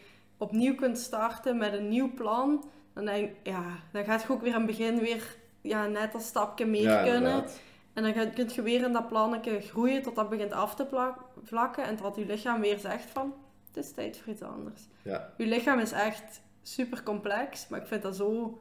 opnieuw 0.45 0.75
kunt 0.75 0.99
starten 0.99 1.57
met 1.57 1.73
een 1.73 1.89
nieuw 1.89 2.13
plan. 2.15 2.65
Dan, 2.95 3.05
denk, 3.05 3.31
ja, 3.43 3.63
dan 3.93 4.05
gaat 4.05 4.23
je 4.23 4.29
ook 4.33 4.41
weer 4.41 4.51
in 4.53 4.57
het 4.57 4.67
begin 4.67 4.99
weer 4.99 5.37
ja, 5.61 5.87
net 5.87 6.15
een 6.15 6.21
stapje 6.21 6.67
meer 6.67 6.83
ja 6.83 7.03
kunnen. 7.03 7.15
inderdaad. 7.23 7.61
En 7.93 8.03
dan 8.03 8.13
ga- 8.13 8.27
kun 8.27 8.51
je 8.55 8.63
weer 8.63 8.85
in 8.85 8.93
dat 8.93 9.09
plannetje 9.09 9.61
groeien 9.61 10.03
tot 10.03 10.15
dat 10.15 10.29
begint 10.29 10.53
af 10.53 10.75
te 10.75 10.85
plak- 10.87 11.21
vlakken. 11.45 11.85
En 11.85 11.97
tot 11.97 12.17
je 12.17 12.27
lichaam 12.27 12.61
weer 12.61 12.79
zegt 12.79 13.11
van, 13.11 13.35
het 13.73 13.85
is 13.85 13.93
tijd 13.93 14.17
voor 14.19 14.33
iets 14.33 14.43
anders. 14.43 14.83
Ja, 15.03 15.33
Je 15.37 15.47
lichaam 15.47 15.79
is 15.79 15.93
echt 15.93 16.41
super 16.63 17.03
complex, 17.03 17.69
maar 17.69 17.81
ik 17.81 17.87
vind 17.87 18.03
dat 18.03 18.17
zo 18.17 18.59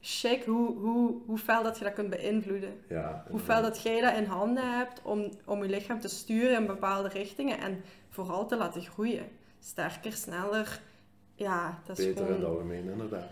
chic 0.00 0.44
hoe, 0.44 0.76
hoe, 0.78 1.14
hoe 1.26 1.38
fel 1.38 1.62
dat 1.62 1.78
je 1.78 1.84
dat 1.84 1.92
kunt 1.92 2.10
beïnvloeden. 2.10 2.80
ja. 2.88 3.24
Hoe 3.30 3.40
fel 3.40 3.62
dat 3.62 3.82
jij 3.82 4.00
dat 4.00 4.16
in 4.16 4.24
handen 4.24 4.76
hebt 4.78 5.00
om, 5.02 5.30
om 5.44 5.62
je 5.62 5.68
lichaam 5.70 6.00
te 6.00 6.08
sturen 6.08 6.56
in 6.56 6.66
bepaalde 6.66 7.08
richtingen 7.08 7.58
en 7.58 7.82
vooral 8.08 8.46
te 8.46 8.56
laten 8.56 8.82
groeien. 8.82 9.28
Sterker, 9.60 10.12
sneller. 10.12 10.80
Ja, 11.42 11.80
dat 11.86 11.98
is 11.98 12.04
Beter 12.04 12.26
in 12.26 12.32
het 12.32 12.44
algemeen, 12.44 12.90
inderdaad. 12.90 13.30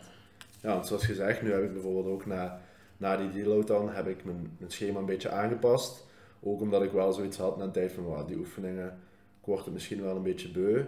Ja, 0.62 0.73
want 0.73 0.87
zoals 0.87 1.05
gezegd, 1.05 1.42
nu 1.42 1.53
heb 1.53 1.62
ik 1.62 1.73
bijvoorbeeld 1.73 2.07
ook 2.07 2.27
na, 2.27 2.61
na 2.96 3.16
die 3.16 3.31
deload 3.31 3.66
dan, 3.66 3.90
heb 3.90 4.07
ik 4.07 4.25
mijn, 4.25 4.57
mijn 4.59 4.70
schema 4.70 4.99
een 4.99 5.07
beetje 5.07 5.31
aangepast. 5.31 6.07
Ook 6.40 6.61
omdat 6.61 6.83
ik 6.83 6.92
wel 6.92 7.12
zoiets 7.12 7.37
had 7.37 7.57
na 7.57 7.64
een 7.64 7.73
tijd 7.73 7.92
van, 7.92 8.05
"Wauw, 8.05 8.25
die 8.25 8.37
oefeningen, 8.37 8.87
ik 9.40 9.46
word 9.46 9.66
er 9.66 9.73
misschien 9.73 10.03
wel 10.03 10.16
een 10.16 10.23
beetje 10.23 10.51
beu. 10.51 10.85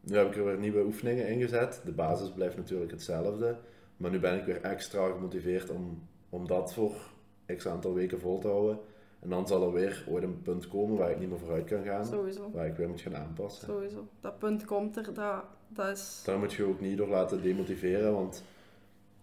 Nu 0.00 0.16
heb 0.16 0.26
ik 0.26 0.36
er 0.36 0.44
weer 0.44 0.58
nieuwe 0.58 0.84
oefeningen 0.84 1.28
ingezet. 1.28 1.80
De 1.84 1.92
basis 1.92 2.30
blijft 2.30 2.56
natuurlijk 2.56 2.90
hetzelfde. 2.90 3.56
Maar 3.96 4.10
nu 4.10 4.18
ben 4.18 4.38
ik 4.38 4.44
weer 4.44 4.60
extra 4.60 5.08
gemotiveerd 5.08 5.70
om, 5.70 6.08
om 6.28 6.46
dat 6.46 6.74
voor 6.74 6.92
x 7.56 7.66
aantal 7.66 7.94
weken 7.94 8.20
vol 8.20 8.38
te 8.38 8.48
houden. 8.48 8.78
En 9.22 9.28
dan 9.28 9.46
zal 9.46 9.62
er 9.62 9.72
weer 9.72 10.04
ooit 10.08 10.22
een 10.24 10.42
punt 10.42 10.68
komen 10.68 10.96
waar 10.98 11.10
ik 11.10 11.18
niet 11.18 11.28
meer 11.28 11.38
vooruit 11.38 11.64
kan 11.64 11.84
gaan. 11.84 12.06
Sowieso. 12.06 12.50
Waar 12.52 12.66
ik 12.66 12.76
weer 12.76 12.88
moet 12.88 13.00
gaan 13.00 13.16
aanpassen. 13.16 13.66
Sowieso. 13.66 14.06
Dat 14.20 14.38
punt 14.38 14.64
komt 14.64 14.96
er, 14.96 15.14
dat, 15.14 15.42
dat 15.68 15.96
is... 15.96 16.22
Daar 16.24 16.38
moet 16.38 16.52
je 16.52 16.64
ook 16.64 16.80
niet 16.80 16.96
door 16.96 17.08
laten 17.08 17.42
demotiveren, 17.42 18.12
want 18.12 18.42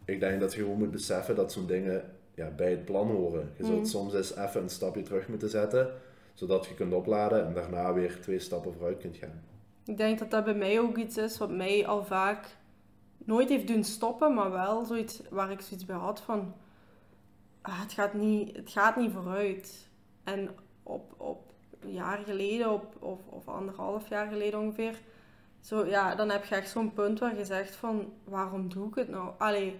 ik 0.05 0.19
denk 0.19 0.39
dat 0.39 0.53
je 0.53 0.61
gewoon 0.61 0.77
moet 0.77 0.91
beseffen 0.91 1.35
dat 1.35 1.51
zo'n 1.51 1.67
dingen 1.67 2.03
ja, 2.33 2.49
bij 2.49 2.69
het 2.71 2.85
plan 2.85 3.07
horen. 3.07 3.51
Je 3.57 3.65
zult 3.65 3.77
Mhm. 3.77 3.85
soms 3.87 4.13
eens 4.13 4.35
even 4.35 4.61
een 4.61 4.69
stapje 4.69 5.01
terug 5.01 5.27
moeten 5.27 5.49
zetten, 5.49 5.91
zodat 6.33 6.65
je 6.65 6.73
kunt 6.73 6.93
opladen 6.93 7.45
en 7.45 7.53
daarna 7.53 7.93
weer 7.93 8.21
twee 8.21 8.39
stappen 8.39 8.73
vooruit 8.73 8.97
kunt 8.97 9.17
gaan. 9.17 9.41
Ik 9.85 9.97
denk 9.97 10.19
dat 10.19 10.31
dat 10.31 10.43
bij 10.43 10.55
mij 10.55 10.79
ook 10.79 10.97
iets 10.97 11.17
is 11.17 11.37
wat 11.37 11.51
mij 11.51 11.87
al 11.87 12.05
vaak 12.05 12.47
nooit 13.17 13.49
heeft 13.49 13.67
doen 13.67 13.83
stoppen, 13.83 14.33
maar 14.33 14.51
wel 14.51 14.85
zoiets 14.85 15.21
waar 15.29 15.51
ik 15.51 15.61
zoiets 15.61 15.85
bij 15.85 15.95
had 15.95 16.21
van... 16.21 16.53
ah, 17.61 17.81
het, 17.81 17.91
gaat 17.93 18.13
niet, 18.13 18.55
het 18.55 18.69
gaat 18.69 18.95
niet 18.97 19.11
vooruit. 19.11 19.87
En 20.33 20.49
op, 20.83 21.13
op 21.17 21.41
een 21.79 21.93
jaar 21.93 22.17
geleden, 22.25 22.71
op, 22.71 22.95
of, 22.99 23.19
of 23.29 23.47
anderhalf 23.47 24.09
jaar 24.09 24.27
geleden 24.31 24.59
ongeveer... 24.59 24.99
Zo, 25.61 25.85
ja, 25.85 26.15
dan 26.15 26.29
heb 26.29 26.45
je 26.45 26.55
echt 26.55 26.69
zo'n 26.69 26.93
punt 26.93 27.19
waar 27.19 27.37
je 27.37 27.45
zegt 27.45 27.75
van, 27.75 28.13
waarom 28.23 28.69
doe 28.69 28.87
ik 28.87 28.95
het 28.95 29.09
nou? 29.09 29.31
Allee, 29.37 29.79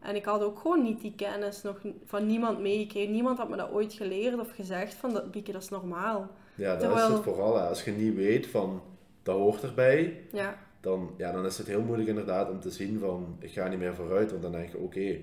en 0.00 0.14
ik 0.14 0.24
had 0.24 0.42
ook 0.42 0.58
gewoon 0.58 0.82
niet 0.82 1.00
die 1.00 1.14
kennis 1.16 1.62
nog 1.62 1.80
van 2.04 2.26
niemand 2.26 2.60
meegekregen. 2.60 3.12
Niemand 3.12 3.38
had 3.38 3.48
me 3.48 3.56
dat 3.56 3.70
ooit 3.70 3.92
geleerd 3.92 4.38
of 4.38 4.50
gezegd 4.50 4.94
van, 4.94 5.12
dat, 5.12 5.30
Bieke, 5.30 5.52
dat 5.52 5.62
is 5.62 5.68
normaal. 5.68 6.30
Ja, 6.54 6.70
dat 6.70 6.80
Terwijl- 6.80 7.08
is 7.08 7.12
het 7.14 7.22
vooral. 7.22 7.56
hè. 7.56 7.68
Als 7.68 7.84
je 7.84 7.90
niet 7.90 8.14
weet 8.14 8.46
van, 8.46 8.82
dat 9.22 9.36
hoort 9.36 9.62
erbij, 9.62 10.20
Ja, 10.32 10.58
dan, 10.80 11.10
ja, 11.16 11.32
dan 11.32 11.46
is 11.46 11.58
het 11.58 11.66
heel 11.66 11.82
moeilijk 11.82 12.08
inderdaad 12.08 12.50
om 12.50 12.60
te 12.60 12.70
zien 12.70 12.98
van, 12.98 13.36
ik 13.38 13.50
ga 13.52 13.68
niet 13.68 13.78
meer 13.78 13.94
vooruit, 13.94 14.30
want 14.30 14.42
dan 14.42 14.52
denk 14.52 14.70
je, 14.70 14.78
oké, 14.78 15.16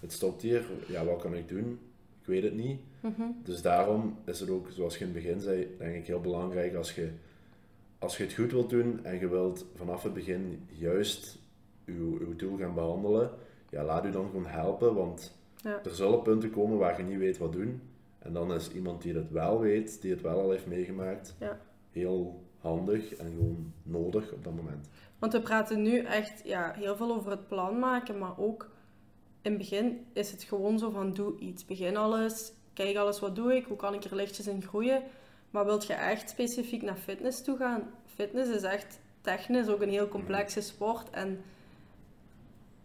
het 0.00 0.12
stopt 0.12 0.42
hier, 0.42 0.64
ja, 0.88 1.04
wat 1.04 1.20
kan 1.22 1.34
ik 1.34 1.48
doen? 1.48 1.80
Ik 2.28 2.34
weet 2.34 2.42
het 2.42 2.54
niet. 2.54 2.80
mhm. 3.00 3.22
Dus 3.42 3.62
daarom 3.62 4.16
is 4.24 4.40
het 4.40 4.50
ook, 4.50 4.66
zoals 4.70 4.94
je 4.98 5.04
in 5.04 5.10
het 5.14 5.22
begin 5.22 5.40
zei, 5.40 5.74
denk 5.78 5.94
ik 5.94 6.06
heel 6.06 6.20
belangrijk 6.20 6.74
als 6.74 6.94
je, 6.94 7.10
als 7.98 8.16
je 8.16 8.22
het 8.24 8.32
goed 8.32 8.52
wilt 8.52 8.70
doen 8.70 9.04
en 9.04 9.18
je 9.18 9.28
wilt 9.28 9.66
vanaf 9.74 10.02
het 10.02 10.14
begin 10.14 10.66
juist 10.68 11.38
uw, 11.84 12.18
uw 12.18 12.36
doel 12.36 12.56
gaan 12.56 12.74
behandelen, 12.74 13.30
ja, 13.70 13.84
laat 13.84 14.04
u 14.04 14.10
dan 14.10 14.26
gewoon 14.26 14.46
helpen, 14.46 14.94
want 14.94 15.36
Ja. 15.62 15.80
er 15.84 15.94
zullen 15.94 16.22
punten 16.22 16.50
komen 16.50 16.78
waar 16.78 16.96
je 16.98 17.02
niet 17.08 17.18
weet 17.18 17.38
wat 17.38 17.52
doen. 17.52 17.80
En 18.18 18.32
dan 18.32 18.52
is 18.52 18.72
iemand 18.72 19.02
die 19.02 19.14
het 19.14 19.30
wel 19.30 19.60
weet, 19.60 20.00
die 20.02 20.10
het 20.10 20.20
wel 20.20 20.40
al 20.40 20.50
heeft 20.50 20.66
meegemaakt, 20.66 21.36
Ja. 21.40 21.58
heel 21.90 22.42
handig 22.58 23.14
en 23.14 23.26
gewoon 23.26 23.72
nodig 23.82 24.32
op 24.32 24.44
dat 24.44 24.54
moment. 24.54 24.88
Want 25.18 25.32
we 25.32 25.40
praten 25.40 25.82
nu 25.82 25.98
echt 25.98 26.40
ja, 26.44 26.72
heel 26.76 26.96
veel 26.96 27.14
over 27.14 27.30
het 27.30 27.48
plan 27.48 27.78
maken, 27.78 28.18
maar 28.18 28.38
ook 28.38 28.70
in 29.48 29.54
het 29.54 29.68
begin 29.68 30.06
is 30.12 30.30
het 30.30 30.42
gewoon 30.42 30.78
zo 30.78 30.90
van 30.90 31.12
doe 31.12 31.38
iets. 31.38 31.64
Begin 31.64 31.96
alles, 31.96 32.52
kijk 32.74 32.96
alles 32.96 33.20
wat 33.20 33.36
doe 33.36 33.56
ik, 33.56 33.64
hoe 33.64 33.76
kan 33.76 33.94
ik 33.94 34.04
er 34.04 34.16
lichtjes 34.16 34.46
in 34.46 34.62
groeien. 34.62 35.02
Maar 35.50 35.64
wilt 35.64 35.86
je 35.86 35.92
echt 35.92 36.30
specifiek 36.30 36.82
naar 36.82 36.96
fitness 36.96 37.42
toe 37.42 37.56
gaan? 37.56 37.82
Fitness 38.14 38.50
is 38.50 38.62
echt 38.62 38.98
technisch 39.20 39.68
ook 39.68 39.80
een 39.82 39.88
heel 39.90 40.08
complexe 40.08 40.60
sport. 40.60 41.10
En 41.10 41.40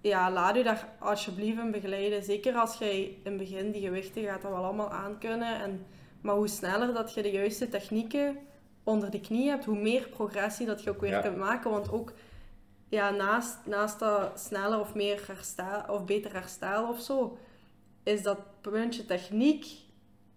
ja, 0.02 0.32
laat 0.32 0.58
u 0.58 0.64
daar 0.64 0.88
alsjeblieft 1.00 1.60
in 1.60 1.72
begeleiden. 1.72 2.24
Zeker 2.24 2.54
als 2.56 2.78
jij 2.78 3.02
in 3.04 3.18
het 3.24 3.38
begin 3.38 3.72
die 3.72 3.82
gewichten 3.82 4.24
gaat 4.24 4.42
dat 4.42 4.52
wel 4.52 4.64
allemaal 4.64 4.90
aankunnen. 4.92 5.62
En, 5.62 5.86
maar 6.22 6.36
hoe 6.36 6.48
sneller 6.48 6.94
dat 6.94 7.14
je 7.14 7.22
de 7.22 7.32
juiste 7.32 7.70
technieken 7.70 8.38
onder 8.84 9.12
de 9.12 9.20
knie 9.20 9.50
hebt, 9.50 9.66
hoe 9.66 9.80
meer 9.80 10.08
progressie 10.10 10.66
dat 10.66 10.84
je 10.84 10.90
ook 10.90 11.02
weer 11.02 11.10
Ja. 11.10 11.22
kunt 11.22 11.38
maken. 11.38 11.72
Want 11.72 11.92
ook 11.92 12.14
ja, 12.94 13.10
naast, 13.10 13.58
naast 13.66 14.00
dat 14.00 14.40
sneller 14.40 14.80
of 14.80 14.94
meer 14.96 15.24
herstel 15.28 15.84
of 15.88 16.06
beter 16.06 16.34
herstel 16.34 16.88
of 16.90 17.00
zo, 17.00 17.38
is 18.04 18.24
dat 18.24 18.40
puntje 18.62 19.06
techniek 19.06 19.66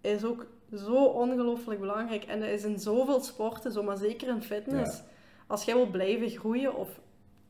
is 0.00 0.24
ook 0.24 0.46
zo 0.74 1.04
ongelooflijk 1.04 1.80
belangrijk. 1.80 2.24
En 2.24 2.40
dat 2.40 2.48
is 2.48 2.64
in 2.64 2.78
zoveel 2.78 3.20
sporten, 3.20 3.72
zo, 3.72 3.82
maar 3.82 3.96
zeker 3.96 4.28
in 4.28 4.42
fitness. 4.42 4.96
Ja. 4.96 5.04
Als 5.46 5.64
jij 5.64 5.74
wil 5.74 5.86
blijven 5.90 6.30
groeien 6.30 6.74
of 6.76 7.00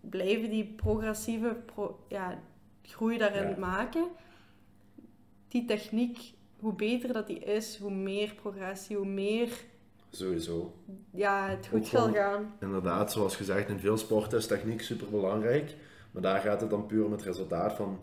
blijven 0.01 0.51
die 0.51 0.64
progressieve 0.64 1.57
pro- 1.75 1.99
ja, 2.09 2.38
groei 2.83 3.19
daarin 3.19 3.49
Ja. 3.49 3.57
maken, 3.59 4.05
die 5.49 5.64
techniek, 5.64 6.33
hoe 6.61 6.73
beter 6.73 7.12
dat 7.12 7.27
die 7.27 7.38
is, 7.38 7.79
hoe 7.79 7.90
meer 7.90 8.35
progressie, 8.35 8.97
hoe 8.97 9.07
meer 9.07 9.49
Sowieso. 10.16 10.74
ja, 11.11 11.48
het 11.48 11.66
goed 11.66 11.87
zal 11.87 12.12
gaan. 12.12 12.55
Inderdaad, 12.61 13.12
zoals 13.12 13.37
gezegd, 13.37 13.68
in 13.68 13.79
veel 13.79 13.96
sporten 13.96 14.38
is 14.38 14.46
techniek 14.46 14.83
super 14.83 15.11
belangrijk. 15.11 15.74
Maar 16.11 16.22
daar 16.22 16.40
gaat 16.40 16.61
het 16.61 16.70
dan 16.70 16.87
puur 16.87 17.05
om 17.05 17.12
het 17.12 17.22
resultaat 17.22 17.72
van. 17.72 18.00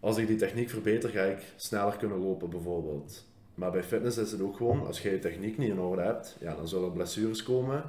Als 0.00 0.16
ik 0.16 0.26
die 0.26 0.36
techniek 0.36 0.70
verbeter, 0.70 1.10
ga 1.10 1.22
ik 1.22 1.52
sneller 1.56 1.96
kunnen 1.96 2.18
lopen, 2.18 2.50
bijvoorbeeld. 2.50 3.24
Maar 3.54 3.70
bij 3.70 3.82
fitness 3.82 4.16
is 4.18 4.32
het 4.32 4.40
ook 4.40 4.56
gewoon, 4.56 4.86
als 4.86 5.00
je 5.00 5.10
je 5.10 5.18
techniek 5.18 5.58
niet 5.58 5.70
in 5.70 5.80
orde 5.80 6.02
hebt, 6.02 6.36
ja, 6.40 6.54
dan 6.54 6.68
zullen 6.68 6.92
blessures 6.92 7.42
komen 7.42 7.84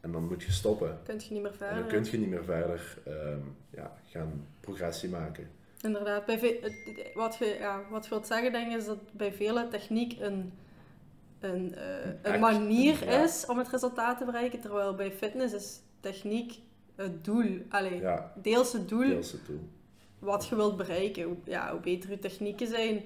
en 0.00 0.12
dan 0.12 0.26
moet 0.26 0.42
je 0.42 0.52
stoppen. 0.52 0.98
Kun 1.04 1.18
je 1.18 1.32
niet 1.32 1.42
meer 1.42 1.50
En 1.50 1.56
verder. 1.56 1.78
dan 1.78 1.88
kun 1.88 2.10
je 2.10 2.18
niet 2.18 2.28
meer 2.28 2.44
verder 2.44 2.98
ehm, 3.04 3.38
ja, 3.70 3.96
gaan 4.06 4.46
progressie 4.60 5.08
maken. 5.08 5.50
Inderdaad. 5.82 6.24
Bij 6.26 6.60
wat, 7.14 7.36
je, 7.36 7.56
ja, 7.58 7.80
wat 7.90 8.04
je 8.04 8.10
wilt 8.10 8.26
zeggen, 8.26 8.52
denk 8.52 8.70
ik, 8.70 8.76
is 8.76 8.86
dat 8.86 8.98
bij 9.12 9.32
vele 9.32 9.68
techniek 9.68 10.20
een, 10.20 10.52
een, 11.40 11.74
eh, 11.74 11.84
een 12.22 12.32
Act- 12.32 12.40
manier 12.40 13.04
ja. 13.04 13.22
is 13.22 13.46
om 13.46 13.58
het 13.58 13.68
resultaat 13.68 14.18
te 14.18 14.24
bereiken, 14.24 14.60
terwijl 14.60 14.94
bij 14.94 15.12
fitness 15.12 15.54
is 15.54 15.80
techniek 16.00 16.58
het 16.96 17.24
doel. 17.24 17.62
Allee, 17.68 18.00
Ja, 18.00 18.32
deels 18.42 18.72
het 18.72 18.88
doel 18.88 19.08
deels 19.08 19.32
het 19.32 19.44
toe. 19.44 19.58
wat 20.18 20.46
je 20.46 20.56
wilt 20.56 20.76
bereiken. 20.76 21.22
Hoe, 21.22 21.36
ja, 21.44 21.70
hoe 21.70 21.80
beter 21.80 22.10
je 22.10 22.18
technieken 22.18 22.66
zijn. 22.66 23.02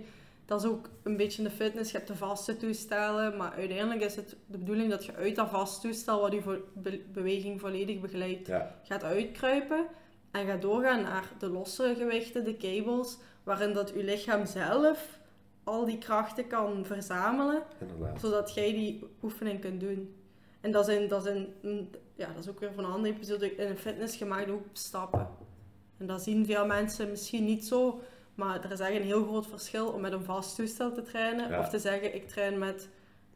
Dat 0.47 0.63
is 0.65 0.69
ook 0.71 0.89
een 1.03 1.17
beetje 1.17 1.43
de 1.43 1.51
fitness. 1.51 1.91
Je 1.91 1.97
hebt 1.97 2.09
de 2.09 2.17
vaste 2.17 2.57
toestellen, 2.57 3.37
maar 3.37 3.53
uiteindelijk 3.53 4.01
is 4.03 4.17
het 4.17 4.37
de 4.47 4.59
bedoeling 4.59 4.91
dat 4.91 5.05
je 5.05 5.15
uit 5.15 5.37
dat 5.37 5.49
vast 5.51 5.81
toestel, 5.81 6.21
wat 6.21 6.33
je 6.33 6.63
be- 6.75 7.01
beweging 7.13 7.61
volledig 7.61 8.01
begeleidt, 8.01 8.47
Ja, 8.47 8.75
gaat 8.83 9.03
uitkruipen 9.05 9.87
en 10.31 10.47
gaat 10.47 10.63
doorgaan 10.63 11.03
naar 11.03 11.31
de 11.39 11.49
losse 11.49 11.95
gewichten, 11.99 12.45
de 12.45 12.57
cables, 12.57 13.19
waarin 13.43 13.73
dat 13.73 13.91
je 13.95 14.05
lichaam 14.05 14.47
zelf 14.47 15.19
al 15.65 15.85
die 15.85 15.99
krachten 15.99 16.47
kan 16.47 16.85
verzamelen, 16.85 17.63
inderdaad. 17.81 18.21
zodat 18.21 18.55
jij 18.55 18.73
die 18.73 19.07
oefening 19.23 19.61
kunt 19.61 19.81
doen. 19.81 20.15
En 20.61 20.73
dat 20.73 20.85
zijn, 20.85 21.09
dat 21.09 21.29
ja, 22.15 22.27
dat 22.33 22.45
is 22.45 22.49
ook 22.51 22.61
weer 22.61 22.73
van 22.75 22.85
een 22.85 22.91
andere 22.91 23.15
episode, 23.15 23.55
in 23.57 23.69
een 23.71 23.79
fitness 23.79 24.17
gemaakt 24.17 24.51
ook 24.51 24.63
stappen. 24.73 25.29
En 25.99 26.07
dat 26.07 26.23
zien 26.23 26.47
veel 26.47 26.67
mensen 26.67 27.11
misschien 27.11 27.45
niet 27.45 27.65
zo, 27.67 28.01
maar 28.35 28.65
er 28.65 28.73
is 28.73 28.81
echt 28.81 28.95
een 28.97 29.03
heel 29.03 29.25
groot 29.25 29.47
verschil 29.47 29.89
om 29.89 30.01
met 30.01 30.13
een 30.13 30.25
vast 30.25 30.57
toestel 30.57 30.93
te 30.93 31.03
trainen, 31.03 31.51
Ja. 31.51 31.59
of 31.59 31.69
te 31.69 31.79
zeggen 31.79 32.15
ik 32.15 32.29
train 32.29 32.59
met 32.59 32.89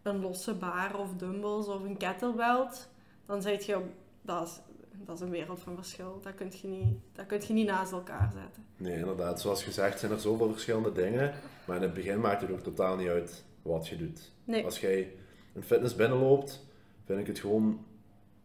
een 0.02 0.20
losse 0.20 0.54
bar 0.54 0.98
of 0.98 1.14
dumbbells 1.16 1.66
of 1.66 1.82
een 1.82 1.96
kettlebelt. 1.96 2.88
Dan 3.26 3.42
zeg 3.42 3.66
je, 3.66 3.80
dat 4.22 4.46
is, 4.46 4.60
dat 5.04 5.14
is 5.16 5.20
een 5.22 5.30
wereld 5.30 5.60
van 5.60 5.74
verschil. 5.74 6.18
Dat 6.22 6.34
kun 6.34 6.52
je 6.62 6.68
niet, 6.68 6.98
dat 7.12 7.26
kun 7.26 7.40
je 7.46 7.52
niet 7.52 7.66
naast 7.66 7.92
elkaar 7.92 8.30
zetten. 8.32 8.64
Nee, 8.76 8.98
inderdaad. 8.98 9.40
Zoals 9.40 9.64
gezegd 9.64 9.98
zijn 9.98 10.12
er 10.12 10.20
zoveel 10.20 10.50
verschillende 10.52 10.92
dingen. 10.92 11.32
Maar 11.66 11.76
in 11.76 11.82
het 11.82 11.94
begin 11.94 12.20
maakt 12.20 12.40
het 12.40 12.50
ook 12.50 12.60
totaal 12.60 12.96
niet 12.96 13.08
uit 13.08 13.44
wat 13.62 13.88
je 13.88 13.96
doet. 13.96 14.32
Nee. 14.44 14.64
Als 14.64 14.80
jij 14.80 15.12
een 15.54 15.62
fitness 15.62 15.94
binnenloopt, 15.94 16.66
vind 17.04 17.20
ik 17.20 17.26
het 17.26 17.38
gewoon... 17.38 17.84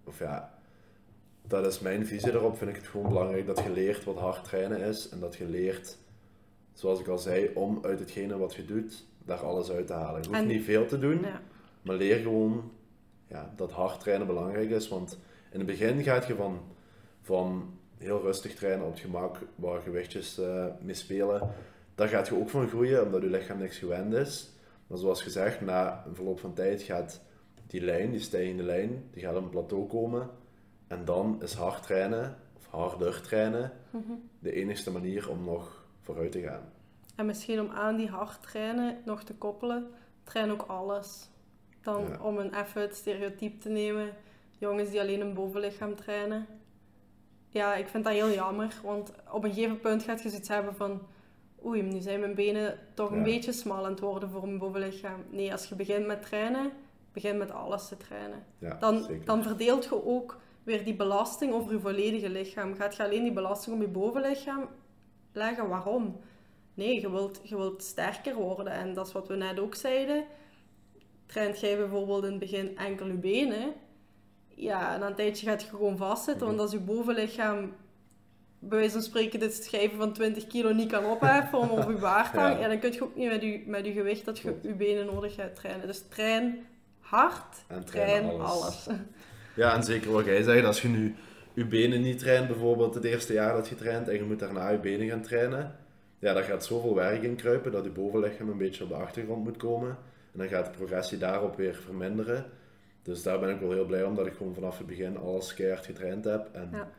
Of 0.03 0.19
ja, 0.19 0.57
dat 1.47 1.65
is 1.65 1.79
mijn 1.79 2.05
visie 2.05 2.31
erop. 2.31 2.57
Vind 2.57 2.69
ik 2.69 2.75
het 2.75 2.87
gewoon 2.87 3.09
belangrijk 3.09 3.45
dat 3.45 3.59
je 3.63 3.69
leert 3.71 4.03
wat 4.03 4.17
hard 4.17 4.43
trainen 4.43 4.79
is. 4.79 5.09
En 5.09 5.19
dat 5.19 5.35
je 5.35 5.45
leert, 5.45 5.97
zoals 6.73 6.99
ik 6.99 7.07
al 7.07 7.17
zei, 7.17 7.51
om 7.53 7.79
uit 7.81 7.99
hetgene 7.99 8.37
wat 8.37 8.55
je 8.55 8.65
doet, 8.65 9.05
daar 9.25 9.39
alles 9.39 9.71
uit 9.71 9.87
te 9.87 9.93
halen. 9.93 10.21
Je 10.21 10.27
hoeft 10.27 10.39
En- 10.41 10.47
niet 10.47 10.63
veel 10.63 10.85
te 10.85 10.99
doen. 10.99 11.21
Ja. 11.21 11.41
Maar 11.81 11.95
leer 11.95 12.19
gewoon 12.19 12.71
ja, 13.27 13.53
dat 13.55 13.71
hard 13.71 13.99
trainen 13.99 14.27
belangrijk 14.27 14.69
is. 14.69 14.87
Want 14.87 15.17
in 15.53 15.59
het 15.59 15.65
begin 15.67 16.03
gaat 16.03 16.27
je 16.27 16.35
van, 16.35 16.59
van 17.21 17.77
heel 17.97 18.21
rustig 18.21 18.55
trainen 18.55 18.85
op 18.85 18.91
het 18.91 18.99
gemak, 19.01 19.37
waar 19.55 19.81
gewichtjes 19.81 20.37
eh 20.37 20.65
mee 20.81 20.95
spelen. 20.95 21.49
Daar 21.95 22.07
gaat 22.07 22.27
je 22.27 22.35
ook 22.35 22.49
van 22.49 22.67
groeien, 22.67 23.03
omdat 23.05 23.21
je 23.21 23.29
lichaam 23.29 23.57
niks 23.57 23.77
gewend 23.77 24.13
is. 24.13 24.51
Maar 24.87 24.97
zoals 24.97 25.21
gezegd, 25.21 25.61
na 25.61 26.03
een 26.07 26.15
verloop 26.15 26.39
van 26.39 26.53
tijd 26.53 26.81
gaat 26.81 27.21
die 27.67 27.81
lijn, 27.81 28.11
die 28.11 28.19
stijgende 28.19 28.63
lijn, 28.63 29.03
die 29.11 29.23
gaat 29.23 29.35
op 29.35 29.43
een 29.43 29.49
plateau 29.49 29.87
komen. 29.87 30.29
En 30.87 31.05
dan 31.05 31.41
is 31.41 31.53
hard 31.53 31.83
trainen, 31.83 32.37
of 32.57 32.65
harder 32.69 33.21
trainen, 33.21 33.71
de 34.39 34.51
enigste 34.53 34.91
manier 34.91 35.29
om 35.29 35.43
nog 35.43 35.85
vooruit 36.01 36.31
te 36.31 36.41
gaan. 36.41 36.71
En 37.15 37.25
misschien 37.25 37.59
om 37.59 37.69
aan 37.69 37.97
die 37.97 38.09
hard 38.09 38.41
trainen 38.41 38.97
nog 39.05 39.23
te 39.23 39.33
koppelen, 39.33 39.87
train 40.23 40.51
ook 40.51 40.61
alles. 40.67 41.29
Dan 41.81 42.01
Ja. 42.01 42.19
om 42.21 42.37
een 42.37 42.53
even 42.59 42.81
het 42.81 42.95
stereotype 42.95 43.57
te 43.57 43.69
nemen, 43.69 44.09
jongens 44.57 44.89
die 44.89 44.99
alleen 45.01 45.21
een 45.21 45.33
bovenlichaam 45.33 45.95
trainen. 45.95 46.47
Ja, 47.49 47.75
ik 47.75 47.87
vind 47.87 48.03
dat 48.03 48.13
heel 48.13 48.29
jammer, 48.31 48.73
want 48.83 49.13
op 49.31 49.43
een 49.43 49.53
gegeven 49.53 49.79
punt 49.79 50.03
gaat 50.03 50.21
je 50.21 50.29
zoiets 50.29 50.47
hebben 50.49 50.75
van, 50.75 51.01
oei, 51.65 51.81
nu 51.81 51.99
zijn 51.99 52.19
mijn 52.19 52.35
benen 52.35 52.79
toch 52.93 53.09
een 53.11 53.17
Ja. 53.17 53.23
beetje 53.23 53.51
smal 53.51 53.85
aan 53.85 53.91
het 53.91 53.99
worden 53.99 54.29
voor 54.29 54.45
mijn 54.45 54.57
bovenlichaam. 54.57 55.23
Nee, 55.29 55.51
als 55.51 55.65
je 55.69 55.75
begint 55.75 56.05
met 56.05 56.21
trainen, 56.21 56.71
begin 57.13 57.37
met 57.37 57.51
alles 57.51 57.87
te 57.87 57.97
trainen. 57.97 58.43
Ja, 58.57 58.73
Dan, 58.79 59.03
zeker. 59.03 59.25
dan 59.25 59.43
verdeelt 59.43 59.83
je 59.83 60.05
ook 60.05 60.39
weer 60.63 60.83
die 60.83 60.95
belasting 60.95 61.53
over 61.53 61.71
je 61.73 61.79
volledige 61.79 62.29
lichaam. 62.29 62.75
Gaat 62.75 62.95
je 62.95 63.03
alleen 63.03 63.23
die 63.23 63.33
belasting 63.33 63.75
op 63.75 63.81
je 63.81 63.87
bovenlichaam 63.87 64.67
leggen? 65.31 65.69
Waarom? 65.69 66.19
Nee, 66.73 67.01
je 67.01 67.11
wilt, 67.11 67.39
je 67.43 67.55
wilt 67.55 67.83
sterker 67.83 68.35
worden. 68.35 68.73
En 68.73 68.93
dat 68.93 69.07
is 69.07 69.13
wat 69.13 69.27
we 69.27 69.35
net 69.35 69.59
ook 69.59 69.75
zeiden. 69.75 70.25
Traint 71.25 71.59
jij 71.59 71.77
bijvoorbeeld 71.77 72.23
in 72.23 72.29
het 72.29 72.39
begin 72.39 72.77
enkel 72.77 73.07
je 73.07 73.13
benen? 73.13 73.73
Ja, 74.55 74.97
na 74.97 75.07
een 75.07 75.15
tijdje 75.15 75.45
gaat 75.49 75.61
je 75.61 75.67
gewoon 75.67 75.97
vastzitten. 75.97 76.47
Want 76.47 76.59
als 76.59 76.71
je 76.71 76.79
bovenlichaam, 76.79 77.73
bij 78.59 78.77
wijze 78.77 78.93
van 78.93 79.01
spreken, 79.01 79.39
dit 79.39 79.53
schijven 79.63 79.97
van 79.97 80.13
20 80.13 80.47
kilo 80.47 80.73
niet 80.73 80.91
kan 80.91 81.05
opheffen 81.05 81.59
om 81.59 81.69
op 81.69 81.89
je 81.89 81.97
baard 81.97 82.31
te 82.31 82.39
hangen, 82.39 82.55
Ja. 82.55 82.61
ja, 82.61 82.67
dan 82.67 82.79
kun 82.79 82.91
je 82.93 83.03
ook 83.03 83.15
niet 83.15 83.29
met 83.29 83.41
je, 83.41 83.63
met 83.65 83.85
je 83.85 83.91
gewicht 83.91 84.25
dat 84.25 84.39
je 84.39 84.55
je 84.61 84.73
benen 84.73 85.05
nodig 85.05 85.35
gaat 85.35 85.55
trainen. 85.55 85.87
Dus 85.87 86.03
train 86.09 86.65
hard, 86.99 87.55
En 87.67 87.85
train 87.85 88.23
alles. 88.29 88.41
alles. 88.51 88.87
Ja, 89.55 89.73
en 89.75 89.83
zeker 89.83 90.11
wat 90.11 90.25
jij 90.25 90.43
zegt, 90.43 90.65
als 90.65 90.81
je 90.81 90.87
nu 90.87 91.15
je 91.53 91.65
benen 91.65 92.01
niet 92.01 92.19
traint, 92.19 92.47
bijvoorbeeld 92.47 92.93
het 92.95 93.03
eerste 93.03 93.33
jaar 93.33 93.53
dat 93.53 93.67
je 93.67 93.75
traint, 93.75 94.07
en 94.07 94.15
je 94.15 94.23
moet 94.23 94.39
daarna 94.39 94.69
je 94.69 94.77
benen 94.77 95.07
gaan 95.07 95.21
trainen, 95.21 95.75
ja, 96.19 96.33
daar 96.33 96.43
gaat 96.43 96.65
zoveel 96.65 96.95
werk 96.95 97.23
in 97.23 97.35
kruipen 97.35 97.71
dat 97.71 97.83
je 97.83 97.89
bovenlichaam 97.89 98.49
een 98.49 98.57
beetje 98.57 98.83
op 98.83 98.89
de 98.89 98.95
achtergrond 98.95 99.43
moet 99.43 99.57
komen. 99.57 99.89
En 100.31 100.39
dan 100.39 100.47
gaat 100.47 100.65
de 100.65 100.71
progressie 100.71 101.17
daarop 101.17 101.55
weer 101.55 101.75
verminderen. 101.75 102.45
Dus 103.03 103.23
daar 103.23 103.39
ben 103.39 103.49
ik 103.49 103.59
wel 103.59 103.71
heel 103.71 103.85
blij 103.85 104.03
om, 104.03 104.15
dat 104.15 104.25
ik 104.27 104.33
gewoon 104.33 104.53
vanaf 104.53 104.77
het 104.77 104.87
begin 104.87 105.17
alles 105.17 105.53
keihard 105.53 105.85
getraind 105.85 106.25
heb. 106.25 106.49
En 106.51 106.69
Ja. 106.71 106.89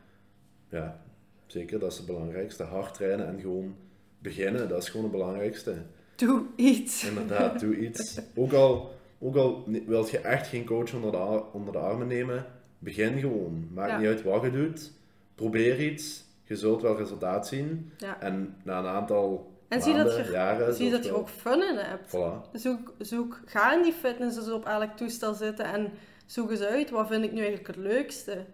ja, 0.69 1.01
zeker, 1.45 1.79
dat 1.79 1.91
is 1.91 1.97
het 1.97 2.05
belangrijkste. 2.05 2.63
Hard 2.63 2.93
trainen 2.93 3.27
en 3.27 3.39
gewoon 3.39 3.75
beginnen, 4.19 4.69
dat 4.69 4.81
is 4.83 4.89
gewoon 4.89 5.05
het 5.05 5.15
belangrijkste. 5.15 5.73
Doe 6.15 6.43
iets. 6.55 7.07
Inderdaad, 7.07 7.59
doe 7.59 7.77
iets. 7.77 8.19
Ook 8.35 8.53
al, 8.53 8.95
ook 9.19 9.35
al 9.35 9.63
wilt 9.85 10.09
je 10.09 10.17
echt 10.19 10.47
geen 10.47 10.65
coach 10.65 10.93
onder 10.93 11.11
de, 11.11 11.43
onder 11.53 11.73
de 11.73 11.79
armen 11.79 12.07
nemen, 12.07 12.45
begin 12.79 13.19
gewoon. 13.19 13.67
Maakt 13.73 13.91
Ja. 13.91 13.97
niet 13.97 14.07
uit 14.07 14.23
wat 14.23 14.41
je 14.41 14.51
doet. 14.51 14.91
Probeer 15.35 15.79
iets. 15.91 16.23
Je 16.43 16.55
zult 16.55 16.81
wel 16.81 16.97
resultaat 16.97 17.47
zien. 17.47 17.91
Ja. 17.97 18.21
En 18.21 18.55
na 18.63 18.79
een 18.79 18.85
aantal 18.85 19.53
En 19.75 19.81
zie 19.81 19.93
dat 20.03 20.15
je, 20.15 20.31
jaren... 20.31 20.73
zie 20.73 20.91
dat 20.91 21.05
je 21.05 21.15
ook 21.15 21.29
fun 21.29 21.67
in 21.69 21.77
hebt. 21.77 22.07
Voilà. 22.15 22.51
Zoek, 22.53 22.93
zoek, 22.99 23.39
ga 23.45 23.73
in 23.73 23.83
die 23.83 23.93
fitness 23.93 24.35
dus 24.35 24.49
op 24.49 24.65
elk 24.65 24.97
toestel 24.97 25.33
zitten 25.33 25.65
en 25.65 25.91
zoek 26.25 26.51
eens 26.51 26.61
uit, 26.61 26.89
wat 26.89 27.07
vind 27.07 27.23
ik 27.23 27.31
nu 27.31 27.37
eigenlijk 27.37 27.67
het 27.67 27.75
leukste? 27.75 28.45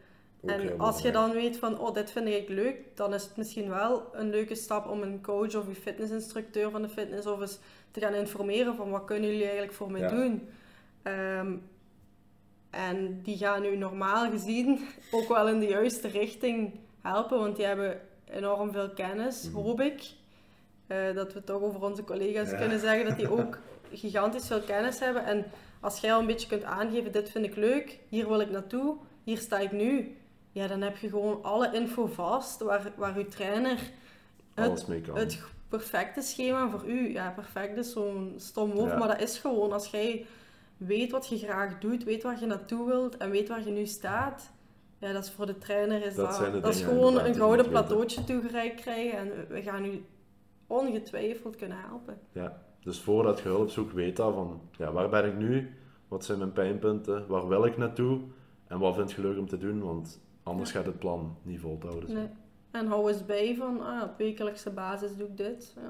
Ook 0.42 0.50
en 0.50 0.80
als 0.80 1.02
je 1.02 1.12
dan 1.12 1.32
weet 1.32 1.58
van, 1.58 1.80
oh, 1.80 1.94
dit 1.94 2.12
vind 2.12 2.28
ik 2.28 2.50
leuk, 2.50 2.78
dan 2.96 3.14
is 3.14 3.24
het 3.24 3.38
misschien 3.38 3.70
wel 3.70 4.10
een 4.14 4.30
leuke 4.30 4.56
stap 4.56 4.88
om 4.90 5.02
een 5.02 5.22
coach 5.22 5.56
of 5.56 5.68
je 5.68 5.76
fitnessinstructeur 5.76 6.72
van 6.72 6.82
de 6.82 6.90
fitness 6.90 7.28
of 7.28 7.40
eens 7.42 7.60
te 7.92 8.00
gaan 8.00 8.14
informeren 8.14 8.76
van, 8.76 8.90
wat 8.90 9.06
kunnen 9.06 9.30
jullie 9.30 9.44
eigenlijk 9.44 9.74
voor 9.74 9.92
mij 9.92 10.02
Ja. 10.02 10.08
doen? 10.10 10.48
Ehm, 11.04 11.52
en 12.70 13.20
die 13.24 13.38
gaan 13.38 13.66
u 13.66 13.76
normaal 13.78 14.30
gezien 14.30 14.80
ook 15.12 15.28
wel 15.28 15.48
in 15.48 15.60
de 15.60 15.68
juiste 15.68 16.08
richting 16.08 16.80
helpen, 17.02 17.40
want 17.40 17.56
die 17.56 17.66
hebben 17.66 18.02
enorm 18.26 18.72
veel 18.72 18.90
kennis, 18.90 19.50
Mhm. 19.50 19.56
hoop 19.56 19.82
ik. 19.82 20.04
Eh, 20.92 21.16
dat 21.16 21.34
we 21.34 21.44
toch 21.44 21.62
over 21.62 21.82
onze 21.84 22.04
collega's 22.04 22.50
Ja. 22.50 22.58
kunnen 22.58 22.80
zeggen 22.80 23.06
dat 23.06 23.18
die 23.18 23.32
ook 23.32 23.58
gigantisch 23.94 24.48
veel 24.48 24.62
kennis 24.62 25.00
hebben. 25.00 25.26
En 25.26 25.46
als 25.80 26.00
jij 26.00 26.14
al 26.14 26.20
een 26.20 26.26
beetje 26.26 26.48
kunt 26.48 26.64
aangeven, 26.64 27.12
dit 27.12 27.30
vind 27.30 27.46
ik 27.46 27.56
leuk, 27.56 28.00
hier 28.10 28.28
wil 28.28 28.40
ik 28.40 28.50
naartoe, 28.50 28.96
hier 29.24 29.38
sta 29.38 29.60
ik 29.60 29.72
nu. 29.72 30.16
Ja, 30.52 30.68
dan 30.68 30.82
heb 30.82 30.98
je 30.98 31.10
gewoon 31.10 31.44
alle 31.44 31.70
info 31.74 32.06
vast 32.06 32.60
waar, 32.62 32.82
waar 32.96 33.16
uw 33.16 33.26
trainer 33.28 33.78
het, 34.54 34.86
het 35.14 35.40
perfecte 35.70 36.22
schema 36.22 36.70
voor 36.70 36.84
u. 36.88 37.12
Ja, 37.14 37.30
perfect 37.36 37.78
is 37.78 37.92
zo'n 37.92 38.34
stom 38.38 38.72
woord, 38.72 38.92
Ja. 38.92 38.98
maar 38.98 39.08
dat 39.08 39.22
is 39.22 39.38
gewoon 39.38 39.72
als 39.72 39.88
jij 39.88 40.26
weet 40.78 41.12
wat 41.12 41.28
je 41.28 41.38
graag 41.38 41.80
doet, 41.80 42.04
weet 42.04 42.24
waar 42.24 42.40
je 42.40 42.46
naartoe 42.46 42.88
wilt 42.88 43.18
en 43.18 43.30
weet 43.30 43.48
waar 43.48 43.66
je 43.66 43.72
nu 43.72 43.86
staat. 43.86 44.52
Ja, 44.98 45.12
dat 45.14 45.24
is 45.24 45.32
voor 45.32 45.46
de 45.46 45.58
trainer 45.58 46.06
is 46.06 46.16
Dat 46.16 46.38
dat, 46.38 46.64
dat 46.64 46.76
is 46.76 46.82
gewoon 46.82 47.20
een 47.20 47.28
je 47.28 47.34
gouden 47.34 47.70
plateautje 47.70 48.24
toegereikt 48.24 48.82
krijgen 48.82 49.18
en 49.18 49.32
we- 49.50 49.62
gaan 49.62 49.86
u 49.86 50.04
ongetwijfeld 50.72 51.56
kunnen 51.56 51.78
helpen. 51.80 52.20
Ja. 52.32 52.62
Dus 52.80 53.00
voordat 53.00 53.40
je 53.40 53.48
hulp 53.48 53.70
zoekt, 53.70 53.94
weet 53.94 54.16
dat 54.16 54.34
van, 54.34 54.62
ja, 54.78 54.92
waar 54.92 55.10
ben 55.10 55.26
ik 55.26 55.38
nu? 55.38 55.76
Wat 56.08 56.26
zijn 56.26 56.38
mijn 56.38 56.52
pijnpunten? 56.52 57.28
Waar 57.28 57.48
wil 57.48 57.66
ik 57.66 57.78
naartoe? 57.78 58.20
En 58.68 58.80
wat 58.80 58.96
vind 58.96 59.12
je 59.12 59.22
leuk 59.22 59.38
om 59.38 59.48
te 59.48 59.58
doen? 59.58 59.82
Want 59.84 60.22
anders 60.44 60.72
gaat 60.72 60.86
het 60.86 61.00
plan 61.00 61.38
niet 61.42 61.60
volhouden. 61.60 62.14
Nee. 62.14 62.28
En 62.72 62.88
hou 62.88 63.12
eens 63.12 63.26
bij 63.26 63.56
van, 63.56 63.82
ah, 63.82 64.04
op 64.04 64.18
wekelijkse 64.18 64.70
basis 64.70 65.16
doe 65.18 65.28
ik 65.28 65.38
dit. 65.38 65.74
Ja. 65.76 65.82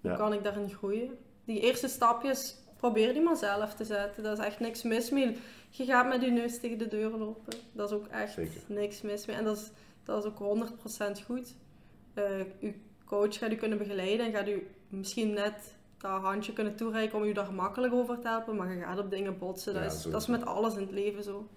Hoe 0.00 0.10
Ja. 0.10 0.16
kan 0.16 0.32
ik 0.32 0.42
daarin 0.44 0.70
groeien? 0.70 1.10
Die 1.44 1.60
eerste 1.60 1.88
stapjes, 1.88 2.56
probeer 2.76 3.12
die 3.12 3.22
maar 3.22 3.36
zelf 3.36 3.74
te 3.74 3.84
zetten. 3.84 4.22
Dat 4.22 4.38
is 4.38 4.44
echt 4.44 4.60
niks 4.60 4.82
mis 4.82 5.10
mee. 5.10 5.36
Je 5.70 5.84
gaat 5.84 6.08
met 6.08 6.22
je 6.22 6.30
neus 6.30 6.60
tegen 6.60 6.78
de 6.78 6.88
deur 6.88 7.10
lopen. 7.10 7.54
Dat 7.72 7.90
is 7.90 7.96
ook 7.96 8.06
echt 8.06 8.32
Zeker. 8.32 8.60
niks 8.66 9.02
mis 9.02 9.26
mee. 9.26 9.36
En 9.36 9.44
dat 9.44 9.56
is, 9.56 9.70
dat 10.04 10.24
is 10.24 10.30
ook 10.30 10.38
100% 10.38 11.22
goed. 11.24 11.54
Eh 12.14 12.40
coach 13.06 13.38
gaat 13.38 13.52
u 13.52 13.54
kunnen 13.54 13.78
begeleiden 13.78 14.26
en 14.26 14.32
gaat 14.32 14.48
u 14.48 14.66
misschien 14.88 15.32
net 15.32 15.74
dat 15.98 16.20
handje 16.20 16.52
kunnen 16.52 16.76
toereiken 16.76 17.18
om 17.18 17.24
u 17.24 17.32
daar 17.32 17.44
gemakkelijk 17.44 17.92
over 17.92 18.18
te 18.18 18.28
helpen. 18.28 18.56
Maar 18.56 18.72
je 18.74 18.80
gaat 18.82 18.98
op 18.98 19.10
dingen 19.10 19.38
botsen. 19.38 19.74
Dat, 19.74 19.82
Ja, 19.82 19.88
is, 19.88 20.02
dat 20.02 20.20
is 20.20 20.26
met 20.26 20.44
alles 20.46 20.74
in 20.74 20.80
het 20.80 20.90
leven 20.90 21.22
zo. 21.22 21.48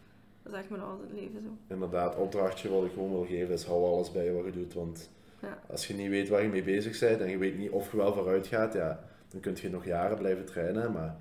Dat 0.43 0.53
is 0.53 0.59
echt 0.59 0.69
met 0.69 0.81
alles 0.81 0.99
in 1.01 1.07
het 1.07 1.19
leven 1.19 1.41
zo. 1.41 1.73
Inderdaad, 1.73 2.15
opdrachtje 2.15 2.69
wat 2.69 2.85
ik 2.85 2.91
gewoon 2.93 3.11
wil 3.11 3.25
geven 3.25 3.53
is 3.53 3.63
hou 3.63 3.83
alles 3.85 4.11
bij 4.11 4.31
wat 4.33 4.45
je 4.45 4.51
doet. 4.51 4.73
Want 4.73 5.09
Ja. 5.41 5.59
als 5.69 5.87
je 5.87 5.93
niet 5.93 6.09
weet 6.09 6.29
waar 6.29 6.41
je 6.41 6.49
mee 6.49 6.63
bezig 6.63 6.99
bent 6.99 7.21
en 7.21 7.29
je 7.29 7.37
weet 7.37 7.57
niet 7.57 7.69
of 7.71 7.91
je 7.91 7.97
wel 7.97 8.13
vooruit 8.13 8.47
gaat, 8.47 8.73
ja, 8.73 9.03
dan 9.27 9.39
kun 9.41 9.55
je 9.61 9.69
nog 9.69 9.85
jaren 9.85 10.17
blijven 10.17 10.45
trainen. 10.45 10.91
Maar 10.91 11.15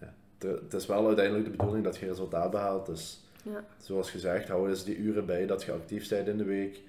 ja, 0.00 0.14
het- 0.38 0.74
is 0.74 0.86
wel 0.86 1.06
uiteindelijk 1.06 1.44
de 1.44 1.50
bedoeling 1.56 1.84
dat 1.84 1.96
je 1.96 2.06
resultaat 2.06 2.50
behaalt. 2.50 2.86
Dus 2.86 3.20
Ja. 3.44 3.64
zoals 3.78 4.10
gezegd, 4.10 4.48
hou 4.48 4.68
eens 4.68 4.84
die 4.84 4.96
uren 4.96 5.26
bij 5.26 5.46
dat 5.46 5.62
je 5.62 5.72
actief 5.72 6.08
bent 6.08 6.28
in 6.28 6.36
de 6.36 6.44
week. 6.44 6.80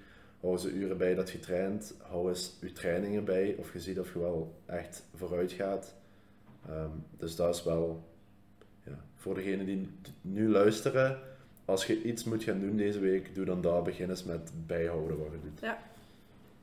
Hou 0.44 0.62
de 0.62 0.72
uren 0.72 0.98
bij 0.98 1.16
dat 1.16 1.30
je 1.30 1.40
traint. 1.40 1.96
Hou 2.02 2.30
eens 2.30 2.58
je 2.62 2.72
trainingen 2.72 3.26
bij 3.26 3.56
of 3.60 3.74
je 3.74 3.80
ziet 3.80 4.00
of 4.00 4.14
je 4.14 4.20
wel 4.20 4.54
echt 4.66 5.06
vooruit 5.16 5.52
gaat. 5.52 5.96
Ehm, 6.70 6.90
dus 7.18 7.36
dat 7.36 7.56
is 7.56 7.64
wel 7.64 8.04
ja, 8.84 9.00
voor 9.16 9.36
degenen 9.36 9.66
die 9.66 9.90
nu 10.22 10.50
luisteren. 10.50 11.20
Als 11.66 11.86
je 11.86 12.02
iets 12.02 12.24
moet 12.24 12.44
gaan 12.44 12.60
doen 12.60 12.76
deze 12.78 13.00
week, 13.00 13.36
doe 13.36 13.46
dan 13.46 13.62
dat. 13.62 13.84
Begin 13.84 14.10
eens 14.10 14.24
met 14.24 14.52
bijhouden 14.68 15.18
wat 15.18 15.28
je 15.32 15.40
doet. 15.50 15.60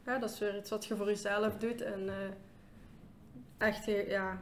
Ja, 0.04 0.18
dat 0.18 0.30
is 0.30 0.38
weer 0.38 0.56
iets 0.56 0.70
wat 0.70 0.84
je 0.84 0.96
voor 0.96 1.06
jezelf 1.06 1.56
doet. 1.56 1.82
En 1.82 2.08
eh, 2.08 2.14
echt, 3.58 3.84
ja, 4.08 4.38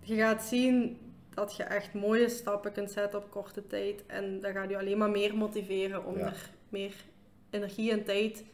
je 0.00 0.16
gaat 0.16 0.42
zien 0.42 0.98
dat 1.34 1.56
je 1.56 1.62
echt 1.62 1.94
mooie 1.94 2.28
stappen 2.28 2.72
kunt 2.72 2.90
zetten 2.90 3.18
op 3.18 3.30
korte 3.30 3.66
tijd. 3.66 4.06
En 4.06 4.40
dat 4.40 4.52
gaat 4.52 4.70
je 4.70 4.78
alleen 4.78 4.98
maar 4.98 5.10
meer 5.10 5.36
motiveren 5.36 6.04
om 6.04 6.16
Ja. 6.18 6.26
er 6.26 6.50
meer 6.68 6.94
energie 7.54 7.90
en 7.90 8.04
tijd 8.04 8.44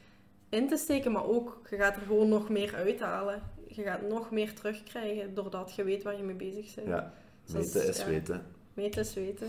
in 0.49 0.69
te 0.69 0.77
steken. 0.77 1.13
Maar 1.13 1.25
ook, 1.25 1.61
je 1.71 1.77
gaat 1.77 1.97
er 1.97 2.03
gewoon 2.03 2.29
nog 2.29 2.49
meer 2.49 2.75
uithalen. 2.75 3.43
Je 3.67 3.83
gaat 3.83 4.03
nog 4.03 4.31
meer 4.31 4.55
terugkrijgen 4.55 5.35
doordat 5.35 5.75
je 5.75 5.85
weet 5.85 6.03
waar 6.03 6.17
je 6.17 6.23
mee 6.23 6.35
bezig 6.37 6.75
bent. 6.75 6.87
Ja, 6.87 7.13
Dus 7.45 7.53
meten 7.75 7.89
is 7.89 7.99
ja, 7.99 8.07
weten. 8.07 8.47
Meten 8.75 9.01
is 9.01 9.15
weten. 9.15 9.49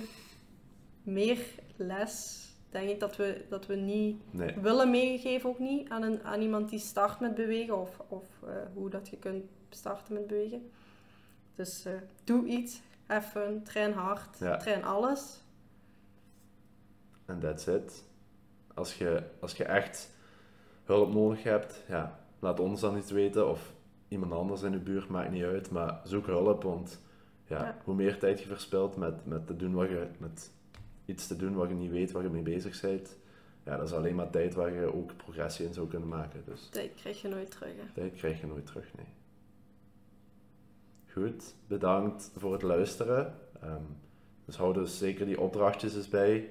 Meer 1.04 1.39
les, 1.76 2.45
denk 2.70 2.89
ik 2.89 2.99
dat 2.99 3.16
we, 3.16 3.45
dat 3.49 3.66
we 3.66 3.76
niet 3.76 4.22
Nee, 4.34 4.54
willen 4.62 4.89
meegeven 4.89 5.49
ook 5.49 5.60
niet 5.60 5.89
aan, 5.89 6.02
een, 6.04 6.24
aan 6.24 6.41
iemand 6.41 6.70
die 6.70 6.80
start 6.80 7.20
met 7.20 7.36
bewegen 7.36 7.82
of, 7.82 7.99
of 8.08 8.24
eh, 8.47 8.54
hoe 8.74 8.89
dat 8.89 9.10
je 9.10 9.18
kunt 9.18 9.43
starten 9.70 10.14
met 10.14 10.28
bewegen. 10.28 10.70
Dus 11.56 11.86
eh, 11.86 11.93
doe 12.24 12.45
iets, 12.45 12.82
even, 13.08 13.64
train 13.64 13.93
hard, 13.93 14.38
Ja. 14.39 14.58
train 14.58 14.84
alles. 14.84 15.39
en 17.26 17.39
that's 17.39 17.68
it. 17.68 18.04
Als 18.82 18.97
je, 18.97 19.23
als 19.39 19.53
je 19.53 19.63
echt 19.63 20.11
hulp 20.84 21.13
nodig 21.13 21.43
hebt, 21.43 21.84
ja, 21.88 22.19
laat 22.39 22.59
ons 22.59 22.82
dan 22.82 22.97
iets 22.97 23.11
weten. 23.11 23.49
Of 23.49 23.73
iemand 24.07 24.32
anders 24.32 24.61
in 24.61 24.71
de 24.71 24.79
buurt, 24.79 25.07
maakt 25.09 25.32
niet 25.32 25.43
uit. 25.43 25.71
Maar 25.71 26.01
zoek 26.03 26.25
hulp, 26.25 26.63
want 26.63 27.01
ja, 27.47 27.63
Ja. 27.63 27.77
hoe 27.84 27.95
meer 27.95 28.19
tijd 28.19 28.39
je 28.41 28.47
verspilt 28.47 28.95
met, 28.95 29.25
met, 29.25 29.47
te 29.47 29.55
doen 29.55 29.73
wat 29.73 29.89
je, 29.89 30.07
met 30.17 30.51
iets 31.05 31.27
te 31.27 31.36
doen 31.36 31.53
waar 31.55 31.67
je 31.69 31.73
niet 31.75 31.91
weet 31.91 32.11
waar 32.11 32.23
je 32.23 32.29
mee 32.29 32.41
bezig 32.41 32.82
bent, 32.82 33.17
ja, 33.65 33.77
dat 33.77 33.88
is 33.88 33.93
alleen 33.93 34.15
maar 34.15 34.29
tijd 34.29 34.53
waar 34.53 34.73
je 34.73 34.93
ook 34.93 35.15
progressie 35.17 35.65
in 35.65 35.73
zou 35.73 35.88
kunnen 35.88 36.07
maken. 36.07 36.43
Dus 36.45 36.69
Dat 36.69 36.93
krijg 36.95 37.21
je 37.21 37.27
nooit 37.27 37.51
terug. 37.51 37.71
Hè. 37.75 37.93
tijd 37.93 38.13
krijg 38.13 38.41
je 38.41 38.47
nooit 38.47 38.65
terug, 38.65 38.93
nee. 38.95 39.07
Goed, 41.13 41.53
bedankt 41.67 42.32
voor 42.36 42.53
het 42.53 42.61
luisteren. 42.61 43.36
Ehm, 43.61 43.84
dus 44.45 44.55
hou 44.55 44.73
dus 44.73 44.97
zeker 44.97 45.25
die 45.25 45.39
opdrachtjes 45.41 45.95
eens 45.95 46.07
bij. 46.09 46.49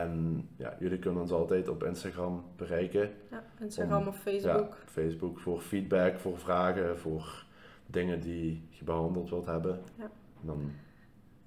En 0.00 0.48
ja, 0.56 0.76
jullie 0.78 0.98
kunnen 0.98 1.20
ons 1.22 1.30
altijd 1.30 1.68
op 1.68 1.84
Instagram 1.84 2.44
bereiken. 2.56 3.10
Ja, 3.30 3.44
Instagram 3.60 4.00
Om- 4.02 4.08
of 4.08 4.18
Facebook. 4.20 4.76
Ja, 4.80 4.90
Facebook 4.90 5.38
voor 5.40 5.60
feedback, 5.60 6.18
voor 6.18 6.38
vragen, 6.38 6.98
voor 6.98 7.46
dingen 7.86 8.20
die 8.20 8.66
je 8.70 8.84
behandeld 8.84 9.30
wilt 9.30 9.46
hebben. 9.46 9.82
Ja. 9.98 10.04
En 10.40 10.46
dan, 10.46 10.72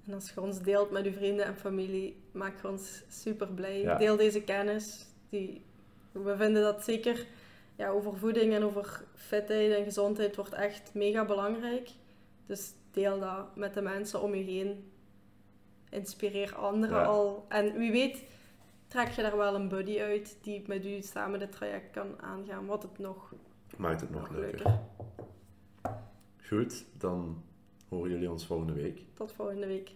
En 0.06 0.14
als 0.14 0.30
je 0.30 0.40
ons 0.40 0.62
deelt 0.62 0.90
met 0.90 1.06
uw 1.06 1.12
vrienden 1.12 1.44
en 1.46 1.56
familie, 1.56 2.16
maak 2.32 2.60
je 2.62 2.68
ons 2.68 3.04
super 3.08 3.46
blij. 3.48 3.80
Ja. 3.80 3.98
Deel 3.98 4.16
deze 4.16 4.42
kennis. 4.42 5.06
Die, 5.28 5.64
we 6.12 6.36
vinden 6.36 6.62
dat 6.62 6.84
zeker 6.84 7.26
ja, 7.76 7.88
over 7.88 8.16
voeding 8.16 8.54
en 8.54 8.62
over 8.64 9.04
fitheid 9.14 9.72
en 9.72 9.84
gezondheid 9.84 10.36
wordt 10.36 10.52
echt 10.52 10.90
mega 10.94 11.24
belangrijk. 11.24 11.90
Dus 12.46 12.72
deel 12.90 13.20
dat 13.20 13.56
met 13.56 13.74
de 13.74 13.80
mensen 13.82 14.22
om 14.22 14.34
je 14.34 14.42
heen. 14.44 14.90
Inspireer 15.90 16.54
anderen 16.54 16.96
Ja. 16.96 17.04
al. 17.04 17.44
En 17.48 17.78
wie 17.78 17.92
weet 17.92 18.24
trek 18.86 19.08
je 19.08 19.22
daar 19.22 19.36
wel 19.36 19.54
een 19.54 19.68
buddy 19.68 19.98
uit 20.00 20.38
die 20.42 20.64
met 20.66 20.84
u 20.84 21.02
samen 21.02 21.38
dit 21.38 21.52
traject 21.52 21.90
kan 21.90 22.20
aangaan. 22.20 22.66
Wat 22.66 22.82
het 22.82 22.98
nog, 22.98 23.32
maakt 23.76 24.00
het 24.00 24.10
nog 24.10 24.20
nog 24.20 24.30
leuker. 24.30 24.64
leuker. 24.64 24.80
Goed, 26.48 26.84
dan 26.98 27.42
horen 27.88 28.10
jullie 28.10 28.30
ons 28.30 28.46
volgende 28.46 28.72
week. 28.72 29.02
Tot 29.14 29.32
volgende 29.32 29.66
week. 29.66 29.94